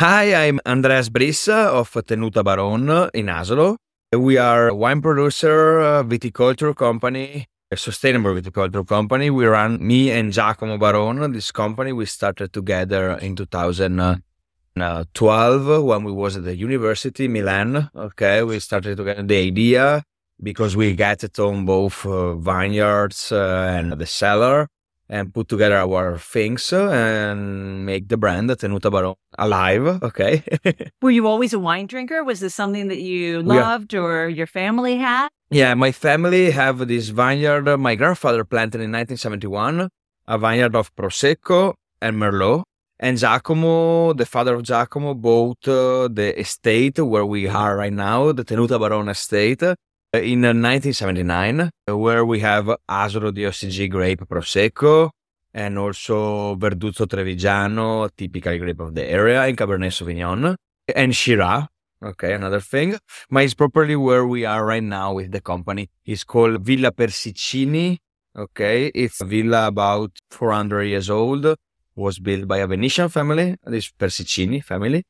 Hi, 0.00 0.32
I'm 0.46 0.56
Andreas 0.64 1.10
Sbrissa 1.10 1.66
of 1.66 1.92
Tenuta 1.92 2.42
Baron 2.42 2.88
in 3.12 3.26
Asolo. 3.26 3.76
We 4.16 4.38
are 4.38 4.68
a 4.68 4.74
wine 4.74 5.02
producer, 5.02 6.02
viticulture 6.04 6.74
company, 6.74 7.44
a 7.70 7.76
sustainable 7.76 8.30
viticulture 8.30 8.88
company. 8.88 9.28
We 9.28 9.44
run, 9.44 9.86
me 9.86 10.10
and 10.10 10.32
Giacomo 10.32 10.78
Baron, 10.78 11.32
this 11.32 11.52
company. 11.52 11.92
We 11.92 12.06
started 12.06 12.50
together 12.50 13.18
in 13.18 13.36
2012 13.36 15.84
when 15.84 16.04
we 16.04 16.12
was 16.12 16.38
at 16.38 16.44
the 16.44 16.56
university, 16.56 17.28
Milan. 17.28 17.90
Okay, 17.94 18.42
we 18.42 18.58
started 18.58 18.96
together 18.96 19.22
the 19.22 19.36
idea 19.36 20.02
because 20.42 20.78
we 20.78 20.94
get 20.94 21.24
it 21.24 21.38
on 21.38 21.66
both 21.66 22.06
uh, 22.06 22.36
vineyards 22.36 23.32
uh, 23.32 23.68
and 23.70 23.92
the 23.92 24.06
cellar. 24.06 24.66
And 25.10 25.34
put 25.34 25.48
together 25.48 25.76
our 25.76 26.16
things 26.18 26.72
and 26.72 27.84
make 27.84 28.08
the 28.08 28.16
brand 28.16 28.48
Tenuta 28.48 28.90
Baron 28.90 29.16
alive. 29.36 30.02
Okay. 30.02 30.42
Were 31.02 31.10
you 31.10 31.26
always 31.26 31.52
a 31.52 31.58
wine 31.58 31.86
drinker? 31.86 32.22
Was 32.22 32.38
this 32.40 32.54
something 32.54 32.86
that 32.88 33.00
you 33.00 33.42
loved 33.42 33.92
or 33.94 34.28
your 34.28 34.46
family 34.46 34.96
had? 34.96 35.28
Yeah, 35.50 35.74
my 35.74 35.90
family 35.90 36.52
have 36.52 36.86
this 36.86 37.08
vineyard. 37.08 37.76
My 37.76 37.96
grandfather 37.96 38.44
planted 38.44 38.80
in 38.80 38.92
1971 38.92 39.90
a 40.28 40.38
vineyard 40.38 40.76
of 40.76 40.94
Prosecco 40.94 41.74
and 42.00 42.16
Merlot. 42.16 42.62
And 43.02 43.18
Giacomo, 43.18 44.12
the 44.12 44.26
father 44.26 44.54
of 44.54 44.62
Giacomo, 44.62 45.14
bought 45.14 45.66
uh, 45.66 46.06
the 46.06 46.38
estate 46.38 46.98
where 46.98 47.24
we 47.24 47.48
are 47.48 47.78
right 47.78 47.92
now, 47.92 48.30
the 48.30 48.44
Tenuta 48.44 48.78
Baron 48.78 49.08
estate, 49.08 49.62
uh, 49.62 49.74
in 50.12 50.42
1979, 50.42 51.70
uh, 51.88 51.96
where 51.96 52.24
we 52.24 52.40
have 52.40 52.66
Asolo 52.88 53.32
DOCG 53.32 53.90
grape 53.90 54.20
Prosecco 54.20 55.10
and 55.54 55.78
also 55.78 56.56
Verduzzo 56.56 57.06
Trevigiano, 57.06 58.08
typical 58.16 58.58
grape 58.58 58.80
of 58.80 58.94
the 58.94 59.04
area, 59.04 59.42
and 59.42 59.56
Cabernet 59.56 59.92
Sauvignon, 59.92 60.56
and 60.94 61.14
Shiraz. 61.14 61.66
Okay, 62.02 62.32
another 62.32 62.60
thing. 62.60 62.96
But 63.30 63.44
it's 63.44 63.54
properly 63.54 63.94
where 63.94 64.26
we 64.26 64.44
are 64.44 64.64
right 64.64 64.82
now 64.82 65.12
with 65.14 65.32
the 65.32 65.40
company. 65.40 65.90
It's 66.04 66.24
called 66.24 66.62
Villa 66.64 66.92
Persicini. 66.92 67.98
Okay, 68.36 68.86
it's 68.94 69.20
a 69.20 69.24
villa 69.24 69.66
about 69.66 70.12
400 70.30 70.84
years 70.84 71.10
old 71.10 71.54
was 71.96 72.18
built 72.18 72.48
by 72.48 72.58
a 72.58 72.66
Venetian 72.66 73.08
family, 73.08 73.56
this 73.64 73.92
Persicini 73.92 74.64
family. 74.64 75.04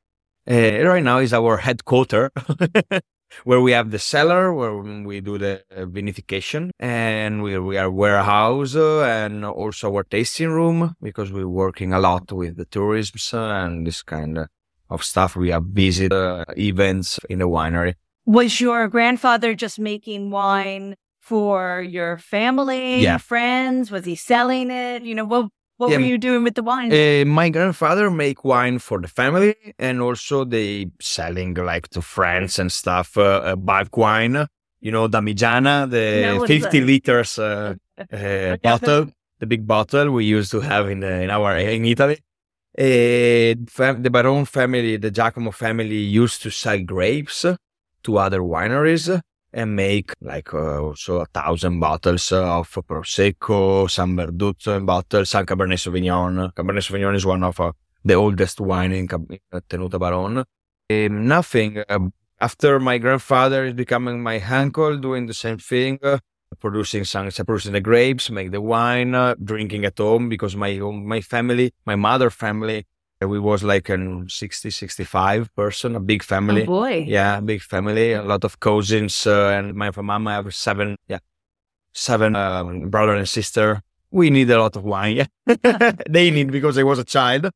Uh, 0.51 0.85
right 0.85 1.03
now 1.03 1.19
is 1.19 1.33
our 1.33 1.59
headquarter, 1.59 2.31
where 3.45 3.61
we 3.61 3.73
have 3.73 3.91
the 3.91 3.99
cellar 3.99 4.53
where 4.53 4.77
we 4.77 5.21
do 5.21 5.39
the 5.39 5.63
vinification, 5.77 6.71
and 6.79 7.43
we 7.43 7.59
we 7.59 7.77
are 7.79 7.91
warehouse 7.91 8.75
and 8.77 9.45
also 9.45 9.95
our 9.95 10.05
tasting 10.05 10.51
room 10.51 10.95
because 11.03 11.33
we're 11.33 11.49
working 11.49 11.93
a 11.93 11.99
lot 12.01 12.31
with 12.33 12.57
the 12.57 12.65
tourism 12.65 13.41
and 13.41 13.87
this 13.87 14.03
kind 14.03 14.39
of 14.91 15.05
stuff. 15.05 15.37
We 15.37 15.51
have 15.51 15.65
visit 15.65 16.13
uh, 16.13 16.45
events 16.57 17.19
in 17.29 17.39
the 17.39 17.49
winery. 17.49 17.95
Was 18.27 18.61
your 18.61 18.89
grandfather 18.89 19.55
just 19.55 19.79
making 19.79 20.31
wine 20.31 20.95
for 21.21 21.81
your 21.83 22.19
family, 22.19 23.03
Yeah. 23.03 23.19
friends? 23.19 23.91
Was 23.91 24.05
he 24.05 24.15
selling 24.15 24.71
it? 24.71 25.03
You 25.03 25.15
know, 25.15 25.25
what 25.25 25.49
what 25.81 25.91
Yeah, 25.91 25.97
were 25.97 26.05
you 26.05 26.19
doing 26.19 26.45
with 26.45 26.55
the 26.55 26.63
wine? 26.63 26.93
Uh, 26.93 27.25
my 27.25 27.49
grandfather 27.49 28.11
make 28.11 28.45
wine 28.45 28.79
for 28.79 29.01
the 29.01 29.09
family, 29.09 29.55
and 29.79 30.01
also 30.03 30.45
they 30.45 30.91
selling 31.01 31.55
like 31.55 31.89
to 31.89 32.03
friends 32.03 32.59
and 32.59 32.71
stuff. 32.71 33.17
Uh, 33.17 33.23
uh, 33.23 33.57
bulk 33.57 33.97
wine, 33.97 34.47
you 34.81 34.93
know, 34.93 35.09
Damigiana, 35.09 35.89
the 35.89 36.23
No, 36.23 36.47
fifty 36.47 36.81
liters 36.83 37.39
uh, 37.39 37.75
uh, 38.13 38.57
bottle, 38.63 39.07
the 39.39 39.47
big 39.47 39.67
bottle 39.67 40.11
we 40.11 40.27
used 40.27 40.51
to 40.53 40.61
have 40.61 40.91
in 40.91 41.01
the 41.01 41.23
in 41.23 41.31
our 41.31 41.57
in 41.57 41.85
Italy. 41.87 42.19
Uh, 42.79 43.57
fam- 43.69 44.03
the 44.03 44.11
Baron 44.11 44.45
family, 44.45 44.97
the 44.99 45.11
Giacomo 45.11 45.51
family, 45.51 45.97
used 45.97 46.43
to 46.43 46.51
sell 46.51 46.79
grapes 46.79 47.45
to 48.03 48.19
other 48.19 48.41
wineries 48.41 49.21
and 49.53 49.75
make 49.75 50.13
like 50.21 50.53
uh, 50.55 50.81
also 50.81 51.21
a 51.21 51.27
thousand 51.27 51.81
bottles 51.81 52.33
of 52.33 52.71
Prosecco, 52.71 53.91
some 53.91 54.17
Verduzzo 54.17 54.77
in 54.77 54.87
bottles, 54.87 55.31
some 55.31 55.47
Cabernet 55.47 55.79
Sauvignon. 55.79 56.53
Cabernet 56.55 56.83
Sauvignon 56.83 57.15
is 57.15 57.27
one 57.27 57.43
of 57.43 57.59
uh, 57.61 57.73
the 58.05 58.15
oldest 58.15 58.61
wine 58.61 58.93
in 58.93 59.09
in 59.53 59.61
Tenuta 59.69 59.99
Baron. 59.99 60.45
Um, 60.91 61.29
nothing. 61.29 61.83
Um, 61.89 62.13
after 62.41 62.81
my 62.81 62.99
grandfather 62.99 63.67
is 63.67 63.75
becoming 63.75 64.23
my 64.23 64.41
uncle, 64.41 64.97
doing 64.97 65.27
the 65.27 65.35
same 65.35 65.59
thing, 65.59 65.99
uh, 66.03 66.19
producing 66.59 67.05
some, 67.05 67.31
producing 67.31 67.73
the 67.73 67.81
grapes, 67.81 68.31
make 68.31 68.51
the 68.51 68.61
wine, 68.61 69.15
uh, 69.15 69.35
drinking 69.43 69.85
at 69.85 69.99
home 69.99 70.29
because 70.29 70.57
my 70.57 70.73
my 70.79 71.21
family, 71.21 71.73
my 71.85 71.97
mother 71.97 72.31
family, 72.31 72.79
uh, 72.79 72.83
we 73.29 73.39
was 73.39 73.63
like 73.63 73.89
a 73.91 74.25
60, 74.29 74.71
65 74.71 75.55
person, 75.55 75.97
a 75.97 76.01
big 76.01 76.23
family. 76.23 76.63
oh 76.63 76.67
boy. 76.67 77.05
Yeah, 77.07 77.41
big 77.41 77.61
family, 77.61 78.13
a 78.13 78.23
lot 78.23 78.45
of 78.45 78.61
cousins, 78.61 79.27
uh, 79.27 79.49
and 79.49 79.75
my 79.75 79.91
mom 79.91 80.27
I 80.27 80.35
have 80.35 80.55
seven, 80.55 80.97
yeah, 81.07 81.19
seven 81.93 82.35
uh, 82.35 82.65
brother 82.65 83.15
and 83.15 83.29
sister. 83.29 83.83
We 84.11 84.31
need 84.31 84.51
a 84.51 84.59
lot 84.59 84.75
of 84.77 84.85
wine. 84.85 85.17
Yeah, 85.17 85.93
they 86.09 86.31
need 86.31 86.51
because 86.51 86.79
I 86.79 86.83
was 86.83 86.99
a 86.99 87.05
child. 87.05 87.51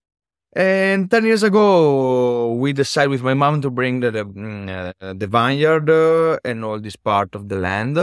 And 0.57 1.11
ten 1.11 1.25
years 1.25 1.43
ago, 1.43 2.53
we 2.53 2.73
decided 2.73 3.11
with 3.11 3.23
my 3.23 3.35
mom 3.35 3.61
to 3.63 3.71
bring 3.71 4.01
the 4.01 4.11
the, 4.11 4.25
mm, 4.25 4.95
uh, 5.01 5.15
the 5.15 5.27
vineyard 5.27 5.91
uh, 5.91 6.39
and 6.45 6.65
all 6.65 6.79
this 6.79 6.95
part 6.97 7.35
of 7.35 7.49
the 7.49 7.57
land, 7.57 7.99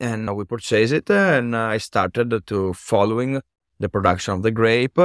and 0.00 0.36
we 0.36 0.44
purchased 0.44 0.92
it. 0.92 1.10
And 1.10 1.56
I 1.56 1.78
started 1.78 2.46
to 2.46 2.74
following 2.74 3.40
the 3.78 3.88
production 3.88 4.34
of 4.34 4.42
the 4.42 4.50
grape, 4.50 4.98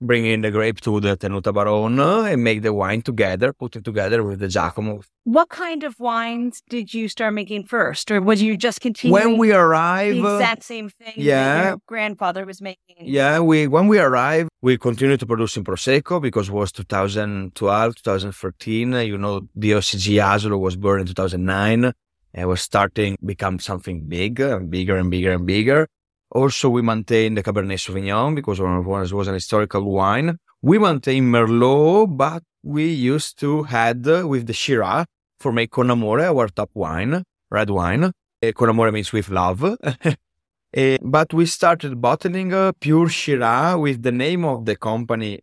bringing 0.00 0.42
the 0.42 0.50
grape 0.50 0.80
to 0.82 1.00
the 1.00 1.16
Tenuta 1.16 1.52
Baron 1.52 1.98
uh, 1.98 2.22
and 2.22 2.44
make 2.44 2.62
the 2.62 2.72
wine 2.72 3.02
together, 3.02 3.52
put 3.52 3.76
it 3.76 3.84
together 3.84 4.22
with 4.22 4.38
the 4.38 4.48
Giacomo 4.48 5.02
What 5.24 5.48
kind 5.48 5.82
of 5.84 5.98
wines 5.98 6.62
did 6.68 6.94
you 6.94 7.08
start 7.08 7.34
making 7.34 7.64
first, 7.64 8.10
or 8.10 8.20
was 8.20 8.40
you 8.42 8.56
just 8.56 8.80
continuing 8.80 9.12
when 9.12 9.38
we 9.38 9.48
the 9.48 9.56
arrive 9.56 10.24
uh, 10.24 10.36
exact 10.36 10.62
same 10.64 10.88
thing 10.88 11.14
that 11.16 11.18
yeah. 11.18 11.68
your 11.68 11.78
grandfather 11.86 12.44
was 12.44 12.60
making? 12.60 12.96
yeah 13.00 13.38
we 13.38 13.66
when 13.66 13.86
we 13.88 13.98
arrive 13.98 14.48
we 14.60 14.76
continue 14.76 15.16
to 15.16 15.26
produce 15.26 15.56
in 15.56 15.64
prosecco 15.64 16.20
because 16.20 16.48
it 16.48 16.52
was 16.52 16.72
2012 16.72 17.94
2013 17.94 18.94
uh, 18.94 18.98
you 18.98 19.16
know 19.16 19.42
DOCG 19.56 20.16
Asolo 20.20 20.58
was 20.58 20.76
born 20.76 21.00
in 21.00 21.06
2009 21.06 21.92
and 22.34 22.48
was 22.48 22.60
starting 22.60 23.16
become 23.24 23.58
something 23.58 24.04
big 24.08 24.40
and 24.40 24.70
bigger 24.70 24.96
and 24.96 25.10
bigger 25.10 25.32
and 25.32 25.46
bigger 25.46 25.88
also 26.30 26.68
we 26.68 26.82
maintain 26.82 27.34
the 27.34 27.42
cabernet 27.42 27.78
sauvignon 27.78 28.34
because 28.34 28.60
it 28.60 28.64
was, 28.64 29.12
was 29.12 29.28
an 29.28 29.34
historical 29.34 29.82
wine 29.82 30.38
we 30.62 30.78
maintain 30.78 31.24
merlot 31.24 32.16
but 32.16 32.42
we 32.62 32.86
used 32.86 33.38
to 33.38 33.62
had 33.64 34.06
uh, 34.06 34.26
with 34.26 34.46
the 34.46 34.52
shiraz 34.52 35.06
for 35.38 35.52
make 35.52 35.70
con 35.70 35.90
amore 35.90 36.20
our 36.20 36.48
top 36.48 36.70
wine 36.74 37.22
red 37.50 37.70
wine 37.70 38.12
Eh, 38.40 38.52
con 38.52 38.68
amore 38.68 38.92
means 38.92 39.12
with 39.12 39.30
love 39.30 39.76
Eh, 40.72 40.98
but 41.02 41.34
we 41.34 41.44
started 41.44 42.00
bottling 42.00 42.52
uh, 42.52 42.72
pure 42.78 43.08
Shiraz 43.08 43.76
with 43.76 44.02
the 44.02 44.12
name 44.12 44.44
of 44.44 44.64
the 44.64 44.76
company 44.76 45.40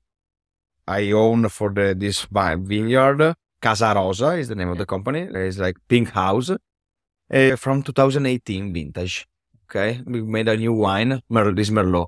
I 0.87 1.11
own 1.11 1.49
for 1.49 1.73
the 1.73 1.95
this 1.97 2.27
vineyard. 2.31 3.35
Casa 3.61 3.93
Rosa 3.95 4.33
is 4.33 4.47
the 4.47 4.55
name 4.55 4.69
of 4.69 4.77
the 4.77 4.85
company. 4.85 5.21
It's 5.21 5.57
like 5.57 5.77
Pink 5.87 6.11
House 6.11 6.51
uh, 6.51 7.55
from 7.55 7.81
2018 7.81 8.71
vintage. 8.71 9.27
Okay, 9.65 10.01
we 10.05 10.21
made 10.21 10.47
a 10.47 10.55
new 10.55 10.73
wine, 10.73 11.21
Mer- 11.29 11.51
this 11.51 11.69
Merlot. 11.71 12.07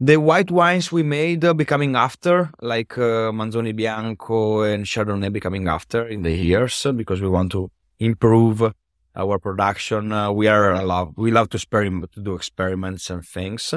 The 0.00 0.16
white 0.16 0.50
wines 0.50 0.90
we 0.90 1.02
made 1.02 1.44
uh, 1.44 1.52
becoming 1.54 1.94
after, 1.96 2.50
like 2.60 2.96
uh, 2.98 3.30
Manzoni 3.30 3.76
Bianco 3.76 4.62
and 4.62 4.84
Chardonnay 4.86 5.30
becoming 5.32 5.68
after 5.68 6.06
in 6.06 6.22
the 6.22 6.32
years 6.32 6.84
uh, 6.86 6.92
because 6.92 7.20
we 7.20 7.28
want 7.28 7.52
to 7.52 7.70
improve 7.98 8.72
our 9.14 9.38
production. 9.38 10.12
Uh, 10.12 10.32
we 10.32 10.48
are 10.48 10.72
a 10.72 10.82
lot, 10.84 11.16
we 11.16 11.30
love 11.30 11.50
to 11.50 11.56
experiment, 11.58 12.10
to 12.12 12.20
do 12.20 12.34
experiments 12.34 13.10
and 13.10 13.24
things. 13.24 13.74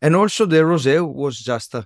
And 0.00 0.16
also 0.16 0.46
the 0.46 0.58
rosé 0.58 0.96
was 1.06 1.40
just 1.40 1.74
uh, 1.74 1.82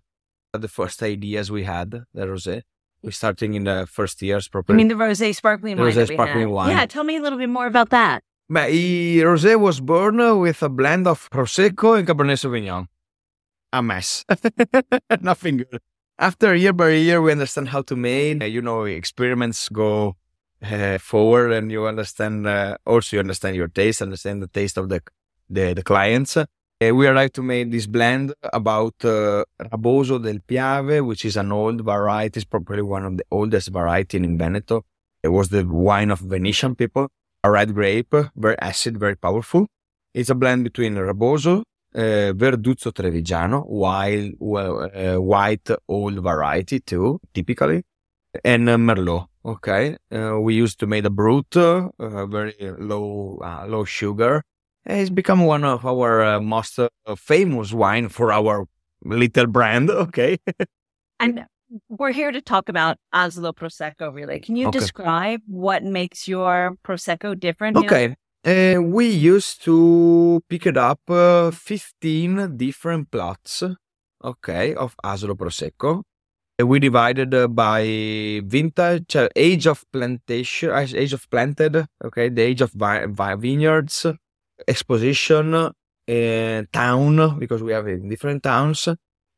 the 0.53 0.69
first 0.69 1.03
ideas 1.03 1.51
we 1.51 1.65
had, 1.65 1.91
the 2.13 2.27
rosé. 2.27 2.63
We 3.03 3.11
starting 3.11 3.55
in 3.55 3.65
the 3.65 3.87
first 3.91 4.23
years 4.23 4.49
I 4.69 4.73
mean, 4.73 4.89
the 4.89 4.95
rosé 4.95 5.35
sparkling 5.35 5.77
The 5.77 5.83
wine. 5.83 5.93
rosé 5.93 6.13
sparkling 6.13 6.51
wine. 6.51 6.71
Yeah, 6.71 6.87
tell 6.87 7.05
me 7.05 7.17
a 7.17 7.23
little 7.23 7.39
bit 7.39 7.49
more 7.51 7.67
about 7.67 7.91
that. 7.91 8.23
But 8.49 8.71
i 8.71 9.21
rosé 9.23 9.59
was 9.59 9.81
born 9.81 10.19
with 10.39 10.63
a 10.63 10.69
blend 10.69 11.07
of 11.07 11.31
Prosecco 11.31 11.99
and 11.99 12.07
Cabernet 12.07 12.39
Sauvignon. 12.39 12.87
A 13.73 13.83
mess. 13.83 14.25
Nothing 15.21 15.59
good. 15.59 15.81
After 16.19 16.55
year 16.55 16.73
by 16.73 16.91
year, 16.91 17.21
we 17.23 17.33
understand 17.33 17.71
how 17.71 17.83
to 17.83 17.97
make. 17.97 18.43
uh, 18.43 18.45
You 18.45 18.63
know, 18.63 18.85
experiments 18.85 19.69
go 19.69 20.17
uh, 20.63 20.99
forward, 20.99 21.53
and 21.53 21.73
you 21.73 21.87
understand. 21.87 22.47
Uh, 22.47 22.77
also, 22.87 23.17
you 23.17 23.21
understand 23.21 23.57
your 23.57 23.69
taste, 23.69 24.03
understand 24.03 24.43
the 24.43 24.47
taste 24.49 24.77
of 24.77 24.89
the 24.91 25.01
the, 25.49 25.73
the 25.75 25.83
clients. 25.83 26.37
Uh, 26.37 26.47
we 26.81 27.07
arrived 27.07 27.35
to 27.35 27.43
make 27.43 27.71
this 27.71 27.87
blend 27.87 28.35
about 28.53 28.95
uh, 29.05 29.45
Raboso 29.73 30.23
del 30.23 30.39
Piave, 30.47 31.05
which 31.05 31.25
is 31.25 31.37
an 31.37 31.51
old 31.51 31.81
variety. 31.81 32.39
It's 32.41 32.45
probably 32.45 32.83
one 32.83 33.05
of 33.05 33.17
the 33.17 33.25
oldest 33.31 33.71
variety 33.71 34.19
in 34.19 34.37
Veneto. 34.39 34.85
It 35.23 35.29
was 35.29 35.49
the 35.49 35.65
wine 35.67 36.11
of 36.11 36.21
Venetian 36.21 36.75
people 36.77 37.09
a 37.45 37.51
red 37.51 37.75
grape, 37.75 38.15
very 38.35 38.59
acid, 38.59 38.99
very 38.99 39.17
powerful. 39.17 39.67
It's 40.15 40.31
a 40.31 40.35
blend 40.35 40.65
between 40.65 40.95
Raboso, 40.95 41.63
uh, 41.95 42.33
Verduzzo 42.33 42.91
Trevigiano, 42.91 43.65
well, 43.69 44.91
uh, 44.95 45.21
white 45.21 45.71
old 45.87 46.23
variety 46.23 46.81
too, 46.81 47.21
typically, 47.35 47.83
and 48.45 48.69
uh, 48.69 48.77
Merlot. 48.77 49.27
Okay, 49.45 49.99
uh, 50.11 50.41
we 50.41 50.55
used 50.55 50.81
to 50.81 50.87
make 50.87 51.05
a 51.05 51.11
brut, 51.11 51.55
uh, 51.55 51.91
very 52.27 52.55
low, 52.79 53.39
uh, 53.45 53.67
low 53.69 53.85
sugar. 53.85 54.43
It's 54.87 55.11
become 55.11 55.45
one 55.45 55.65
of 55.65 55.85
our 55.85 56.41
most 56.41 56.79
famous 57.19 57.73
wine 57.75 58.09
for 58.09 58.33
our 58.33 58.67
little 59.05 59.47
brand. 59.47 59.91
Okay, 60.05 60.39
And 61.21 61.45
we're 61.89 62.13
here 62.13 62.33
to 62.33 62.41
talk 62.41 62.69
about 62.69 62.99
Asolo 63.15 63.53
Prosecco, 63.55 64.13
really. 64.13 64.41
Can 64.41 64.57
you 64.57 64.69
Okay. 64.69 64.79
describe 64.79 65.41
what 65.47 65.83
makes 65.83 66.29
your 66.29 66.77
Prosecco 66.85 67.39
different? 67.39 67.77
Okay. 67.77 68.17
Uh, 68.47 68.81
we 68.83 69.07
used 69.09 69.63
to 69.65 70.43
pick 70.51 70.67
it 70.67 70.77
up 70.77 71.01
uh, 71.09 71.51
15 71.51 72.57
different 72.57 73.11
plots, 73.11 73.63
okay, 74.23 74.75
of 74.75 74.95
Asolo 75.03 75.35
Prosecco. 75.35 76.03
Uh, 76.61 76.67
we 76.67 76.79
divided 76.79 77.35
uh, 77.35 77.49
by 77.49 77.83
vintage, 78.45 79.17
uh, 79.17 79.29
age 79.35 79.67
of 79.67 79.85
plantation, 79.91 80.71
uh, 80.71 80.87
age 80.95 81.15
of 81.15 81.29
planted, 81.31 81.87
okay, 82.05 82.29
the 82.29 82.43
age 82.43 82.61
of 82.61 82.71
vi- 82.73 83.07
vi- 83.07 83.35
vineyards, 83.37 84.07
exposition, 84.69 85.55
uh, 85.55 86.63
town, 86.73 87.39
because 87.39 87.63
we 87.63 87.73
have 87.73 87.89
in 87.89 88.09
different 88.11 88.43
towns. 88.43 88.89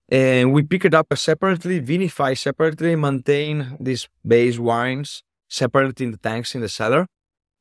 And 0.08 0.52
we 0.52 0.62
pick 0.62 0.84
it 0.84 0.94
up 0.94 1.06
separately, 1.16 1.80
vinify 1.80 2.38
separately, 2.38 2.94
maintain 2.94 3.76
these 3.80 4.08
base 4.24 4.58
wines 4.58 5.22
separately 5.48 6.06
in 6.06 6.12
the 6.12 6.18
tanks 6.18 6.54
in 6.54 6.60
the 6.60 6.68
cellar. 6.68 7.06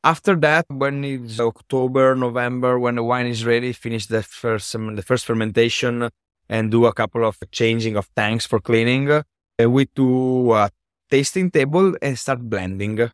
After 0.03 0.35
that, 0.35 0.65
when 0.69 1.03
it's 1.03 1.39
October, 1.39 2.13
November, 2.15 2.77
when 2.77 2.95
the 2.95 3.03
wine 3.03 3.25
is 3.25 3.43
ready, 3.43 3.73
finish 3.73 4.05
the 4.05 4.21
first 4.21 4.71
the 4.73 5.01
first 5.01 5.25
fermentation 5.25 6.09
and 6.47 6.69
do 6.69 6.85
a 6.85 6.93
couple 6.93 7.25
of 7.25 7.39
changing 7.51 7.95
of 7.97 8.13
tanks 8.15 8.45
for 8.45 8.59
cleaning. 8.59 9.23
We 9.57 9.89
do 9.95 10.53
a 10.53 10.69
tasting 11.09 11.49
table 11.49 11.95
and 12.03 12.19
start 12.19 12.47
blending. 12.47 13.09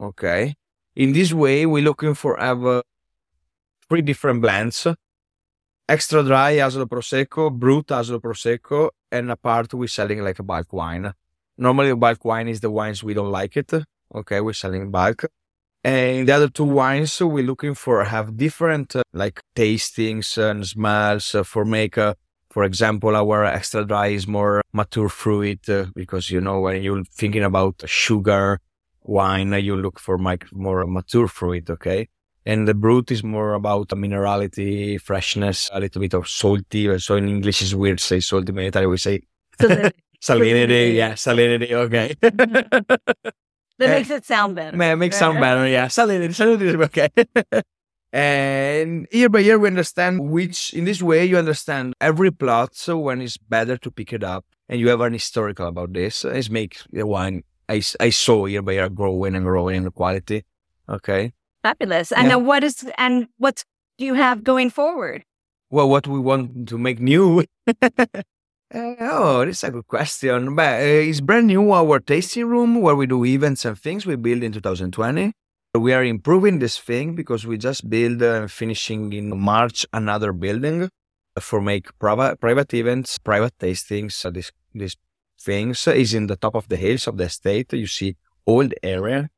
Okay. 0.00 0.54
In 0.94 1.12
this 1.12 1.32
way, 1.32 1.66
we're 1.66 1.82
looking 1.82 2.14
for 2.14 2.36
have 2.38 2.64
uh, 2.64 2.82
three 3.88 4.02
different 4.02 4.40
blends. 4.40 4.86
Extra 5.88 6.24
dry 6.24 6.56
Asolo 6.56 6.86
Prosecco, 6.86 7.48
brut 7.48 7.86
Asolo 7.86 8.18
Prosecco, 8.18 8.90
and 9.12 9.30
apart 9.30 9.72
we're 9.72 9.86
selling 9.86 10.20
like 10.20 10.40
a 10.40 10.42
bulk 10.42 10.72
wine. 10.72 11.12
Normally, 11.56 11.94
bulk 11.94 12.24
wine 12.24 12.48
is 12.48 12.58
the 12.60 12.70
wines 12.70 13.04
we 13.04 13.14
don't 13.14 13.30
like 13.30 13.56
it. 13.56 13.72
Okay, 14.12 14.40
we're 14.40 14.52
selling 14.52 14.90
bulk. 14.90 15.26
And 15.84 16.26
the 16.26 16.32
other 16.32 16.48
two 16.48 16.64
wines 16.64 17.20
we're 17.20 17.44
looking 17.44 17.74
for 17.74 18.02
have 18.02 18.36
different 18.36 18.96
uh, 18.96 19.02
like 19.12 19.40
tastings 19.54 20.36
and 20.36 20.66
smells 20.66 21.36
uh, 21.36 21.44
for 21.44 21.64
make. 21.64 21.96
Uh, 21.96 22.14
for 22.50 22.64
example, 22.64 23.14
our 23.14 23.44
extra 23.44 23.84
dry 23.84 24.08
is 24.08 24.26
more 24.26 24.62
mature 24.72 25.08
fruit 25.08 25.68
uh, 25.68 25.86
because 25.94 26.32
you 26.32 26.40
know 26.40 26.62
when 26.62 26.82
you're 26.82 27.04
thinking 27.04 27.44
about 27.44 27.84
sugar 27.86 28.58
wine, 29.04 29.52
you 29.52 29.76
look 29.76 30.00
for 30.00 30.18
more 30.18 30.84
mature 30.84 31.28
fruit. 31.28 31.70
Okay, 31.70 32.08
and 32.46 32.66
the 32.68 32.74
brut 32.74 33.10
is 33.10 33.22
more 33.24 33.54
about 33.54 33.92
a 33.92 33.96
minerality, 33.96 35.00
freshness, 35.00 35.68
a 35.72 35.80
little 35.80 36.00
bit 36.00 36.14
of 36.14 36.28
salty. 36.28 36.98
So 36.98 37.16
in 37.16 37.28
English, 37.28 37.60
it's 37.62 37.74
weird 37.74 37.98
to 37.98 38.04
say 38.04 38.20
salty. 38.20 38.52
In 38.52 38.58
Italian, 38.58 38.90
we 38.90 38.96
say 38.98 39.20
Salinity. 39.60 39.92
salinity. 40.22 40.94
Yeah, 40.94 41.12
salinity. 41.12 41.72
Okay. 41.72 42.14
That 43.78 43.90
Eh, 43.90 43.94
makes 43.98 44.08
it 44.10 44.24
sound 44.24 44.54
better. 44.56 44.74
Man, 44.74 44.98
makes 44.98 45.18
sound 45.18 45.38
better. 45.38 45.68
Yeah, 45.68 45.88
salinity. 45.88 46.30
Salinity 46.30 46.62
is 46.62 46.74
okay. 46.76 47.10
and 48.12 49.06
year 49.12 49.28
by 49.28 49.40
year, 49.40 49.58
we 49.58 49.68
understand 49.68 50.30
which, 50.30 50.72
in 50.72 50.84
this 50.86 51.02
way, 51.02 51.26
you 51.26 51.36
understand 51.36 51.94
every 52.00 52.30
plot. 52.30 52.74
So 52.74 52.96
when 52.98 53.20
it's 53.20 53.36
better 53.36 53.76
to 53.76 53.90
pick 53.90 54.14
it 54.14 54.24
up, 54.24 54.46
and 54.68 54.80
you 54.80 54.88
have 54.88 55.02
an 55.02 55.12
historical 55.12 55.66
about 55.68 55.92
this, 55.92 56.24
it 56.24 56.50
makes 56.50 56.86
the 56.90 57.06
wine 57.06 57.42
I, 57.68 57.82
I 58.00 58.10
saw 58.10 58.46
year 58.46 58.62
by 58.62 58.72
year 58.72 58.88
growing 58.88 59.34
and 59.34 59.44
growing 59.44 59.76
in 59.76 59.82
the 59.84 59.90
quality. 59.90 60.44
Okay. 60.88 61.32
Fabulous. 61.66 62.12
And 62.12 62.24
Yeah. 62.26 62.34
now 62.34 62.40
what 62.50 62.62
is 62.62 62.76
and 62.96 63.14
what 63.38 63.56
do 63.98 64.04
you 64.04 64.14
have 64.14 64.44
going 64.44 64.70
forward? 64.70 65.20
Well, 65.74 65.88
what 65.88 66.06
we 66.06 66.20
want 66.20 66.68
to 66.68 66.76
make 66.78 66.98
new? 67.00 67.44
Uh, 67.66 68.14
oh, 69.14 69.44
this 69.44 69.58
is 69.58 69.64
a 69.64 69.70
good 69.72 69.88
question. 69.96 70.54
But 70.54 70.72
uh, 70.80 71.08
it's 71.10 71.20
brand 71.20 71.46
new 71.48 71.72
our 71.72 71.98
tasting 71.98 72.46
room 72.46 72.80
where 72.84 72.94
we 73.00 73.06
do 73.06 73.24
events 73.24 73.64
and 73.64 73.76
things. 73.86 74.06
We 74.06 74.14
built 74.16 74.42
in 74.44 74.52
2020. 74.52 75.32
We 75.74 75.92
are 75.92 76.04
improving 76.04 76.60
this 76.60 76.78
thing 76.78 77.16
because 77.16 77.42
we 77.46 77.58
just 77.58 77.90
build 77.90 78.22
uh, 78.22 78.46
finishing 78.46 79.12
in 79.12 79.26
March 79.36 79.84
another 79.92 80.32
building 80.32 80.88
for 81.40 81.60
make 81.60 81.86
private 81.98 82.38
private 82.40 82.72
events, 82.74 83.18
private 83.18 83.54
tastings. 83.58 84.12
So 84.12 84.30
this 84.30 84.52
this 84.72 84.94
things 85.48 85.86
is 85.88 86.14
in 86.14 86.28
the 86.28 86.36
top 86.36 86.54
of 86.54 86.68
the 86.68 86.76
hills 86.76 87.08
of 87.08 87.16
the 87.16 87.24
estate. 87.24 87.72
You 87.72 87.88
see 87.88 88.16
old 88.46 88.72
area. 88.82 89.28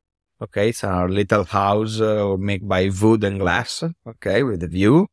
Okay, 0.41 0.69
it's 0.69 0.85
our 0.85 1.09
little 1.09 1.43
house 1.43 1.99
uh, 1.99 2.37
made 2.39 2.65
by 2.65 2.89
wood 3.01 3.25
and 3.25 3.39
glass. 3.39 3.83
Okay, 4.07 4.41
with 4.41 4.61
the 4.61 4.67
view. 4.67 5.07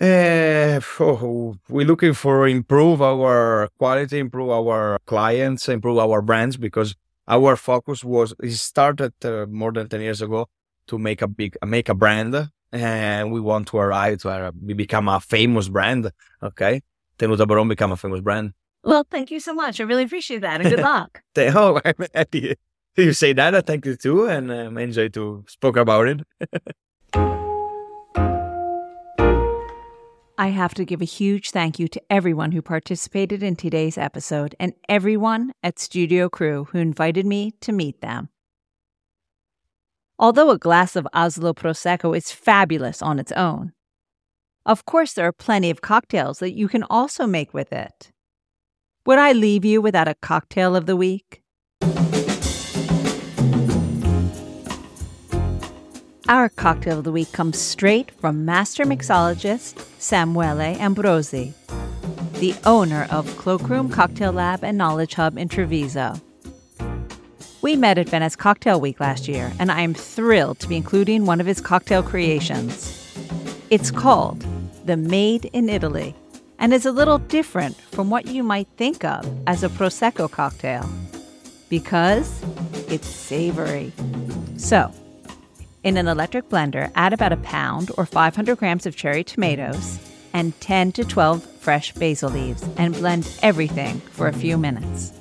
Uh, 0.00 0.80
oh, 1.00 1.56
we're 1.68 1.86
looking 1.86 2.12
for 2.12 2.48
improve 2.48 3.00
our 3.00 3.68
quality, 3.78 4.18
improve 4.18 4.50
our 4.50 4.98
clients, 5.06 5.68
improve 5.68 5.98
our 5.98 6.20
brands 6.22 6.56
because 6.56 6.96
our 7.28 7.54
focus 7.54 8.02
was 8.02 8.34
it 8.42 8.52
started 8.52 9.12
uh, 9.24 9.46
more 9.46 9.72
than 9.72 9.88
ten 9.88 10.00
years 10.00 10.22
ago 10.22 10.48
to 10.88 10.98
make 10.98 11.22
a 11.22 11.28
big 11.28 11.56
make 11.64 11.88
a 11.88 11.94
brand, 11.94 12.50
and 12.72 13.30
we 13.30 13.40
want 13.40 13.68
to 13.68 13.78
arrive 13.78 14.18
to 14.18 14.28
uh, 14.28 14.50
we 14.60 14.74
become 14.74 15.08
a 15.08 15.20
famous 15.20 15.68
brand. 15.68 16.10
Okay, 16.42 16.82
Tenuta 17.16 17.46
Baron 17.46 17.68
become 17.68 17.92
a 17.92 17.96
famous 17.96 18.20
brand. 18.20 18.54
Well, 18.82 19.06
thank 19.08 19.30
you 19.30 19.38
so 19.38 19.54
much. 19.54 19.80
I 19.80 19.84
really 19.84 20.04
appreciate 20.04 20.40
that 20.40 20.60
and 20.60 20.68
good 20.70 20.80
luck. 20.94 21.22
Oh, 21.36 21.80
I'm 21.84 22.06
happy 22.12 22.56
you 23.04 23.12
say 23.12 23.32
that. 23.32 23.54
I 23.54 23.60
thank 23.60 23.86
you 23.86 23.94
too, 23.94 24.26
and 24.26 24.50
um, 24.50 24.76
enjoy 24.76 25.08
to 25.10 25.44
spoke 25.46 25.76
about 25.76 26.08
it. 26.08 26.20
I 30.40 30.48
have 30.48 30.74
to 30.74 30.84
give 30.84 31.00
a 31.00 31.04
huge 31.04 31.50
thank 31.50 31.78
you 31.78 31.88
to 31.88 32.02
everyone 32.10 32.52
who 32.52 32.62
participated 32.62 33.42
in 33.42 33.56
today's 33.56 33.98
episode 33.98 34.54
and 34.60 34.72
everyone 34.88 35.52
at 35.64 35.78
Studio 35.78 36.28
Crew 36.28 36.68
who 36.70 36.78
invited 36.78 37.26
me 37.26 37.52
to 37.60 37.72
meet 37.72 38.00
them. 38.00 38.28
Although 40.18 40.50
a 40.50 40.58
glass 40.58 40.94
of 40.94 41.08
Asolo 41.14 41.54
Prosecco 41.54 42.16
is 42.16 42.30
fabulous 42.32 43.02
on 43.02 43.18
its 43.18 43.32
own, 43.32 43.72
of 44.64 44.84
course 44.84 45.12
there 45.12 45.26
are 45.26 45.32
plenty 45.32 45.70
of 45.70 45.80
cocktails 45.80 46.38
that 46.38 46.54
you 46.54 46.68
can 46.68 46.84
also 46.84 47.26
make 47.26 47.52
with 47.52 47.72
it. 47.72 48.12
Would 49.06 49.18
I 49.18 49.32
leave 49.32 49.64
you 49.64 49.80
without 49.80 50.08
a 50.08 50.14
cocktail 50.14 50.76
of 50.76 50.86
the 50.86 50.96
week? 50.96 51.42
Our 56.28 56.50
cocktail 56.50 56.98
of 56.98 57.04
the 57.04 57.10
week 57.12 57.32
comes 57.32 57.58
straight 57.58 58.10
from 58.10 58.44
master 58.44 58.84
mixologist 58.84 59.76
Samuele 59.98 60.76
Ambrosi, 60.76 61.54
the 62.38 62.54
owner 62.66 63.08
of 63.10 63.26
Cloakroom 63.38 63.90
Cocktail 63.90 64.32
Lab 64.32 64.62
and 64.62 64.76
Knowledge 64.76 65.14
Hub 65.14 65.38
in 65.38 65.48
Treviso. 65.48 66.20
We 67.62 67.76
met 67.76 67.96
at 67.96 68.10
Venice 68.10 68.36
Cocktail 68.36 68.78
Week 68.78 69.00
last 69.00 69.26
year, 69.26 69.50
and 69.58 69.72
I 69.72 69.80
am 69.80 69.94
thrilled 69.94 70.58
to 70.58 70.68
be 70.68 70.76
including 70.76 71.24
one 71.24 71.40
of 71.40 71.46
his 71.46 71.62
cocktail 71.62 72.02
creations. 72.02 73.16
It's 73.70 73.90
called 73.90 74.44
the 74.84 74.98
Made 74.98 75.46
in 75.54 75.70
Italy 75.70 76.14
and 76.58 76.74
is 76.74 76.84
a 76.84 76.92
little 76.92 77.18
different 77.18 77.74
from 77.92 78.10
what 78.10 78.26
you 78.26 78.42
might 78.42 78.68
think 78.76 79.02
of 79.02 79.26
as 79.46 79.64
a 79.64 79.70
Prosecco 79.70 80.30
cocktail 80.30 80.86
because 81.70 82.44
it's 82.86 83.08
savory. 83.08 83.94
So, 84.58 84.92
in 85.88 85.96
an 85.96 86.06
electric 86.06 86.50
blender, 86.50 86.92
add 86.94 87.14
about 87.14 87.32
a 87.32 87.38
pound 87.38 87.90
or 87.96 88.04
500 88.04 88.58
grams 88.58 88.84
of 88.84 88.94
cherry 88.94 89.24
tomatoes 89.24 89.98
and 90.34 90.58
10 90.60 90.92
to 90.92 91.02
12 91.02 91.42
fresh 91.42 91.92
basil 91.94 92.28
leaves 92.30 92.62
and 92.76 92.92
blend 92.92 93.26
everything 93.42 93.98
for 94.10 94.28
a 94.28 94.32
few 94.34 94.58
minutes. 94.58 95.14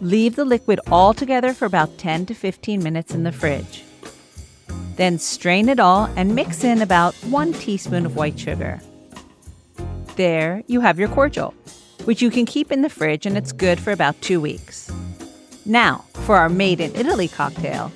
Leave 0.00 0.36
the 0.36 0.44
liquid 0.46 0.80
all 0.90 1.12
together 1.12 1.52
for 1.52 1.66
about 1.66 1.98
10 1.98 2.24
to 2.24 2.34
15 2.34 2.82
minutes 2.82 3.14
in 3.14 3.24
the 3.24 3.32
fridge. 3.32 3.84
Then 4.96 5.18
strain 5.18 5.68
it 5.68 5.78
all 5.78 6.08
and 6.16 6.34
mix 6.34 6.64
in 6.64 6.80
about 6.80 7.14
1 7.16 7.52
teaspoon 7.52 8.06
of 8.06 8.16
white 8.16 8.38
sugar. 8.38 8.80
There 10.16 10.62
you 10.66 10.80
have 10.80 10.98
your 10.98 11.08
cordial, 11.08 11.52
which 12.06 12.22
you 12.22 12.30
can 12.30 12.46
keep 12.46 12.72
in 12.72 12.80
the 12.80 12.88
fridge 12.88 13.26
and 13.26 13.36
it's 13.36 13.52
good 13.52 13.78
for 13.78 13.92
about 13.92 14.18
2 14.22 14.40
weeks. 14.40 14.90
Now, 15.66 16.06
for 16.24 16.36
our 16.36 16.48
made 16.48 16.80
in 16.80 16.96
Italy 16.96 17.28
cocktail, 17.28 17.92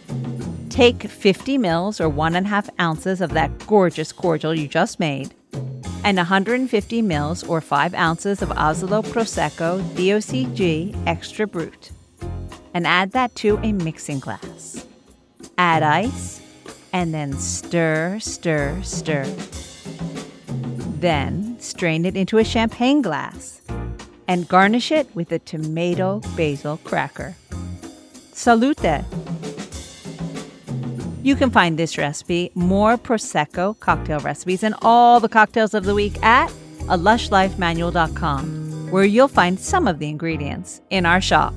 Take 0.71 1.03
50 1.03 1.59
mils 1.59 2.01
or 2.01 2.09
one 2.09 2.35
and 2.35 2.47
a 2.47 2.49
half 2.49 2.71
ounces 2.81 3.21
of 3.21 3.31
that 3.31 3.67
gorgeous 3.67 4.13
cordial 4.13 4.55
you 4.55 4.67
just 4.69 4.99
made, 4.99 5.35
and 6.05 6.17
150 6.17 7.03
mils 7.03 7.45
or 7.45 7.61
5 7.61 7.93
ounces 7.93 8.41
of 8.41 8.49
Asolo 8.51 9.05
Prosecco 9.05 9.83
DOCG 9.95 11.07
Extra 11.07 11.47
Brut, 11.47 11.91
and 12.73 12.87
add 12.87 13.11
that 13.13 13.35
to 13.37 13.59
a 13.63 13.73
mixing 13.73 14.21
glass. 14.21 14.87
Add 15.59 15.83
ice, 15.83 16.41
and 16.93 17.13
then 17.13 17.35
stir, 17.35 18.19
stir, 18.21 18.81
stir. 18.83 19.25
Then 21.01 21.59
strain 21.59 22.05
it 22.05 22.17
into 22.17 22.39
a 22.39 22.45
champagne 22.45 23.03
glass 23.03 23.61
and 24.29 24.47
garnish 24.47 24.93
it 24.93 25.09
with 25.17 25.33
a 25.33 25.41
tomato 25.41 26.21
basil 26.37 26.79
cracker. 26.85 27.35
Salute! 28.33 29.20
You 31.23 31.37
can 31.37 31.51
find 31.51 31.79
this 31.79 31.99
recipe, 31.99 32.51
more 32.55 32.97
Prosecco 32.97 33.79
cocktail 33.79 34.21
recipes, 34.21 34.63
and 34.63 34.75
all 34.81 35.21
the 35.21 35.29
cocktails 35.29 35.75
of 35.75 35.85
the 35.85 35.95
week 35.95 36.21
at 36.23 36.51
a 36.89 36.97
lushlifemanual.com, 36.97 38.91
where 38.91 39.05
you'll 39.05 39.29
find 39.29 39.61
some 39.61 39.87
of 39.87 39.99
the 39.99 40.09
ingredients 40.09 40.81
in 40.89 41.05
our 41.05 41.21
shop. 41.21 41.53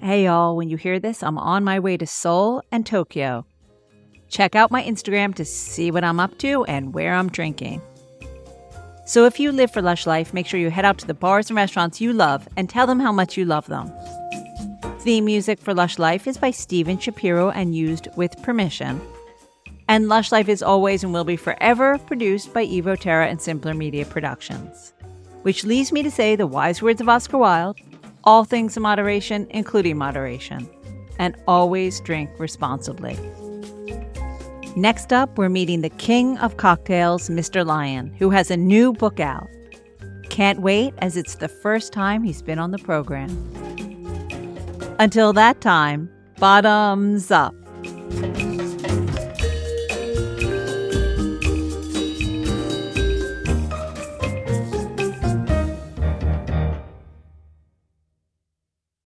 Hey, 0.00 0.24
y'all, 0.24 0.56
when 0.56 0.70
you 0.70 0.76
hear 0.76 0.98
this, 1.00 1.22
I'm 1.22 1.36
on 1.38 1.64
my 1.64 1.80
way 1.80 1.96
to 1.96 2.06
Seoul 2.06 2.62
and 2.70 2.86
Tokyo. 2.86 3.44
Check 4.28 4.54
out 4.54 4.70
my 4.70 4.82
Instagram 4.82 5.34
to 5.34 5.44
see 5.44 5.90
what 5.90 6.04
I'm 6.04 6.20
up 6.20 6.38
to 6.38 6.64
and 6.64 6.94
where 6.94 7.14
I'm 7.14 7.28
drinking. 7.28 7.82
So 9.08 9.24
if 9.24 9.40
you 9.40 9.52
live 9.52 9.70
for 9.70 9.80
Lush 9.80 10.06
Life, 10.06 10.34
make 10.34 10.46
sure 10.46 10.60
you 10.60 10.68
head 10.68 10.84
out 10.84 10.98
to 10.98 11.06
the 11.06 11.14
bars 11.14 11.48
and 11.48 11.56
restaurants 11.56 11.98
you 11.98 12.12
love 12.12 12.46
and 12.58 12.68
tell 12.68 12.86
them 12.86 13.00
how 13.00 13.10
much 13.10 13.38
you 13.38 13.46
love 13.46 13.66
them. 13.66 13.90
Theme 14.98 15.24
music 15.24 15.58
for 15.58 15.72
Lush 15.72 15.98
Life 15.98 16.26
is 16.26 16.36
by 16.36 16.50
Steven 16.50 16.98
Shapiro 16.98 17.48
and 17.48 17.74
used 17.74 18.08
with 18.16 18.42
permission. 18.42 19.00
And 19.88 20.08
Lush 20.08 20.30
Life 20.30 20.50
is 20.50 20.62
always 20.62 21.04
and 21.04 21.14
will 21.14 21.24
be 21.24 21.36
forever 21.36 21.96
produced 21.96 22.52
by 22.52 22.66
Evo 22.66 23.00
Terra 23.00 23.28
and 23.28 23.40
Simpler 23.40 23.72
Media 23.72 24.04
Productions. 24.04 24.92
Which 25.40 25.64
leads 25.64 25.90
me 25.90 26.02
to 26.02 26.10
say 26.10 26.36
the 26.36 26.46
wise 26.46 26.82
words 26.82 27.00
of 27.00 27.08
Oscar 27.08 27.38
Wilde 27.38 27.80
all 28.24 28.44
things 28.44 28.76
in 28.76 28.82
moderation, 28.82 29.46
including 29.48 29.96
moderation, 29.96 30.68
and 31.18 31.34
always 31.46 31.98
drink 32.00 32.28
responsibly. 32.38 33.18
Next 34.78 35.12
up, 35.12 35.36
we're 35.36 35.48
meeting 35.48 35.80
the 35.80 35.90
king 35.90 36.38
of 36.38 36.56
cocktails, 36.56 37.28
Mr. 37.28 37.66
Lyon, 37.66 38.14
who 38.16 38.30
has 38.30 38.48
a 38.48 38.56
new 38.56 38.92
book 38.92 39.18
out. 39.18 39.48
Can't 40.30 40.60
wait, 40.60 40.94
as 40.98 41.16
it's 41.16 41.34
the 41.34 41.48
first 41.48 41.92
time 41.92 42.22
he's 42.22 42.42
been 42.42 42.60
on 42.60 42.70
the 42.70 42.78
program. 42.78 43.28
Until 45.00 45.32
that 45.32 45.60
time, 45.60 46.08
bottoms 46.38 47.32
up. 47.32 47.56